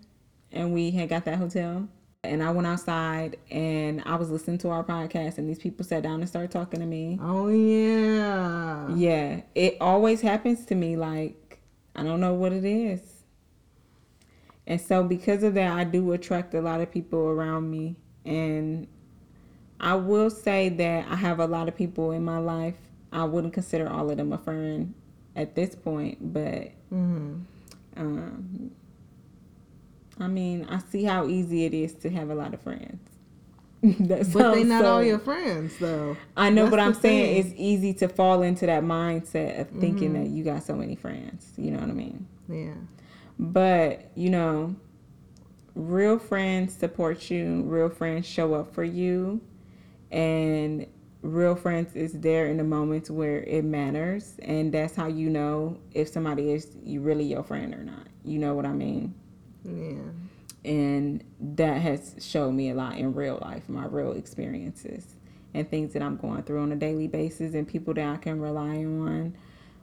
and 0.51 0.73
we 0.73 0.91
had 0.91 1.09
got 1.09 1.25
that 1.25 1.37
hotel 1.37 1.87
and 2.23 2.41
I 2.41 2.51
went 2.51 2.67
outside 2.67 3.37
and 3.51 4.01
I 4.05 4.15
was 4.15 4.29
listening 4.29 4.57
to 4.59 4.69
our 4.69 4.83
podcast 4.83 5.37
and 5.37 5.47
these 5.47 5.59
people 5.59 5.85
sat 5.85 6.03
down 6.03 6.19
and 6.21 6.27
started 6.27 6.51
talking 6.51 6.79
to 6.79 6.85
me. 6.85 7.19
Oh 7.21 7.49
yeah. 7.49 8.93
Yeah, 8.95 9.41
it 9.53 9.77
always 9.79 10.21
happens 10.21 10.65
to 10.67 10.75
me 10.75 10.97
like 10.97 11.59
I 11.95 12.03
don't 12.03 12.19
know 12.19 12.33
what 12.33 12.51
it 12.51 12.65
is. 12.65 13.01
And 14.67 14.81
so 14.81 15.03
because 15.03 15.43
of 15.43 15.53
that 15.53 15.71
I 15.71 15.83
do 15.83 16.11
attract 16.13 16.53
a 16.55 16.61
lot 16.61 16.81
of 16.81 16.91
people 16.91 17.19
around 17.19 17.69
me 17.69 17.95
and 18.25 18.87
I 19.79 19.95
will 19.95 20.29
say 20.29 20.69
that 20.69 21.07
I 21.07 21.15
have 21.15 21.39
a 21.39 21.45
lot 21.45 21.67
of 21.67 21.75
people 21.75 22.11
in 22.11 22.25
my 22.25 22.39
life. 22.39 22.75
I 23.15 23.23
wouldn't 23.23 23.53
consider 23.53 23.89
all 23.89 24.09
of 24.11 24.17
them 24.17 24.31
a 24.33 24.37
friend 24.37 24.93
at 25.35 25.55
this 25.55 25.73
point, 25.75 26.17
but 26.33 26.71
hmm 26.89 27.35
um, 27.97 28.71
I 30.19 30.27
mean, 30.27 30.65
I 30.69 30.79
see 30.79 31.03
how 31.03 31.27
easy 31.27 31.65
it 31.65 31.73
is 31.73 31.93
to 31.95 32.09
have 32.09 32.29
a 32.29 32.35
lot 32.35 32.53
of 32.53 32.61
friends. 32.61 32.99
But 33.99 34.07
they 34.07 34.23
sounds 34.23 34.65
not 34.67 34.81
so- 34.83 34.93
all 34.95 35.03
your 35.03 35.19
friends 35.19 35.77
though. 35.79 36.17
I 36.35 36.49
know, 36.49 36.63
That's 36.63 36.71
but 36.71 36.79
I'm 36.79 36.93
the 36.93 36.99
saying 36.99 37.37
it's 37.45 37.53
easy 37.57 37.93
to 37.95 38.07
fall 38.07 38.41
into 38.41 38.65
that 38.65 38.83
mindset 38.83 39.59
of 39.61 39.69
thinking 39.69 40.11
Mhm. 40.11 40.23
that 40.23 40.29
you 40.29 40.43
got 40.43 40.63
so 40.63 40.75
many 40.75 40.95
friends. 40.95 41.51
You 41.57 41.71
know 41.71 41.79
what 41.79 41.89
I 41.89 41.93
mean? 41.93 42.25
Yeah. 42.49 42.73
But 43.39 44.11
you 44.15 44.29
know, 44.29 44.75
real 45.75 46.17
friends 46.19 46.73
support 46.73 47.29
you. 47.29 47.61
Real 47.63 47.89
friends 47.89 48.25
show 48.25 48.53
up 48.55 48.73
for 48.73 48.83
you, 48.83 49.41
and 50.11 50.85
real 51.25 51.55
friends 51.55 51.95
is 51.95 52.13
there 52.13 52.47
in 52.47 52.57
the 52.57 52.63
moments 52.63 53.09
where 53.09 53.41
it 53.43 53.63
matters, 53.65 54.35
and 54.43 54.73
that's 54.73 54.95
how 54.95 55.07
you 55.07 55.29
know 55.29 55.77
if 55.93 56.07
somebody 56.09 56.51
is 56.51 56.75
you 56.83 57.01
really 57.01 57.25
your 57.25 57.43
friend 57.43 57.73
or 57.73 57.83
not. 57.83 58.07
You 58.23 58.39
know 58.39 58.53
what 58.53 58.65
I 58.65 58.71
mean? 58.73 59.13
Yeah. 59.63 60.11
and 60.63 61.23
that 61.39 61.81
has 61.81 62.15
showed 62.19 62.51
me 62.51 62.69
a 62.69 62.75
lot 62.75 62.97
in 62.97 63.13
real 63.15 63.39
life 63.41 63.67
my 63.67 63.85
real 63.85 64.11
experiences 64.13 65.15
and 65.55 65.67
things 65.69 65.93
that 65.93 66.03
i'm 66.03 66.17
going 66.17 66.43
through 66.43 66.61
on 66.61 66.71
a 66.71 66.75
daily 66.75 67.07
basis 67.07 67.55
and 67.55 67.67
people 67.67 67.91
that 67.93 68.07
i 68.07 68.17
can 68.17 68.39
rely 68.39 68.77
on 68.85 69.35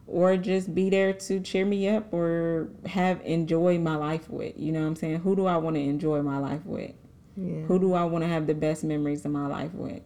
or 0.06 0.36
just 0.36 0.72
be 0.72 0.88
there 0.88 1.12
to 1.12 1.40
cheer 1.40 1.64
me 1.64 1.88
up 1.88 2.12
or 2.12 2.68
have 2.86 3.20
enjoy 3.22 3.76
my 3.78 3.96
life 3.96 4.28
with 4.30 4.54
you 4.56 4.70
know 4.70 4.80
what 4.82 4.86
i'm 4.86 4.94
saying 4.96 5.16
who 5.18 5.34
do 5.34 5.46
i 5.46 5.56
want 5.56 5.74
to 5.74 5.82
enjoy 5.82 6.22
my 6.22 6.38
life 6.38 6.64
with 6.64 6.92
Yeah. 7.36 7.62
who 7.62 7.80
do 7.80 7.94
i 7.94 8.04
want 8.04 8.22
to 8.22 8.28
have 8.28 8.46
the 8.46 8.54
best 8.54 8.84
memories 8.84 9.24
of 9.24 9.32
my 9.32 9.46
life 9.48 9.74
with 9.74 10.02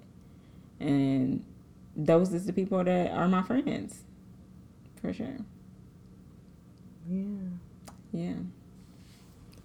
and 0.81 1.45
those 1.97 2.33
is 2.33 2.47
the 2.47 2.53
people 2.53 2.83
that 2.85 3.11
are 3.13 3.29
my 3.29 3.43
friends 3.43 4.03
for 5.01 5.13
sure 5.13 5.37
Yeah. 7.09 7.25
yeah 8.13 8.35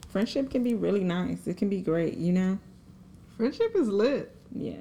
friendship 0.10 0.50
can 0.50 0.64
be 0.64 0.74
really 0.76 1.04
nice 1.04 1.48
it 1.48 1.58
can 1.58 1.70
be 1.70 1.82
great 1.82 2.18
you 2.18 2.32
know 2.34 2.58
Friendship 3.38 3.76
is 3.76 3.88
lit. 3.88 4.36
Yeah. 4.54 4.76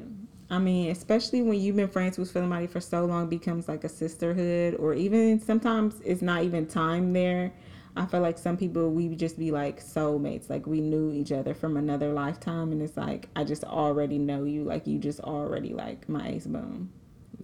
I 0.50 0.58
mean, 0.58 0.90
especially 0.90 1.40
when 1.40 1.58
you've 1.58 1.76
been 1.76 1.88
friends 1.88 2.18
with 2.18 2.30
somebody 2.30 2.66
for 2.66 2.78
so 2.78 3.06
long 3.06 3.26
becomes 3.28 3.68
like 3.68 3.84
a 3.84 3.88
sisterhood 3.88 4.74
or 4.74 4.92
even 4.92 5.40
sometimes 5.40 5.94
it's 6.04 6.20
not 6.20 6.42
even 6.42 6.66
time 6.66 7.14
there. 7.14 7.52
I 7.96 8.06
feel 8.06 8.20
like 8.20 8.38
some 8.38 8.56
people 8.56 8.90
we 8.90 9.08
just 9.16 9.38
be 9.38 9.50
like 9.50 9.82
soulmates, 9.82 10.48
like 10.48 10.66
we 10.66 10.80
knew 10.80 11.12
each 11.12 11.32
other 11.32 11.54
from 11.54 11.76
another 11.76 12.12
lifetime 12.12 12.72
and 12.72 12.80
it's 12.82 12.96
like 12.96 13.28
I 13.34 13.44
just 13.44 13.64
already 13.64 14.18
know 14.18 14.44
you, 14.44 14.64
like 14.64 14.86
you 14.86 14.98
just 14.98 15.20
already 15.20 15.72
like 15.72 16.08
my 16.08 16.28
ace 16.28 16.46
boom. 16.46 16.90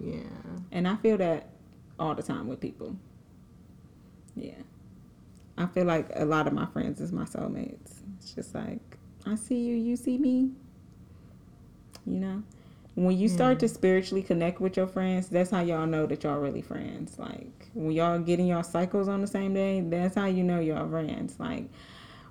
Yeah. 0.01 0.21
And 0.73 0.87
I 0.87 0.97
feel 0.97 1.17
that 1.19 1.49
all 1.99 2.15
the 2.15 2.23
time 2.23 2.47
with 2.47 2.61
people. 2.61 2.97
Yeah. 4.35 4.63
I 5.59 5.67
feel 5.67 5.87
like 5.87 6.09
a 6.15 6.25
lot 6.25 6.47
of 6.47 6.53
my 6.53 6.67
friends 6.67 7.01
is 7.01 7.13
my 7.13 7.25
soulmates. 7.25 8.03
It's 8.19 8.35
just 8.35 8.55
like, 8.55 8.99
I 9.25 9.35
see 9.35 9.59
you, 9.59 9.75
you 9.75 9.97
see 9.97 10.19
me. 10.19 10.51
You 12.05 12.21
know? 12.21 12.43
When 12.97 13.17
you 13.17 13.29
start 13.29 13.59
mm. 13.59 13.61
to 13.61 13.69
spiritually 13.69 14.23
connect 14.23 14.61
with 14.61 14.77
your 14.77 14.89
friends, 14.89 15.29
that's 15.29 15.51
how 15.51 15.61
y'all 15.61 15.87
know 15.87 16.07
that 16.07 16.25
y'all 16.25 16.39
really 16.39 16.63
friends. 16.63 17.19
Like 17.19 17.69
when 17.75 17.93
y'all 17.93 18.19
getting 18.19 18.47
y'all 18.47 18.63
cycles 18.63 19.07
on 19.07 19.21
the 19.21 19.27
same 19.27 19.55
day, 19.55 19.83
that's 19.83 20.15
how 20.17 20.27
you 20.27 20.43
know 20.43 20.61
y'all 20.61 20.89
friends. 20.89 21.39
Like 21.39 21.69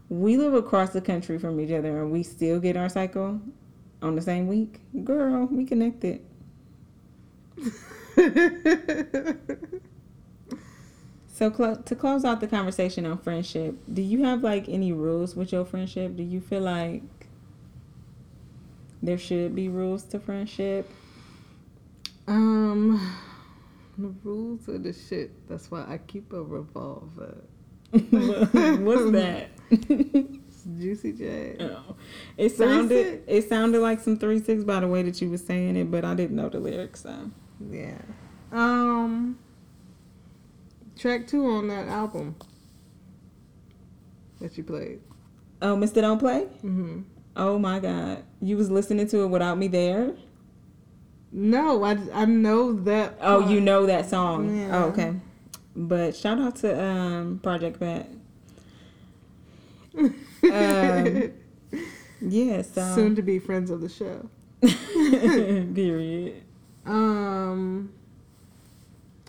we 0.10 0.38
live 0.38 0.54
across 0.54 0.90
the 0.92 1.02
country 1.02 1.40
from 1.40 1.60
each 1.60 1.72
other 1.72 2.02
and 2.02 2.12
we 2.12 2.24
still 2.24 2.60
get 2.60 2.76
our 2.76 2.90
cycle 2.90 3.40
on 4.02 4.16
the 4.16 4.22
same 4.22 4.48
week. 4.48 4.82
Girl, 5.04 5.46
we 5.46 5.66
connected. 5.66 6.22
So 11.36 11.52
clo- 11.52 11.76
to 11.76 11.96
close 11.98 12.24
out 12.24 12.40
the 12.40 12.48
conversation 12.48 13.06
on 13.06 13.18
friendship, 13.18 13.76
do 13.94 14.02
you 14.02 14.24
have 14.24 14.42
like 14.42 14.70
any 14.70 14.94
rules 14.94 15.36
with 15.36 15.52
your 15.52 15.66
friendship? 15.66 16.16
Do 16.16 16.24
you 16.24 16.40
feel 16.40 16.62
like 16.62 17.04
there 19.02 19.18
should 19.18 19.56
be 19.56 19.70
rules 19.70 20.04
to 20.06 20.20
friendship? 20.20 20.90
um, 22.28 23.00
the 23.98 24.14
rules 24.24 24.68
are 24.68 24.78
the 24.78 24.94
shit. 24.94 25.48
That's 25.48 25.70
why 25.70 25.86
I 25.88 26.00
keep 26.00 26.34
a 26.34 26.42
revolver. 26.42 27.38
What's 27.92 29.12
that? 29.12 29.50
Juicy 30.80 31.14
J. 31.14 31.56
Oh, 31.60 31.96
it 32.38 32.50
sounded 32.50 33.06
six. 33.06 33.24
it 33.28 33.50
sounded 33.50 33.80
like 33.82 34.00
some 34.00 34.18
three 34.18 34.40
six 34.44 34.64
by 34.64 34.80
the 34.80 34.88
way 34.88 35.04
that 35.04 35.22
you 35.22 35.30
were 35.30 35.38
saying 35.38 35.76
it, 35.76 35.92
but 35.92 36.04
I 36.04 36.16
didn't 36.16 36.36
know 36.36 36.50
the 36.50 36.60
lyrics. 36.60 37.04
So 37.04 37.32
Yeah. 37.70 38.02
Um. 38.52 39.38
Track 40.98 41.28
two 41.28 41.46
on 41.46 41.68
that 41.68 41.88
album 41.88 42.36
that 44.42 44.58
you 44.58 44.64
played. 44.64 45.02
Oh, 45.62 45.76
Mr. 45.76 45.96
Don't 46.02 46.20
Play? 46.20 46.48
Mm-hmm. 46.64 47.02
Oh 47.36 47.60
my 47.60 47.80
God. 47.80 48.24
You 48.46 48.58
was 48.58 48.70
listening 48.70 49.08
to 49.08 49.24
it 49.24 49.28
without 49.28 49.58
me 49.58 49.68
there? 49.68 50.12
No, 51.32 51.84
I, 51.84 51.98
I 52.14 52.26
know 52.26 52.74
that. 52.74 53.18
Oh, 53.20 53.42
part. 53.42 53.52
you 53.52 53.60
know 53.60 53.88
that 53.88 54.08
song. 54.08 54.56
Yeah. 54.56 54.70
Oh, 54.72 54.84
okay. 54.90 55.16
But 55.76 56.16
shout 56.16 56.40
out 56.40 56.56
to 56.58 56.80
um 56.80 57.40
Project 57.42 57.80
Pat. 57.80 58.08
Um, 60.44 61.34
yeah, 62.22 62.62
so 62.62 62.94
Soon 62.94 63.16
to 63.16 63.24
be 63.24 63.40
friends 63.40 63.72
of 63.72 63.82
the 63.82 63.90
show. 63.90 64.30
period. 64.62 66.44
Um, 66.86 67.92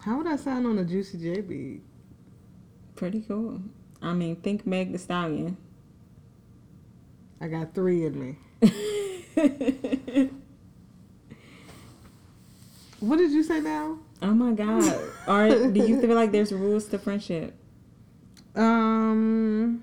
how 0.03 0.19
would 0.19 0.27
I 0.27 0.37
sound 0.37 0.67
on 0.67 0.77
a 0.77 0.85
Juicy 0.85 1.17
J 1.17 1.41
beat? 1.41 1.81
Pretty 2.97 3.23
cool. 3.23 3.63
I 4.03 4.13
mean, 4.13 4.37
think 4.37 4.67
Meg 4.67 4.93
the 4.93 4.99
Stallion. 4.99 5.57
I 7.41 7.49
got 7.49 7.75
three 7.75 8.05
in 8.05 8.21
me. 8.21 8.37
What 13.01 13.19
did 13.19 13.31
you 13.33 13.43
say 13.43 13.61
now? 13.61 13.99
oh 14.23 14.33
my 14.33 14.53
God. 14.53 14.99
Are 15.29 15.49
do 15.69 15.87
you 15.87 16.01
feel 16.01 16.15
like 16.15 16.33
there's 16.33 16.53
rules 16.53 16.87
to 16.87 16.99
friendship? 16.99 17.55
Um, 18.55 19.83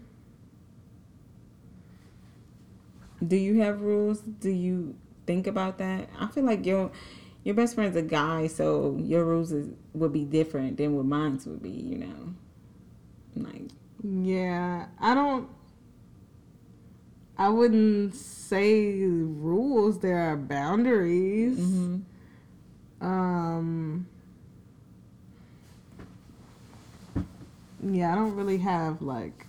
Do 3.28 3.36
you 3.36 3.62
have 3.62 3.82
rules? 3.82 4.20
Do 4.20 4.50
you 4.50 4.96
think 5.26 5.48
about 5.48 5.78
that? 5.78 6.10
I 6.20 6.28
feel 6.28 6.44
like 6.44 6.66
your 6.66 6.92
your 7.44 7.56
best 7.56 7.76
friend's 7.76 7.96
a 7.96 8.02
guy, 8.02 8.48
so 8.48 8.98
your 9.00 9.24
rules 9.24 9.52
is, 9.52 9.70
would 9.94 10.14
be 10.14 10.26
different 10.26 10.78
than 10.78 10.96
what 10.96 11.06
mine 11.06 11.40
would 11.46 11.62
be. 11.62 11.70
You 11.70 11.98
know, 12.00 12.34
like 13.36 13.70
yeah, 14.04 14.88
I 15.00 15.14
don't. 15.14 15.48
I 17.38 17.50
wouldn't 17.50 18.16
say 18.16 19.02
rules. 19.04 20.00
There 20.00 20.18
are 20.20 20.38
boundaries. 20.38 21.58
hmm 21.58 21.98
Um. 23.02 24.08
Yeah, 27.86 28.14
I 28.14 28.16
don't 28.16 28.36
really 28.36 28.60
have 28.60 29.02
like 29.02 29.46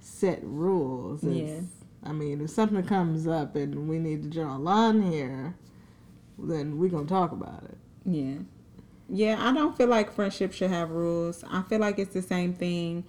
set 0.00 0.40
rules. 0.42 1.24
It's- 1.24 1.48
Yeah. 1.50 1.60
I 2.06 2.12
mean, 2.12 2.42
if 2.42 2.50
something 2.50 2.82
comes 2.82 3.26
up 3.26 3.56
and 3.56 3.88
we 3.88 3.98
need 3.98 4.22
to 4.24 4.28
draw 4.28 4.56
a 4.56 4.58
line 4.58 5.00
here, 5.10 5.54
then 6.38 6.78
we're 6.78 6.90
gonna 6.90 7.06
talk 7.06 7.32
about 7.32 7.62
it. 7.64 7.78
yeah, 8.04 8.34
yeah. 9.08 9.36
I 9.48 9.54
don't 9.54 9.74
feel 9.74 9.86
like 9.88 10.12
friendship 10.12 10.52
should 10.52 10.68
have 10.70 10.90
rules. 10.90 11.42
I 11.50 11.62
feel 11.62 11.78
like 11.78 11.98
it's 11.98 12.12
the 12.12 12.20
same 12.20 12.52
thing 12.52 13.04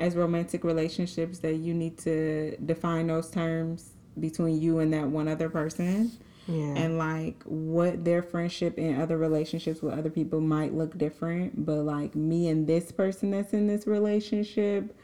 as 0.00 0.16
romantic 0.16 0.64
relationships 0.64 1.38
that 1.40 1.54
you 1.56 1.72
need 1.74 1.96
to 1.98 2.56
define 2.66 3.06
those 3.06 3.30
terms 3.30 3.92
between 4.18 4.60
you 4.60 4.80
and 4.80 4.92
that 4.92 5.06
one 5.06 5.28
other 5.28 5.48
person. 5.48 6.10
Yeah. 6.48 6.74
and 6.74 6.98
like 6.98 7.40
what 7.44 8.04
their 8.04 8.22
friendship 8.24 8.76
and 8.76 9.00
other 9.00 9.16
relationships 9.16 9.82
with 9.82 9.96
other 9.96 10.10
people 10.10 10.40
might 10.40 10.74
look 10.74 10.98
different 10.98 11.64
but 11.64 11.82
like 11.82 12.16
me 12.16 12.48
and 12.48 12.66
this 12.66 12.90
person 12.90 13.30
that's 13.30 13.52
in 13.52 13.68
this 13.68 13.86
relationship 13.86 14.96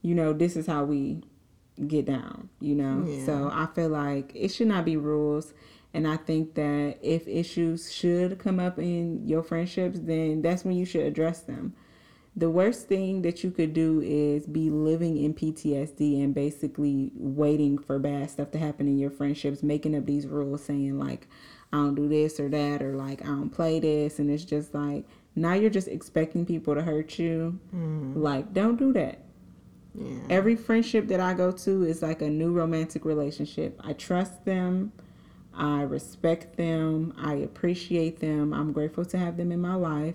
you 0.00 0.14
know 0.14 0.32
this 0.32 0.56
is 0.56 0.66
how 0.66 0.84
we 0.84 1.20
get 1.88 2.06
down 2.06 2.48
you 2.60 2.74
know 2.74 3.04
Yeah. 3.06 3.26
so 3.26 3.50
i 3.52 3.66
feel 3.74 3.90
like 3.90 4.32
it 4.34 4.48
should 4.48 4.68
not 4.68 4.86
be 4.86 4.96
rules 4.96 5.52
and 5.92 6.08
i 6.08 6.16
think 6.16 6.54
that 6.54 6.96
if 7.02 7.28
issues 7.28 7.92
should 7.92 8.38
come 8.38 8.58
up 8.58 8.78
in 8.78 9.28
your 9.28 9.42
friendships 9.42 9.98
then 10.00 10.40
that's 10.40 10.64
when 10.64 10.76
you 10.76 10.86
should 10.86 11.04
address 11.04 11.40
them 11.42 11.74
the 12.36 12.50
worst 12.50 12.88
thing 12.88 13.22
that 13.22 13.44
you 13.44 13.50
could 13.52 13.72
do 13.72 14.00
is 14.04 14.46
be 14.46 14.68
living 14.70 15.16
in 15.22 15.34
PTSD 15.34 16.22
and 16.22 16.34
basically 16.34 17.12
waiting 17.14 17.78
for 17.78 17.98
bad 17.98 18.28
stuff 18.30 18.50
to 18.52 18.58
happen 18.58 18.88
in 18.88 18.98
your 18.98 19.10
friendships, 19.10 19.62
making 19.62 19.96
up 19.96 20.04
these 20.06 20.26
rules 20.26 20.64
saying, 20.64 20.98
like, 20.98 21.28
I 21.72 21.76
don't 21.76 21.94
do 21.94 22.08
this 22.08 22.40
or 22.40 22.48
that, 22.48 22.82
or 22.82 22.96
like, 22.96 23.22
I 23.22 23.26
don't 23.26 23.50
play 23.50 23.78
this. 23.78 24.18
And 24.18 24.30
it's 24.30 24.44
just 24.44 24.74
like, 24.74 25.04
now 25.36 25.54
you're 25.54 25.70
just 25.70 25.88
expecting 25.88 26.44
people 26.44 26.74
to 26.74 26.82
hurt 26.82 27.18
you. 27.18 27.58
Mm-hmm. 27.74 28.20
Like, 28.20 28.52
don't 28.52 28.76
do 28.76 28.92
that. 28.94 29.20
yeah. 29.94 30.18
Every 30.28 30.56
friendship 30.56 31.06
that 31.08 31.20
I 31.20 31.34
go 31.34 31.52
to 31.52 31.84
is 31.84 32.02
like 32.02 32.20
a 32.20 32.30
new 32.30 32.52
romantic 32.52 33.04
relationship. 33.04 33.80
I 33.84 33.92
trust 33.92 34.44
them. 34.44 34.92
I 35.56 35.82
respect 35.82 36.56
them. 36.56 37.14
I 37.16 37.34
appreciate 37.34 38.18
them. 38.18 38.52
I'm 38.52 38.72
grateful 38.72 39.04
to 39.04 39.18
have 39.18 39.36
them 39.36 39.52
in 39.52 39.60
my 39.60 39.76
life. 39.76 40.14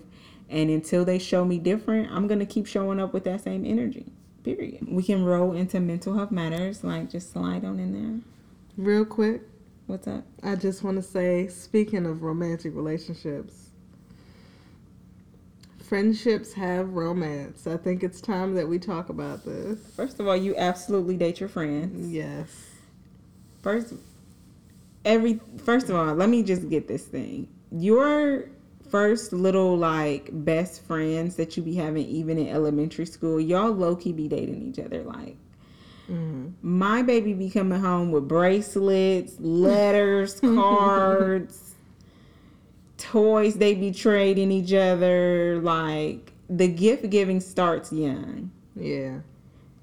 And 0.50 0.68
until 0.68 1.04
they 1.04 1.18
show 1.18 1.44
me 1.44 1.58
different, 1.58 2.10
I'm 2.12 2.26
going 2.26 2.40
to 2.40 2.46
keep 2.46 2.66
showing 2.66 3.00
up 3.00 3.14
with 3.14 3.24
that 3.24 3.42
same 3.42 3.64
energy. 3.64 4.06
Period. 4.44 4.86
We 4.88 5.02
can 5.02 5.24
roll 5.24 5.52
into 5.52 5.80
mental 5.80 6.14
health 6.14 6.30
matters, 6.30 6.84
like 6.84 7.08
just 7.08 7.32
slide 7.32 7.64
on 7.64 7.78
in 7.78 7.92
there. 7.92 8.20
Real 8.76 9.04
quick, 9.04 9.42
What's 9.90 10.06
up? 10.06 10.22
I 10.44 10.54
just 10.54 10.84
want 10.84 10.98
to 10.98 11.02
say, 11.02 11.48
speaking 11.48 12.06
of 12.06 12.22
romantic 12.22 12.76
relationships, 12.76 13.70
friendships 15.80 16.52
have 16.52 16.90
romance. 16.90 17.66
I 17.66 17.76
think 17.76 18.04
it's 18.04 18.20
time 18.20 18.54
that 18.54 18.68
we 18.68 18.78
talk 18.78 19.08
about 19.08 19.44
this. 19.44 19.80
First 19.96 20.20
of 20.20 20.28
all, 20.28 20.36
you 20.36 20.54
absolutely 20.56 21.16
date 21.16 21.40
your 21.40 21.48
friends. 21.48 22.08
Yes. 22.08 22.68
First, 23.62 23.94
every 25.04 25.40
first 25.64 25.90
of 25.90 25.96
all, 25.96 26.14
let 26.14 26.28
me 26.28 26.44
just 26.44 26.70
get 26.70 26.86
this 26.86 27.06
thing. 27.06 27.48
Your 27.72 28.44
first 28.90 29.32
little 29.32 29.76
like 29.76 30.28
best 30.32 30.82
friends 30.82 31.36
that 31.36 31.56
you 31.56 31.62
be 31.62 31.74
having 31.74 32.06
even 32.06 32.38
in 32.38 32.48
elementary 32.48 33.06
school, 33.06 33.40
y'all 33.40 33.70
low 33.70 33.96
key 33.96 34.12
be 34.12 34.28
dating 34.28 34.62
each 34.68 34.78
other. 34.78 35.02
Like 35.02 35.36
Mm. 36.10 36.54
my 36.60 37.02
baby 37.02 37.34
be 37.34 37.48
coming 37.48 37.78
home 37.80 38.10
with 38.10 38.26
bracelets, 38.26 39.38
letters, 39.38 40.40
cards, 40.40 41.74
toys. 42.98 43.54
They 43.54 43.74
be 43.74 43.92
trading 43.92 44.50
each 44.50 44.72
other. 44.72 45.60
Like 45.62 46.32
the 46.48 46.66
gift 46.68 47.08
giving 47.10 47.40
starts 47.40 47.92
young 47.92 48.50
Yeah. 48.74 49.18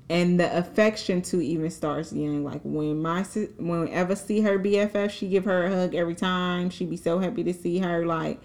and 0.09 0.37
the 0.37 0.57
affection 0.57 1.21
too 1.21 1.41
even 1.41 1.69
starts 1.69 2.11
young. 2.11 2.43
Like 2.43 2.61
when 2.63 3.01
my 3.01 3.23
sis- 3.23 3.51
when 3.57 3.87
Eva 3.87 4.15
see 4.17 4.41
her 4.41 4.59
BFF, 4.59 5.09
she 5.11 5.29
give 5.29 5.45
her 5.45 5.63
a 5.65 5.69
hug 5.73 5.95
every 5.95 6.15
time. 6.15 6.69
She 6.69 6.85
be 6.85 6.97
so 6.97 7.19
happy 7.19 7.43
to 7.45 7.53
see 7.53 7.79
her. 7.79 8.05
Like 8.05 8.41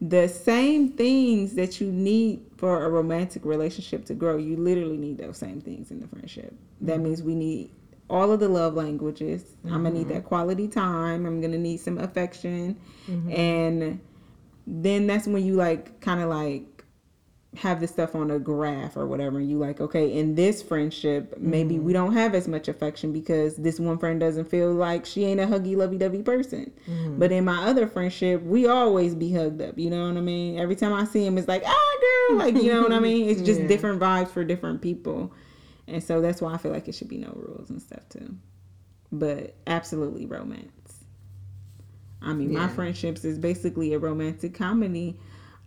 the 0.00 0.28
same 0.28 0.90
things 0.90 1.54
that 1.54 1.80
you 1.80 1.90
need 1.90 2.40
for 2.56 2.84
a 2.84 2.88
romantic 2.88 3.44
relationship 3.44 4.04
to 4.06 4.14
grow, 4.14 4.36
you 4.36 4.56
literally 4.56 4.96
need 4.96 5.18
those 5.18 5.38
same 5.38 5.60
things 5.60 5.90
in 5.90 6.00
the 6.00 6.06
friendship. 6.06 6.54
That 6.80 6.94
mm-hmm. 6.94 7.04
means 7.04 7.22
we 7.22 7.34
need 7.34 7.70
all 8.08 8.30
of 8.30 8.40
the 8.40 8.48
love 8.48 8.74
languages. 8.74 9.44
I'm 9.64 9.82
gonna 9.82 9.90
need 9.90 10.06
mm-hmm. 10.06 10.14
that 10.14 10.24
quality 10.24 10.68
time. 10.68 11.26
I'm 11.26 11.40
gonna 11.40 11.58
need 11.58 11.78
some 11.78 11.98
affection, 11.98 12.76
mm-hmm. 13.08 13.32
and 13.32 14.00
then 14.66 15.06
that's 15.06 15.26
when 15.26 15.44
you 15.44 15.54
like 15.54 16.00
kind 16.00 16.20
of 16.20 16.28
like 16.28 16.77
have 17.56 17.80
this 17.80 17.90
stuff 17.90 18.14
on 18.14 18.30
a 18.30 18.38
graph 18.38 18.94
or 18.94 19.06
whatever 19.06 19.38
and 19.38 19.48
you 19.50 19.56
like 19.56 19.80
okay 19.80 20.12
in 20.12 20.34
this 20.34 20.60
friendship 20.62 21.34
maybe 21.38 21.78
we 21.78 21.94
don't 21.94 22.12
have 22.12 22.34
as 22.34 22.46
much 22.46 22.68
affection 22.68 23.10
because 23.10 23.56
this 23.56 23.80
one 23.80 23.96
friend 23.98 24.20
doesn't 24.20 24.44
feel 24.44 24.70
like 24.74 25.06
she 25.06 25.24
ain't 25.24 25.40
a 25.40 25.46
huggy 25.46 25.74
lovey-dovey 25.74 26.22
person. 26.22 26.70
But 27.16 27.32
in 27.32 27.46
my 27.46 27.64
other 27.66 27.86
friendship 27.86 28.42
we 28.42 28.66
always 28.66 29.14
be 29.14 29.32
hugged 29.32 29.62
up 29.62 29.78
you 29.78 29.88
know 29.88 30.06
what 30.08 30.16
i 30.18 30.20
mean? 30.20 30.58
Every 30.58 30.76
time 30.76 30.92
i 30.92 31.04
see 31.04 31.24
him 31.26 31.38
it's 31.38 31.48
like 31.48 31.62
ah 31.66 31.96
girl 32.28 32.36
like 32.38 32.54
you 32.54 32.70
know 32.70 32.82
what 32.82 32.92
i 32.92 32.98
mean? 33.00 33.28
It's 33.30 33.40
just 33.40 33.60
Yeah. 33.62 33.66
different 33.66 33.98
vibes 34.00 34.28
for 34.28 34.44
different 34.44 34.82
people. 34.82 35.32
And 35.86 36.04
so 36.04 36.20
that's 36.20 36.42
why 36.42 36.52
i 36.52 36.58
feel 36.58 36.70
like 36.70 36.86
it 36.86 36.94
should 36.94 37.08
be 37.08 37.16
no 37.16 37.32
rules 37.34 37.70
and 37.70 37.80
stuff 37.80 38.06
too. 38.10 38.36
But 39.10 39.54
absolutely 39.66 40.26
romance. 40.26 41.04
I 42.20 42.34
mean 42.34 42.52
my 42.52 42.68
friendships 42.68 43.24
is 43.24 43.38
basically 43.38 43.94
a 43.94 43.98
romantic 43.98 44.52
comedy 44.52 45.16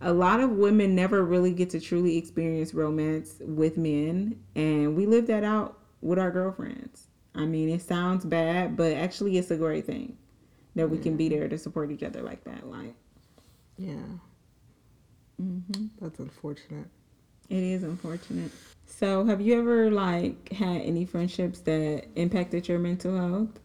a 0.02 0.12
lot 0.12 0.40
of 0.40 0.50
women 0.50 0.94
never 0.94 1.24
really 1.24 1.52
get 1.52 1.70
to 1.70 1.80
truly 1.80 2.16
experience 2.18 2.74
romance 2.74 3.36
with 3.40 3.76
men 3.76 4.38
and 4.56 4.96
we 4.96 5.06
live 5.06 5.26
that 5.26 5.44
out 5.44 5.78
with 6.00 6.18
our 6.18 6.30
girlfriends 6.30 7.06
i 7.34 7.44
mean 7.44 7.68
it 7.68 7.80
sounds 7.80 8.24
bad 8.24 8.76
but 8.76 8.92
actually 8.92 9.38
it's 9.38 9.50
a 9.50 9.56
great 9.56 9.86
thing 9.86 10.16
that 10.74 10.88
we 10.88 10.98
can 10.98 11.16
be 11.16 11.28
there 11.28 11.48
to 11.48 11.56
support 11.58 11.90
each 11.90 12.02
other 12.02 12.22
like 12.22 12.42
that 12.44 12.66
like 12.66 12.94
Yeah. 13.76 13.94
hmm 15.38 15.60
That's 16.00 16.18
unfortunate. 16.18 16.88
it 17.48 17.62
is 17.62 17.82
unfortunate 17.82 18.50
so 18.86 19.24
have 19.24 19.40
you 19.40 19.58
ever 19.58 19.90
like 19.90 20.52
had 20.52 20.80
any 20.82 21.04
friendships 21.04 21.60
that 21.60 22.06
impacted 22.16 22.68
your 22.68 22.78
mental 22.78 23.16
health 23.16 23.58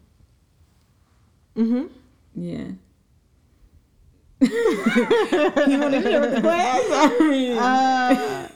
Mm-hmm. 1.56 1.88
yeah 2.36 2.68
you 4.42 5.80
want 5.80 5.94
to 5.94 6.02
share 6.02 6.22
with 6.22 6.36
the 6.36 6.42
class 6.42 6.82
I 6.92 7.18
mean, 7.30 7.58
Uh, 7.58 8.48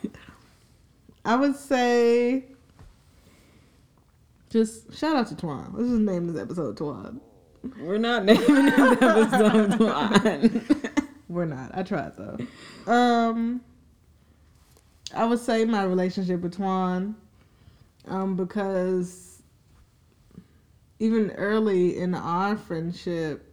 I 1.26 1.36
would 1.36 1.56
say 1.56 2.46
just 4.50 4.94
shout 4.94 5.16
out 5.16 5.28
to 5.28 5.36
Twan. 5.36 5.74
Let's 5.74 5.90
just 5.90 6.02
name 6.02 6.28
this 6.28 6.42
episode 6.42 6.78
Twan. 6.78 7.20
we're 7.80 7.98
not 7.98 8.26
naming 8.26 8.66
this 8.66 9.02
episode 9.02 9.72
Twan. 9.72 11.08
We're 11.30 11.46
not. 11.46 11.72
I 11.74 11.84
tried 11.84 12.12
though. 12.18 12.38
Um, 12.92 13.62
I 15.16 15.24
would 15.26 15.40
say 15.40 15.64
my 15.64 15.84
relationship 15.84 16.42
with 16.42 16.58
Twan, 16.58 17.14
um, 18.06 18.36
because 18.36 19.42
even 21.00 21.32
early 21.32 21.98
in 21.98 22.14
our 22.16 22.58
friendship, 22.58 23.51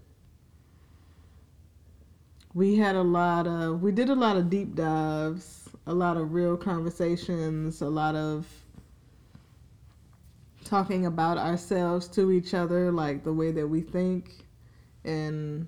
we 2.54 2.76
had 2.76 2.96
a 2.96 3.02
lot 3.02 3.46
of, 3.46 3.82
we 3.82 3.92
did 3.92 4.08
a 4.08 4.14
lot 4.14 4.36
of 4.36 4.50
deep 4.50 4.74
dives, 4.74 5.68
a 5.86 5.92
lot 5.92 6.16
of 6.16 6.32
real 6.32 6.56
conversations, 6.56 7.82
a 7.82 7.88
lot 7.88 8.14
of 8.14 8.46
talking 10.64 11.06
about 11.06 11.38
ourselves 11.38 12.08
to 12.08 12.30
each 12.32 12.54
other, 12.54 12.90
like 12.92 13.24
the 13.24 13.32
way 13.32 13.50
that 13.50 13.66
we 13.66 13.80
think 13.80 14.44
and 15.04 15.66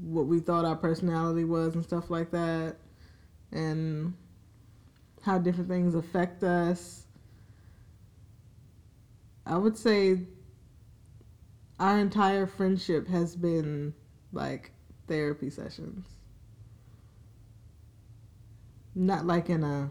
what 0.00 0.26
we 0.26 0.38
thought 0.40 0.64
our 0.64 0.76
personality 0.76 1.44
was 1.44 1.74
and 1.74 1.84
stuff 1.84 2.08
like 2.08 2.30
that, 2.30 2.76
and 3.52 4.14
how 5.22 5.38
different 5.38 5.68
things 5.68 5.94
affect 5.94 6.42
us. 6.42 7.04
I 9.44 9.56
would 9.56 9.76
say 9.76 10.20
our 11.80 11.98
entire 11.98 12.46
friendship 12.46 13.08
has 13.08 13.34
been 13.34 13.94
like 14.32 14.70
therapy 15.06 15.50
sessions. 15.50 16.17
Not 19.00 19.26
like 19.26 19.48
in 19.48 19.62
a 19.62 19.90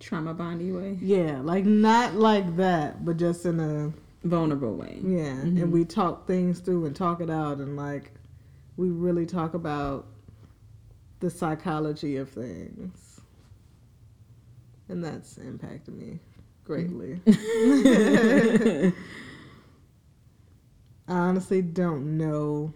Trauma 0.00 0.34
bondy 0.34 0.72
way. 0.72 0.98
yeah, 1.00 1.40
like 1.42 1.64
not 1.64 2.14
like 2.14 2.56
that, 2.56 3.04
but 3.04 3.16
just 3.16 3.46
in 3.46 3.60
a 3.60 3.92
Vulnerable 4.26 4.74
way. 4.76 4.98
yeah, 5.02 5.34
Mhm. 5.42 5.62
and 5.62 5.72
we 5.72 5.84
talk 5.84 6.26
things 6.26 6.58
through 6.60 6.84
and 6.86 6.94
talk 6.96 7.20
it 7.20 7.30
out, 7.30 7.58
and 7.58 7.76
like 7.76 8.12
we 8.76 8.90
really 8.90 9.26
talk 9.26 9.54
about 9.54 10.06
the 11.20 11.30
psychology 11.30 12.16
of 12.16 12.28
things, 12.28 13.20
and 14.88 15.04
that's 15.04 15.36
impacted 15.38 15.94
me 15.94 16.18
greatly. 16.64 17.20
I 21.08 21.14
honestly 21.16 21.62
don't 21.62 22.18
know. 22.18 22.72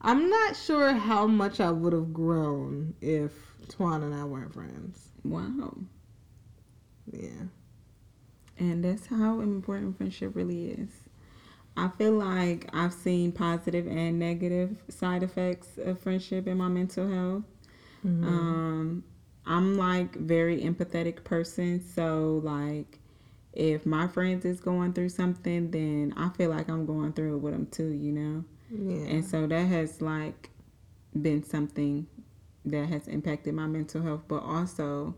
I'm 0.00 0.28
not 0.28 0.56
sure 0.56 0.92
how 0.94 1.26
much 1.26 1.60
I 1.60 1.70
would 1.70 1.92
have 1.92 2.12
grown 2.12 2.94
if 3.00 3.32
Twan 3.68 4.02
and 4.02 4.14
I 4.14 4.24
weren't 4.24 4.52
friends. 4.54 5.08
Wow. 5.24 5.74
Yeah. 7.12 7.48
And 8.58 8.84
that's 8.84 9.06
how 9.06 9.40
important 9.40 9.96
friendship 9.96 10.34
really 10.34 10.70
is. 10.70 10.88
I 11.76 11.88
feel 11.88 12.12
like 12.12 12.70
I've 12.72 12.94
seen 12.94 13.32
positive 13.32 13.86
and 13.86 14.18
negative 14.18 14.76
side 14.88 15.22
effects 15.22 15.68
of 15.76 16.00
friendship 16.00 16.46
in 16.46 16.56
my 16.56 16.68
mental 16.68 17.06
health. 17.06 17.44
Mm-hmm. 18.04 18.24
Um, 18.24 19.04
I'm 19.44 19.76
like 19.76 20.16
very 20.16 20.62
empathetic 20.62 21.22
person, 21.22 21.84
so 21.94 22.40
like 22.42 22.98
if 23.52 23.84
my 23.84 24.08
friends 24.08 24.44
is 24.44 24.60
going 24.60 24.94
through 24.94 25.10
something, 25.10 25.70
then 25.70 26.14
I 26.16 26.30
feel 26.30 26.50
like 26.50 26.68
I'm 26.68 26.86
going 26.86 27.12
through 27.12 27.36
it 27.36 27.38
with 27.38 27.52
them 27.52 27.66
too, 27.66 27.88
you 27.88 28.12
know. 28.12 28.44
yeah. 28.70 29.10
And 29.12 29.24
so 29.24 29.46
that 29.46 29.66
has 29.66 30.00
like 30.00 30.50
been 31.20 31.42
something 31.42 32.06
that 32.66 32.88
has 32.88 33.08
impacted 33.08 33.54
my 33.54 33.66
mental 33.66 34.02
health, 34.02 34.22
but 34.28 34.42
also 34.42 35.14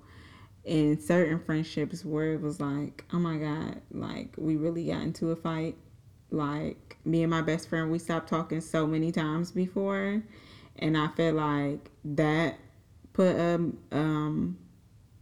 in 0.64 1.00
certain 1.00 1.40
friendships 1.40 2.04
where 2.04 2.34
it 2.34 2.40
was 2.40 2.60
like, 2.60 3.04
oh 3.12 3.18
my 3.18 3.36
God, 3.38 3.80
like 3.90 4.34
we 4.36 4.56
really 4.56 4.86
got 4.86 5.02
into 5.02 5.30
a 5.30 5.36
fight. 5.36 5.76
Like 6.30 6.98
me 7.04 7.22
and 7.22 7.30
my 7.30 7.40
best 7.40 7.68
friend, 7.68 7.90
we 7.90 7.98
stopped 7.98 8.28
talking 8.28 8.60
so 8.60 8.86
many 8.86 9.10
times 9.10 9.50
before. 9.50 10.22
And 10.78 10.96
I 10.96 11.08
feel 11.08 11.34
like 11.34 11.90
that 12.04 12.58
put 13.14 13.34
a, 13.34 13.54
um 13.92 14.58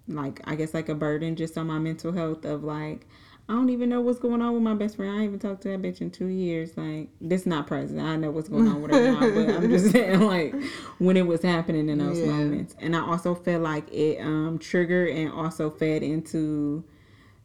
like 0.09 0.41
I 0.45 0.55
guess 0.55 0.75
like 0.75 0.89
a 0.89 0.95
burden 0.95 1.37
just 1.37 1.57
on 1.59 1.67
my 1.67 1.79
mental 1.79 2.13
health 2.13 2.45
of 2.45 2.63
like 2.63 3.07
I 3.49 3.53
don't 3.53 3.71
even 3.71 3.89
know 3.89 4.01
what's 4.01 4.19
going 4.19 4.43
on 4.43 4.55
with 4.55 4.63
my 4.63 4.75
best 4.75 4.97
friend. 4.97 5.21
I 5.21 5.25
even 5.25 5.39
talked 5.39 5.63
to 5.63 5.69
that 5.69 5.81
bitch 5.81 6.01
in 6.01 6.11
two 6.11 6.27
years. 6.27 6.77
Like 6.77 7.09
this 7.21 7.47
not 7.47 7.67
present. 7.69 8.01
I 8.01 8.17
know 8.17 8.31
what's 8.33 8.49
going 8.49 8.67
on 8.67 8.83
with 8.83 8.91
her 8.91 9.01
now, 9.01 9.21
but 9.21 9.55
I'm 9.55 9.71
just 9.71 9.93
saying 9.93 10.21
like 10.21 10.55
when 10.99 11.17
it 11.17 11.27
was 11.27 11.43
happening 11.43 11.89
in 11.89 11.99
those 11.99 12.19
Yeah. 12.19 12.27
moments. 12.27 12.75
And 12.81 12.97
I 12.97 13.01
also 13.01 13.35
felt 13.37 13.63
like 13.63 13.93
it 13.93 14.21
um 14.21 14.59
triggered 14.59 15.11
and 15.11 15.31
also 15.31 15.71
fed 15.71 16.03
into 16.03 16.85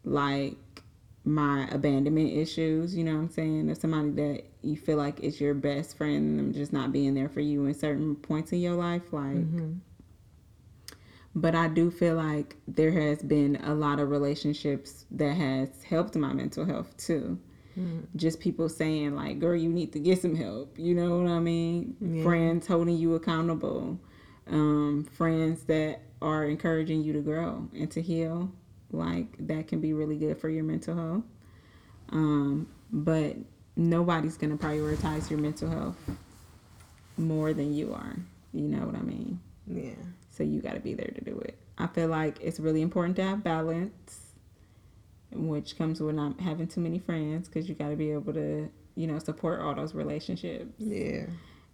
like 0.04 0.56
my 1.24 1.68
abandonment 1.70 2.32
issues, 2.32 2.96
you 2.96 3.04
know 3.04 3.12
what 3.14 3.20
I'm 3.20 3.30
saying? 3.30 3.68
If 3.68 3.78
somebody 3.78 4.10
that 4.10 4.42
you 4.62 4.76
feel 4.76 4.96
like 4.96 5.20
is 5.20 5.40
your 5.40 5.54
best 5.54 5.96
friend 5.96 6.16
and 6.16 6.38
them 6.38 6.52
just 6.52 6.72
not 6.72 6.90
being 6.90 7.14
there 7.14 7.28
for 7.28 7.38
you 7.38 7.64
in 7.66 7.74
certain 7.74 8.16
points 8.16 8.50
in 8.50 8.58
your 8.58 8.74
life, 8.74 9.12
like 9.12 9.36
Mhm. 9.36 9.78
But 11.34 11.54
I 11.54 11.68
do 11.68 11.90
feel 11.90 12.16
like 12.16 12.56
there 12.68 12.92
has 12.92 13.22
been 13.22 13.56
a 13.64 13.74
lot 13.74 13.98
of 14.00 14.10
relationships 14.10 15.06
that 15.12 15.34
has 15.36 15.82
helped 15.84 16.16
my 16.16 16.32
mental 16.32 16.64
health 16.64 16.96
too. 16.96 17.38
Mhm. 17.78 18.02
Just 18.16 18.40
people 18.40 18.68
saying 18.68 19.14
like, 19.14 19.38
"Girl, 19.38 19.56
you 19.56 19.70
need 19.70 19.92
to 19.94 19.98
get 19.98 20.20
some 20.20 20.34
help." 20.34 20.78
You 20.78 20.94
know 20.94 21.18
what 21.22 21.30
I 21.30 21.40
mean? 21.40 21.96
Yeah. 22.00 22.22
Friends 22.22 22.66
holding 22.66 22.96
you 22.98 23.14
accountable, 23.14 23.98
um, 24.46 25.04
friends 25.04 25.62
that 25.64 26.02
are 26.20 26.44
encouraging 26.44 27.02
you 27.02 27.12
to 27.14 27.20
grow 27.20 27.66
and 27.74 27.90
to 27.92 28.02
heal. 28.02 28.50
Like 28.90 29.34
that 29.46 29.68
can 29.68 29.80
be 29.80 29.94
really 29.94 30.18
good 30.18 30.36
for 30.38 30.50
your 30.50 30.64
mental 30.64 30.94
health. 30.94 31.24
Um, 32.10 32.66
but 32.92 33.36
nobody's 33.74 34.36
gonna 34.36 34.58
prioritize 34.58 35.30
your 35.30 35.38
mental 35.40 35.70
health 35.70 35.96
more 37.16 37.54
than 37.54 37.72
you 37.72 37.94
are. 37.94 38.16
You 38.52 38.68
know 38.68 38.84
what 38.84 38.96
I 38.96 39.00
mean? 39.02 39.40
Yeah. 39.66 39.94
So 40.32 40.42
you 40.42 40.60
got 40.60 40.74
to 40.74 40.80
be 40.80 40.94
there 40.94 41.12
to 41.14 41.20
do 41.22 41.38
it. 41.40 41.58
I 41.78 41.86
feel 41.86 42.08
like 42.08 42.38
it's 42.40 42.58
really 42.58 42.80
important 42.80 43.16
to 43.16 43.22
have 43.22 43.44
balance, 43.44 44.32
which 45.30 45.76
comes 45.76 46.00
with 46.00 46.14
not 46.14 46.40
having 46.40 46.66
too 46.66 46.80
many 46.80 46.98
friends 46.98 47.48
because 47.48 47.68
you 47.68 47.74
got 47.74 47.90
to 47.90 47.96
be 47.96 48.10
able 48.12 48.32
to, 48.32 48.70
you 48.94 49.06
know, 49.06 49.18
support 49.18 49.60
all 49.60 49.74
those 49.74 49.94
relationships. 49.94 50.72
Yeah. 50.78 51.26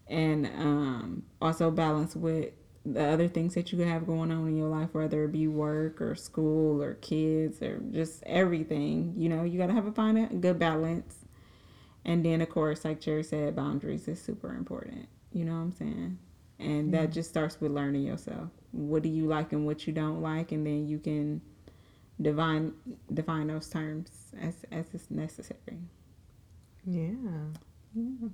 And 0.08 0.46
um, 0.46 1.22
also 1.40 1.70
balance 1.70 2.16
with 2.16 2.52
the 2.84 3.04
other 3.04 3.28
things 3.28 3.54
that 3.54 3.72
you 3.72 3.78
have 3.80 4.06
going 4.06 4.32
on 4.32 4.48
in 4.48 4.56
your 4.56 4.68
life, 4.68 4.88
whether 4.92 5.24
it 5.24 5.32
be 5.32 5.46
work 5.46 6.00
or 6.00 6.16
school 6.16 6.82
or 6.82 6.94
kids 6.94 7.62
or 7.62 7.80
just 7.92 8.24
everything. 8.24 9.14
You 9.16 9.28
know, 9.28 9.44
you 9.44 9.58
got 9.58 9.68
to 9.68 9.74
have 9.74 9.86
a 9.86 9.92
fine, 9.92 10.16
a 10.16 10.34
good 10.34 10.58
balance. 10.58 11.14
And 12.04 12.24
then, 12.24 12.40
of 12.40 12.48
course, 12.48 12.84
like 12.84 13.00
Cherry 13.00 13.22
said, 13.22 13.54
boundaries 13.54 14.08
is 14.08 14.20
super 14.20 14.54
important. 14.54 15.08
You 15.32 15.44
know 15.44 15.52
what 15.52 15.58
I'm 15.58 15.72
saying? 15.72 16.18
And 16.58 16.92
that 16.92 17.12
just 17.12 17.30
starts 17.30 17.60
with 17.60 17.70
learning 17.72 18.02
yourself. 18.02 18.48
What 18.72 19.02
do 19.02 19.08
you 19.08 19.26
like 19.26 19.52
and 19.52 19.64
what 19.64 19.86
you 19.86 19.92
don't 19.92 20.20
like, 20.20 20.52
and 20.52 20.66
then 20.66 20.88
you 20.88 20.98
can 20.98 21.40
define 22.20 22.72
define 23.12 23.46
those 23.46 23.68
terms 23.68 24.10
as 24.40 24.54
as 24.72 24.86
is 24.92 25.10
necessary. 25.10 25.78
Yeah. 26.84 27.10
yeah. 27.94 28.28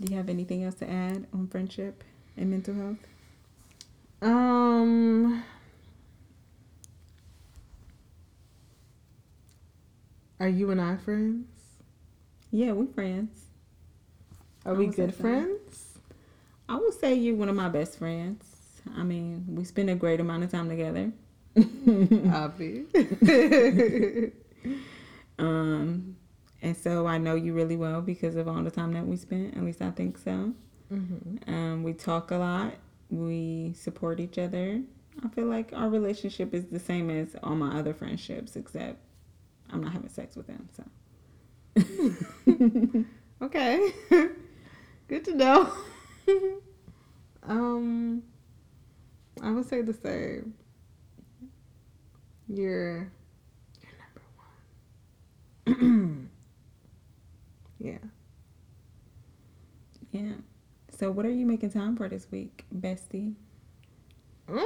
Do 0.00 0.10
you 0.10 0.16
have 0.16 0.28
anything 0.28 0.64
else 0.64 0.74
to 0.76 0.90
add 0.90 1.26
on 1.32 1.46
friendship 1.48 2.04
and 2.36 2.50
mental 2.50 2.74
health? 2.74 2.98
Um. 4.20 5.44
Are 10.40 10.48
you 10.48 10.72
and 10.72 10.80
I 10.80 10.96
friends? 10.96 11.46
Yeah, 12.50 12.72
we're 12.72 12.92
friends. 12.92 13.51
Are 14.64 14.74
we 14.74 14.86
good 14.86 15.14
friends? 15.14 15.98
I 16.68 16.76
would 16.76 16.94
say 16.94 17.14
you're 17.14 17.34
one 17.34 17.48
of 17.48 17.56
my 17.56 17.68
best 17.68 17.98
friends. 17.98 18.44
I 18.96 19.02
mean, 19.02 19.44
we 19.48 19.64
spend 19.64 19.90
a 19.90 19.94
great 19.94 20.20
amount 20.20 20.44
of 20.44 20.50
time 20.50 20.68
together. 20.68 21.12
Obvi. 21.56 22.86
Um, 25.38 26.16
and 26.60 26.76
so 26.76 27.06
I 27.06 27.18
know 27.18 27.34
you 27.34 27.52
really 27.52 27.74
well 27.74 28.00
because 28.00 28.36
of 28.36 28.46
all 28.46 28.62
the 28.62 28.70
time 28.70 28.92
that 28.92 29.04
we 29.06 29.16
spent. 29.16 29.56
At 29.56 29.64
least 29.64 29.82
I 29.82 29.90
think 29.90 30.18
so. 30.18 30.52
mm-hmm. 30.92 31.52
Um, 31.52 31.82
we 31.82 31.94
talk 31.94 32.30
a 32.30 32.36
lot. 32.36 32.74
We 33.10 33.72
support 33.74 34.20
each 34.20 34.38
other. 34.38 34.80
I 35.24 35.28
feel 35.28 35.46
like 35.46 35.72
our 35.74 35.88
relationship 35.88 36.54
is 36.54 36.66
the 36.66 36.78
same 36.78 37.10
as 37.10 37.34
all 37.42 37.56
my 37.56 37.76
other 37.78 37.92
friendships, 37.92 38.54
except 38.56 38.98
I'm 39.70 39.82
not 39.82 39.92
having 39.92 40.10
sex 40.10 40.36
with 40.36 40.46
them. 40.46 40.68
So 40.76 40.84
Okay. 43.44 43.90
Good 45.12 45.26
to 45.26 45.34
know. 45.34 45.70
um, 47.42 48.22
I 49.42 49.50
would 49.50 49.68
say 49.68 49.82
the 49.82 49.92
same. 49.92 50.54
You're, 52.48 53.12
you're 53.82 53.92
number 55.66 55.80
one. 55.82 56.30
yeah. 57.78 57.98
yeah. 60.12 60.32
So 60.98 61.10
what 61.10 61.26
are 61.26 61.30
you 61.30 61.44
making 61.44 61.72
time 61.72 61.94
for 61.94 62.08
this 62.08 62.26
week, 62.30 62.64
bestie? 62.74 63.34
Mm, 64.48 64.64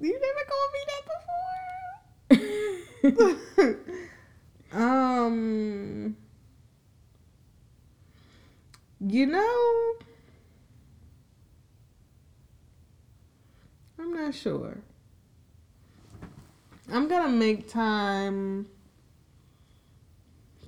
you 0.00 0.20
never 0.20 0.44
called 0.50 0.72
me 0.72 0.80
that 2.30 2.42
before. 3.12 3.76
um, 4.82 6.16
you 9.06 9.26
know, 9.26 9.94
I'm 13.98 14.14
not 14.14 14.34
sure. 14.34 14.78
I'm 16.90 17.08
gonna 17.08 17.28
make 17.28 17.68
time 17.68 18.66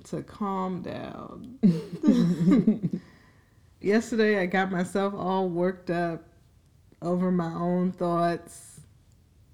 to 0.05 0.21
calm 0.21 0.81
down. 0.81 1.59
Yesterday, 3.81 4.39
I 4.39 4.45
got 4.45 4.71
myself 4.71 5.13
all 5.15 5.49
worked 5.49 5.89
up 5.89 6.23
over 7.01 7.31
my 7.31 7.53
own 7.53 7.91
thoughts 7.91 8.81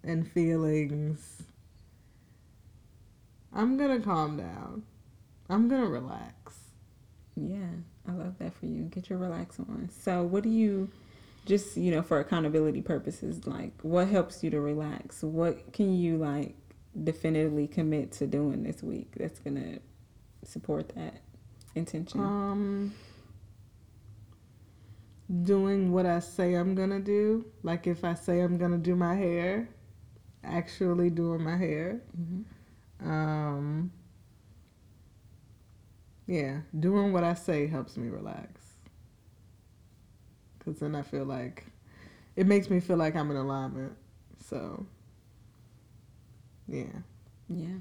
and 0.04 0.30
feelings. 0.30 1.44
I'm 3.54 3.78
gonna 3.78 4.00
calm 4.00 4.38
down. 4.38 4.84
I'm 5.50 5.70
gonna 5.70 5.88
relax. 5.88 6.34
Yeah, 7.36 7.68
I 8.08 8.12
love 8.12 8.38
that 8.40 8.54
for 8.54 8.66
you. 8.66 8.84
Get 8.84 9.10
your 9.10 9.20
relax 9.20 9.60
on. 9.60 9.90
So, 9.92 10.24
what 10.24 10.44
do 10.44 10.50
you 10.50 10.90
just, 11.46 11.78
you 11.78 11.92
know, 11.92 12.02
for 12.02 12.20
accountability 12.20 12.82
purposes, 12.82 13.46
like 13.48 13.74
what 13.82 14.08
helps 14.08 14.44
you 14.44 14.50
to 14.52 14.62
relax? 14.62 15.24
What 15.24 15.74
can 15.74 15.96
you 15.96 16.18
like 16.18 16.56
definitively 17.04 17.68
commit 17.68 18.12
to 18.14 18.28
doing 18.28 18.64
this 18.64 18.84
week 18.84 19.14
that's 19.18 19.40
going 19.40 19.56
to 19.56 20.50
support 20.50 20.90
that 20.96 21.22
intention? 21.76 22.20
Um 22.20 22.94
doing 25.42 25.92
what 25.92 26.06
I 26.06 26.20
say 26.20 26.54
I'm 26.54 26.76
gonna 26.76 27.00
do. 27.00 27.46
Like 27.64 27.88
if 27.88 28.04
I 28.04 28.14
say 28.14 28.42
I'm 28.42 28.58
gonna 28.58 28.78
do 28.78 28.96
my 28.96 29.16
hair, 29.16 29.70
actually 30.44 31.10
doing 31.10 31.44
my 31.44 31.58
hair. 31.58 32.02
Mm-hmm. 32.20 33.10
Um, 33.10 33.92
yeah, 36.28 36.60
doing 36.80 37.14
what 37.14 37.24
I 37.24 37.34
say 37.34 37.68
helps 37.68 37.98
me 37.98 38.10
relax. 38.10 38.62
Cause 40.64 40.80
then 40.80 40.96
I 40.96 41.02
feel 41.02 41.26
like 41.26 41.66
it 42.36 42.48
makes 42.48 42.70
me 42.70 42.80
feel 42.80 42.98
like 42.98 43.16
I'm 43.16 43.30
in 43.32 43.38
alignment. 43.38 43.94
So, 44.48 44.86
yeah. 46.68 46.86
Yeah. 47.50 47.76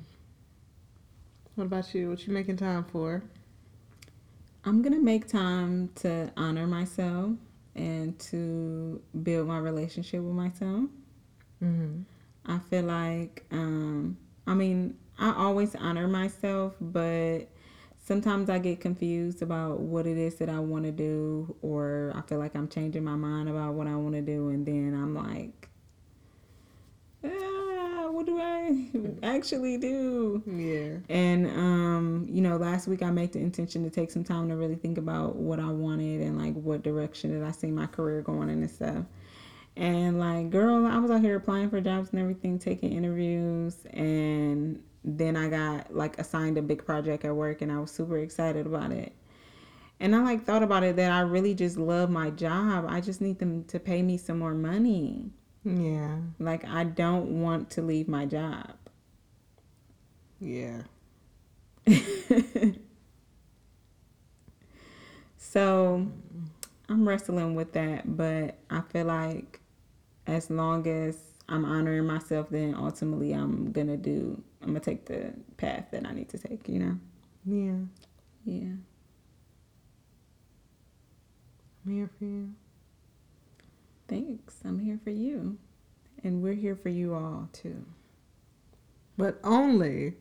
What 1.55 1.65
about 1.65 1.95
you? 1.95 2.11
What 2.11 2.27
you 2.27 2.33
making 2.33 2.57
time 2.57 2.85
for? 2.85 3.23
I'm 4.65 4.83
going 4.83 4.95
to 4.95 5.03
make 5.03 5.29
time 5.29 5.91
to 5.97 6.31
honor 6.37 6.67
myself 6.67 7.33
and 7.75 8.19
to 8.19 9.01
build 9.23 9.49
my 9.49 9.59
relationship 9.59 10.23
with 10.23 10.35
myself. 10.35 10.85
Mm-hmm. 11.63 12.03
I 12.47 12.59
feel 12.59 12.85
like, 12.85 13.45
um, 13.51 14.17
I 14.47 14.55
mean, 14.55 14.97
I 15.19 15.33
always 15.35 15.75
honor 15.75 16.09
myself, 16.09 16.75
but 16.81 17.49
sometimes 18.03 18.51
I 18.51 18.59
get 18.59 18.81
confused 18.81 19.43
about 19.43 19.81
what 19.81 20.07
it 20.07 20.19
is 20.19 20.35
that 20.37 20.49
I 20.49 20.59
want 20.59 20.85
to 20.85 20.93
do, 20.93 21.57
or 21.63 22.13
I 22.15 22.21
feel 22.23 22.39
like 22.39 22.55
I'm 22.55 22.69
changing 22.69 23.05
my 23.05 23.15
mind 23.15 23.49
about 23.49 23.75
what 23.75 23.87
I 23.87 23.97
want 23.97 24.15
to 24.15 24.23
do, 24.23 24.49
and 24.49 24.67
then 24.67 24.95
I'm 24.95 25.15
like, 25.15 25.69
ah, 27.25 28.11
what 28.11 28.27
do 28.27 28.41
I 28.41 28.89
actually 29.23 29.79
do? 29.79 30.43
Yeah. 30.47 31.15
And 31.15 31.47
um, 31.47 32.27
you 32.29 32.43
know, 32.43 32.57
last 32.57 32.89
week 32.89 33.03
I 33.03 33.11
made 33.11 33.33
the 33.33 33.39
intention 33.39 33.85
to 33.85 33.91
take 33.91 34.11
some 34.11 34.25
time 34.25 34.49
to 34.49 34.57
really 34.57 34.77
think 34.77 34.99
about 34.99 35.37
what 35.37 35.61
I 35.61 35.71
wanted 35.71 36.21
and 36.23 36.39
like 36.39 36.55
what 36.55 36.83
direction 36.83 37.31
did 37.31 37.43
I 37.43 37.53
see 37.53 37.71
my 37.71 37.87
career 37.87 38.21
going 38.21 38.51
in 38.51 38.63
and 38.63 38.71
stuff. 38.71 39.05
And 39.75 40.19
like, 40.19 40.51
girl, 40.51 40.85
I 40.87 40.99
was 40.99 41.11
out 41.11 41.23
here 41.23 41.37
applying 41.37 41.71
for 41.71 41.81
jobs 41.81 42.11
and 42.11 42.21
everything, 42.21 42.59
taking 42.59 42.93
interviews, 42.93 43.87
and 43.91 44.83
then 45.05 45.37
I 45.37 45.49
got 45.49 45.95
like 45.95 46.19
assigned 46.19 46.59
a 46.59 46.63
big 46.63 46.85
project 46.85 47.25
at 47.25 47.35
work, 47.35 47.63
and 47.63 47.73
I 47.73 47.79
was 47.79 47.91
super 47.91 48.19
excited 48.19 48.67
about 48.67 48.93
it. 48.93 49.13
And 50.01 50.17
I 50.17 50.23
like 50.23 50.45
thought 50.45 50.63
about 50.63 50.83
it 50.83 50.97
that 50.97 51.13
I 51.13 51.21
really 51.21 51.55
just 51.55 51.77
love 51.77 52.11
my 52.11 52.31
job. 52.31 52.87
I 52.89 53.01
just 53.01 53.21
need 53.21 53.39
them 53.39 53.65
to 53.65 53.79
pay 53.79 54.03
me 54.03 54.17
some 54.17 54.39
more 54.39 54.55
money. 54.55 55.31
Yeah. 55.65 56.17
Like 56.39 56.65
I 56.65 56.85
don't 56.85 57.43
want 57.43 57.71
to 57.71 57.83
leave 57.83 58.09
my 58.09 58.27
job. 58.27 58.75
Yeah. 60.41 60.83
so 65.37 66.07
I'm 66.89 67.09
wrestling 67.09 67.55
with 67.55 67.73
that, 67.75 68.17
but 68.17 68.57
I 68.71 68.81
feel 68.81 69.07
like 69.07 69.61
as 70.27 70.51
long 70.51 70.87
as 70.89 71.17
I'm 71.49 71.65
honoring 71.65 72.07
myself, 72.07 72.49
then 72.51 72.75
ultimately 72.75 73.33
I'm 73.33 73.73
gonna 73.73 73.97
do. 73.97 74.43
I'm 74.63 74.69
gonna 74.69 74.81
take 74.81 75.07
the 75.07 75.33
path 75.57 75.87
that 75.91 76.07
I 76.07 76.13
need 76.13 76.29
to 76.31 76.39
take. 76.39 76.69
You 76.69 76.79
know. 76.79 76.99
Yeah. 77.45 77.79
Yeah. 78.45 78.75
I'm 81.85 81.93
here 81.93 82.11
for 82.19 82.25
you. 82.25 82.55
Thanks. 84.09 84.61
I'm 84.65 84.79
here 84.79 85.01
for 85.03 85.11
you, 85.11 85.59
and 86.23 86.43
we're 86.43 86.55
here 86.55 86.77
for 86.77 86.89
you 86.89 87.15
all 87.15 87.49
too. 87.53 87.85
But 89.17 89.39
only 89.43 90.15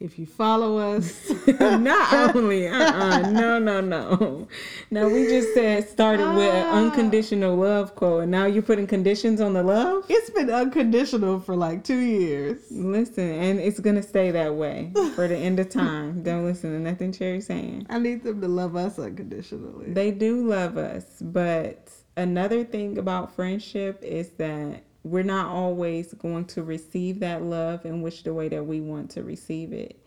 if 0.00 0.18
you 0.18 0.26
follow 0.26 0.78
us. 0.78 1.30
Not 1.60 2.34
only, 2.34 2.66
uh-uh, 2.66 3.30
no, 3.30 3.58
no, 3.58 3.80
no. 3.80 4.48
Now 4.90 5.08
we 5.08 5.26
just 5.26 5.52
said 5.52 5.88
started 5.88 6.34
with 6.34 6.52
an 6.52 6.66
unconditional 6.66 7.56
love 7.56 7.94
quote, 7.94 8.22
and 8.22 8.32
now 8.32 8.46
you're 8.46 8.62
putting 8.62 8.86
conditions 8.86 9.40
on 9.40 9.52
the 9.52 9.62
love. 9.62 10.06
it's 10.08 10.30
been 10.30 10.50
unconditional 10.50 11.38
for 11.38 11.54
like 11.54 11.84
two 11.84 11.98
years. 11.98 12.62
Listen, 12.70 13.28
and 13.28 13.60
it's 13.60 13.78
gonna 13.78 14.02
stay 14.02 14.30
that 14.30 14.54
way 14.54 14.90
for 15.14 15.28
the 15.28 15.36
end 15.36 15.60
of 15.60 15.68
time. 15.68 16.22
Don't 16.22 16.46
listen 16.46 16.72
to 16.72 16.78
nothing 16.78 17.12
Cherry's 17.12 17.46
saying. 17.46 17.86
I 17.90 17.98
need 17.98 18.24
them 18.24 18.40
to 18.40 18.48
love 18.48 18.76
us 18.76 18.98
unconditionally. 18.98 19.92
They 19.92 20.10
do 20.10 20.46
love 20.48 20.78
us, 20.78 21.04
but 21.20 21.90
another 22.16 22.64
thing 22.64 22.96
about 22.96 23.34
friendship 23.34 24.02
is 24.02 24.30
that 24.38 24.82
we're 25.02 25.22
not 25.22 25.48
always 25.48 26.12
going 26.14 26.44
to 26.44 26.62
receive 26.62 27.20
that 27.20 27.42
love 27.42 27.84
in 27.86 28.02
which 28.02 28.22
the 28.22 28.34
way 28.34 28.48
that 28.48 28.64
we 28.64 28.80
want 28.80 29.10
to 29.12 29.22
receive 29.22 29.72
it. 29.72 29.98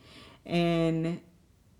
And 0.45 1.19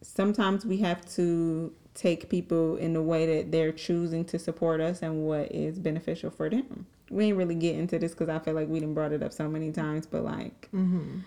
sometimes 0.02 0.66
we 0.66 0.78
have 0.78 1.06
to 1.16 1.74
take 1.94 2.30
people 2.30 2.76
in 2.78 2.94
the 2.94 3.02
way 3.02 3.38
that 3.38 3.52
they're 3.52 3.72
choosing 3.72 4.26
to 4.26 4.40
support 4.40 4.82
us 4.82 5.02
and 5.02 5.26
what 5.26 5.52
is 5.52 5.78
beneficial 5.78 6.32
for 6.32 6.50
them. 6.50 6.88
We 7.10 7.26
ain't 7.26 7.38
really 7.38 7.56
get 7.56 7.76
into 7.76 8.00
this 8.00 8.12
because 8.12 8.30
I 8.30 8.40
feel 8.40 8.56
like 8.56 8.68
we 8.68 8.80
done 8.80 8.94
brought 8.94 9.12
it 9.12 9.22
up 9.22 9.32
so 9.32 9.48
many 9.48 9.72
times, 9.72 10.08
but 10.08 10.24
like 10.24 10.70
mm-hmm. 10.74 11.20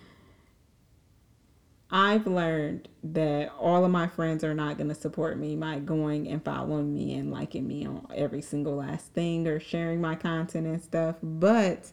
I've 1.89 2.27
learned 2.27 2.89
that 3.03 3.51
all 3.57 3.85
of 3.85 3.91
my 3.91 4.07
friends 4.07 4.43
are 4.43 4.53
not 4.53 4.77
going 4.77 4.89
to 4.89 4.95
support 4.95 5.37
me 5.37 5.55
by 5.55 5.79
going 5.79 6.27
and 6.27 6.43
following 6.43 6.93
me 6.93 7.15
and 7.15 7.31
liking 7.31 7.65
me 7.65 7.85
on 7.85 8.05
every 8.13 8.41
single 8.41 8.75
last 8.75 9.13
thing 9.13 9.47
or 9.47 9.59
sharing 9.59 10.01
my 10.01 10.15
content 10.15 10.67
and 10.67 10.81
stuff. 10.81 11.15
But 11.23 11.91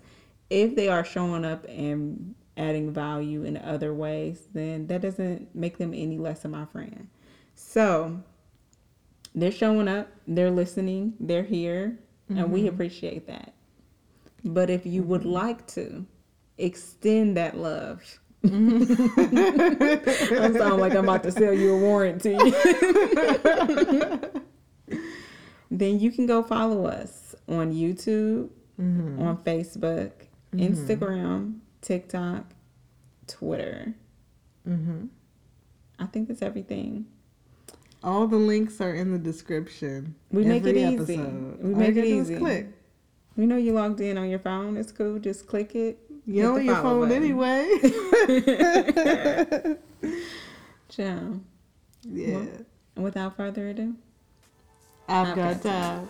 if 0.51 0.75
they 0.75 0.89
are 0.89 1.05
showing 1.05 1.45
up 1.45 1.65
and 1.69 2.35
adding 2.57 2.93
value 2.93 3.45
in 3.45 3.57
other 3.57 3.95
ways, 3.95 4.49
then 4.53 4.89
that 4.89 5.03
doesn't 5.03 5.55
make 5.55 5.79
them 5.79 5.95
any 5.95 6.19
less 6.19 6.45
of 6.45 6.51
my 6.51 6.65
friend. 6.67 7.09
So 7.55 8.21
they're 9.35 9.53
showing 9.53 9.87
up, 9.87 10.09
they're 10.27 10.51
listening, 10.51 11.15
they're 11.21 11.43
here, 11.45 11.99
and 12.29 12.51
we 12.51 12.61
mm-hmm. 12.61 12.69
appreciate 12.69 13.27
that. 13.29 13.53
But 14.45 14.71
if 14.71 14.87
you 14.87 15.03
would 15.05 15.23
mm-hmm. 15.23 15.31
like 15.31 15.67
to 15.69 16.05
extend 16.59 17.37
that 17.37 17.57
love, 17.57 18.19
I 20.41 20.53
sound 20.53 20.81
like 20.81 20.93
I'm 20.95 21.05
about 21.05 21.23
to 21.23 21.33
sell 21.33 21.55
you 21.55 21.75
a 21.75 21.79
warranty. 21.79 22.37
then 25.71 25.99
you 26.01 26.11
can 26.11 26.27
go 26.27 26.43
follow 26.43 26.87
us 26.87 27.35
on 27.49 27.73
YouTube, 27.73 28.51
Mm-hmm. 28.81 29.23
on 29.23 29.37
Facebook, 29.45 30.11
Instagram, 30.53 31.61
TikTok, 31.81 32.45
Twitter. 33.29 33.95
Mm-hmm. 34.69 35.07
I 36.01 36.07
think 36.07 36.27
that's 36.27 36.43
everything. 36.43 37.07
All 38.03 38.27
the 38.27 38.37
links 38.37 38.81
are 38.81 38.93
in 38.93 39.13
the 39.13 39.19
description. 39.19 40.17
We 40.33 40.45
make 40.45 40.65
it 40.67 40.77
easy. 40.77 40.95
episode. 41.15 41.59
We 41.63 41.73
make 41.75 41.95
you 41.95 42.03
it 42.03 42.07
easy. 42.09 42.37
Click. 42.37 42.67
We 43.37 43.47
know 43.47 43.57
you 43.57 43.75
logged 43.75 44.01
in 44.01 44.19
on 44.19 44.29
your 44.29 44.41
phone. 44.41 44.77
It's 44.77 44.91
cool. 44.91 45.21
Just 45.21 45.47
click 45.47 45.77
it. 45.77 46.01
You 46.27 46.43
know 46.43 46.57
your 46.57 46.77
phone 46.77 47.09
button. 47.09 47.23
anyway. 47.23 47.69
Ciao. 50.89 51.41
yeah. 52.03 52.45
And 52.97 53.05
without 53.05 53.37
further 53.37 53.69
ado. 53.69 53.95
I've 55.09 55.29
I've 55.29 55.37
got 55.37 55.63
got 55.63 55.63
time. 55.63 56.09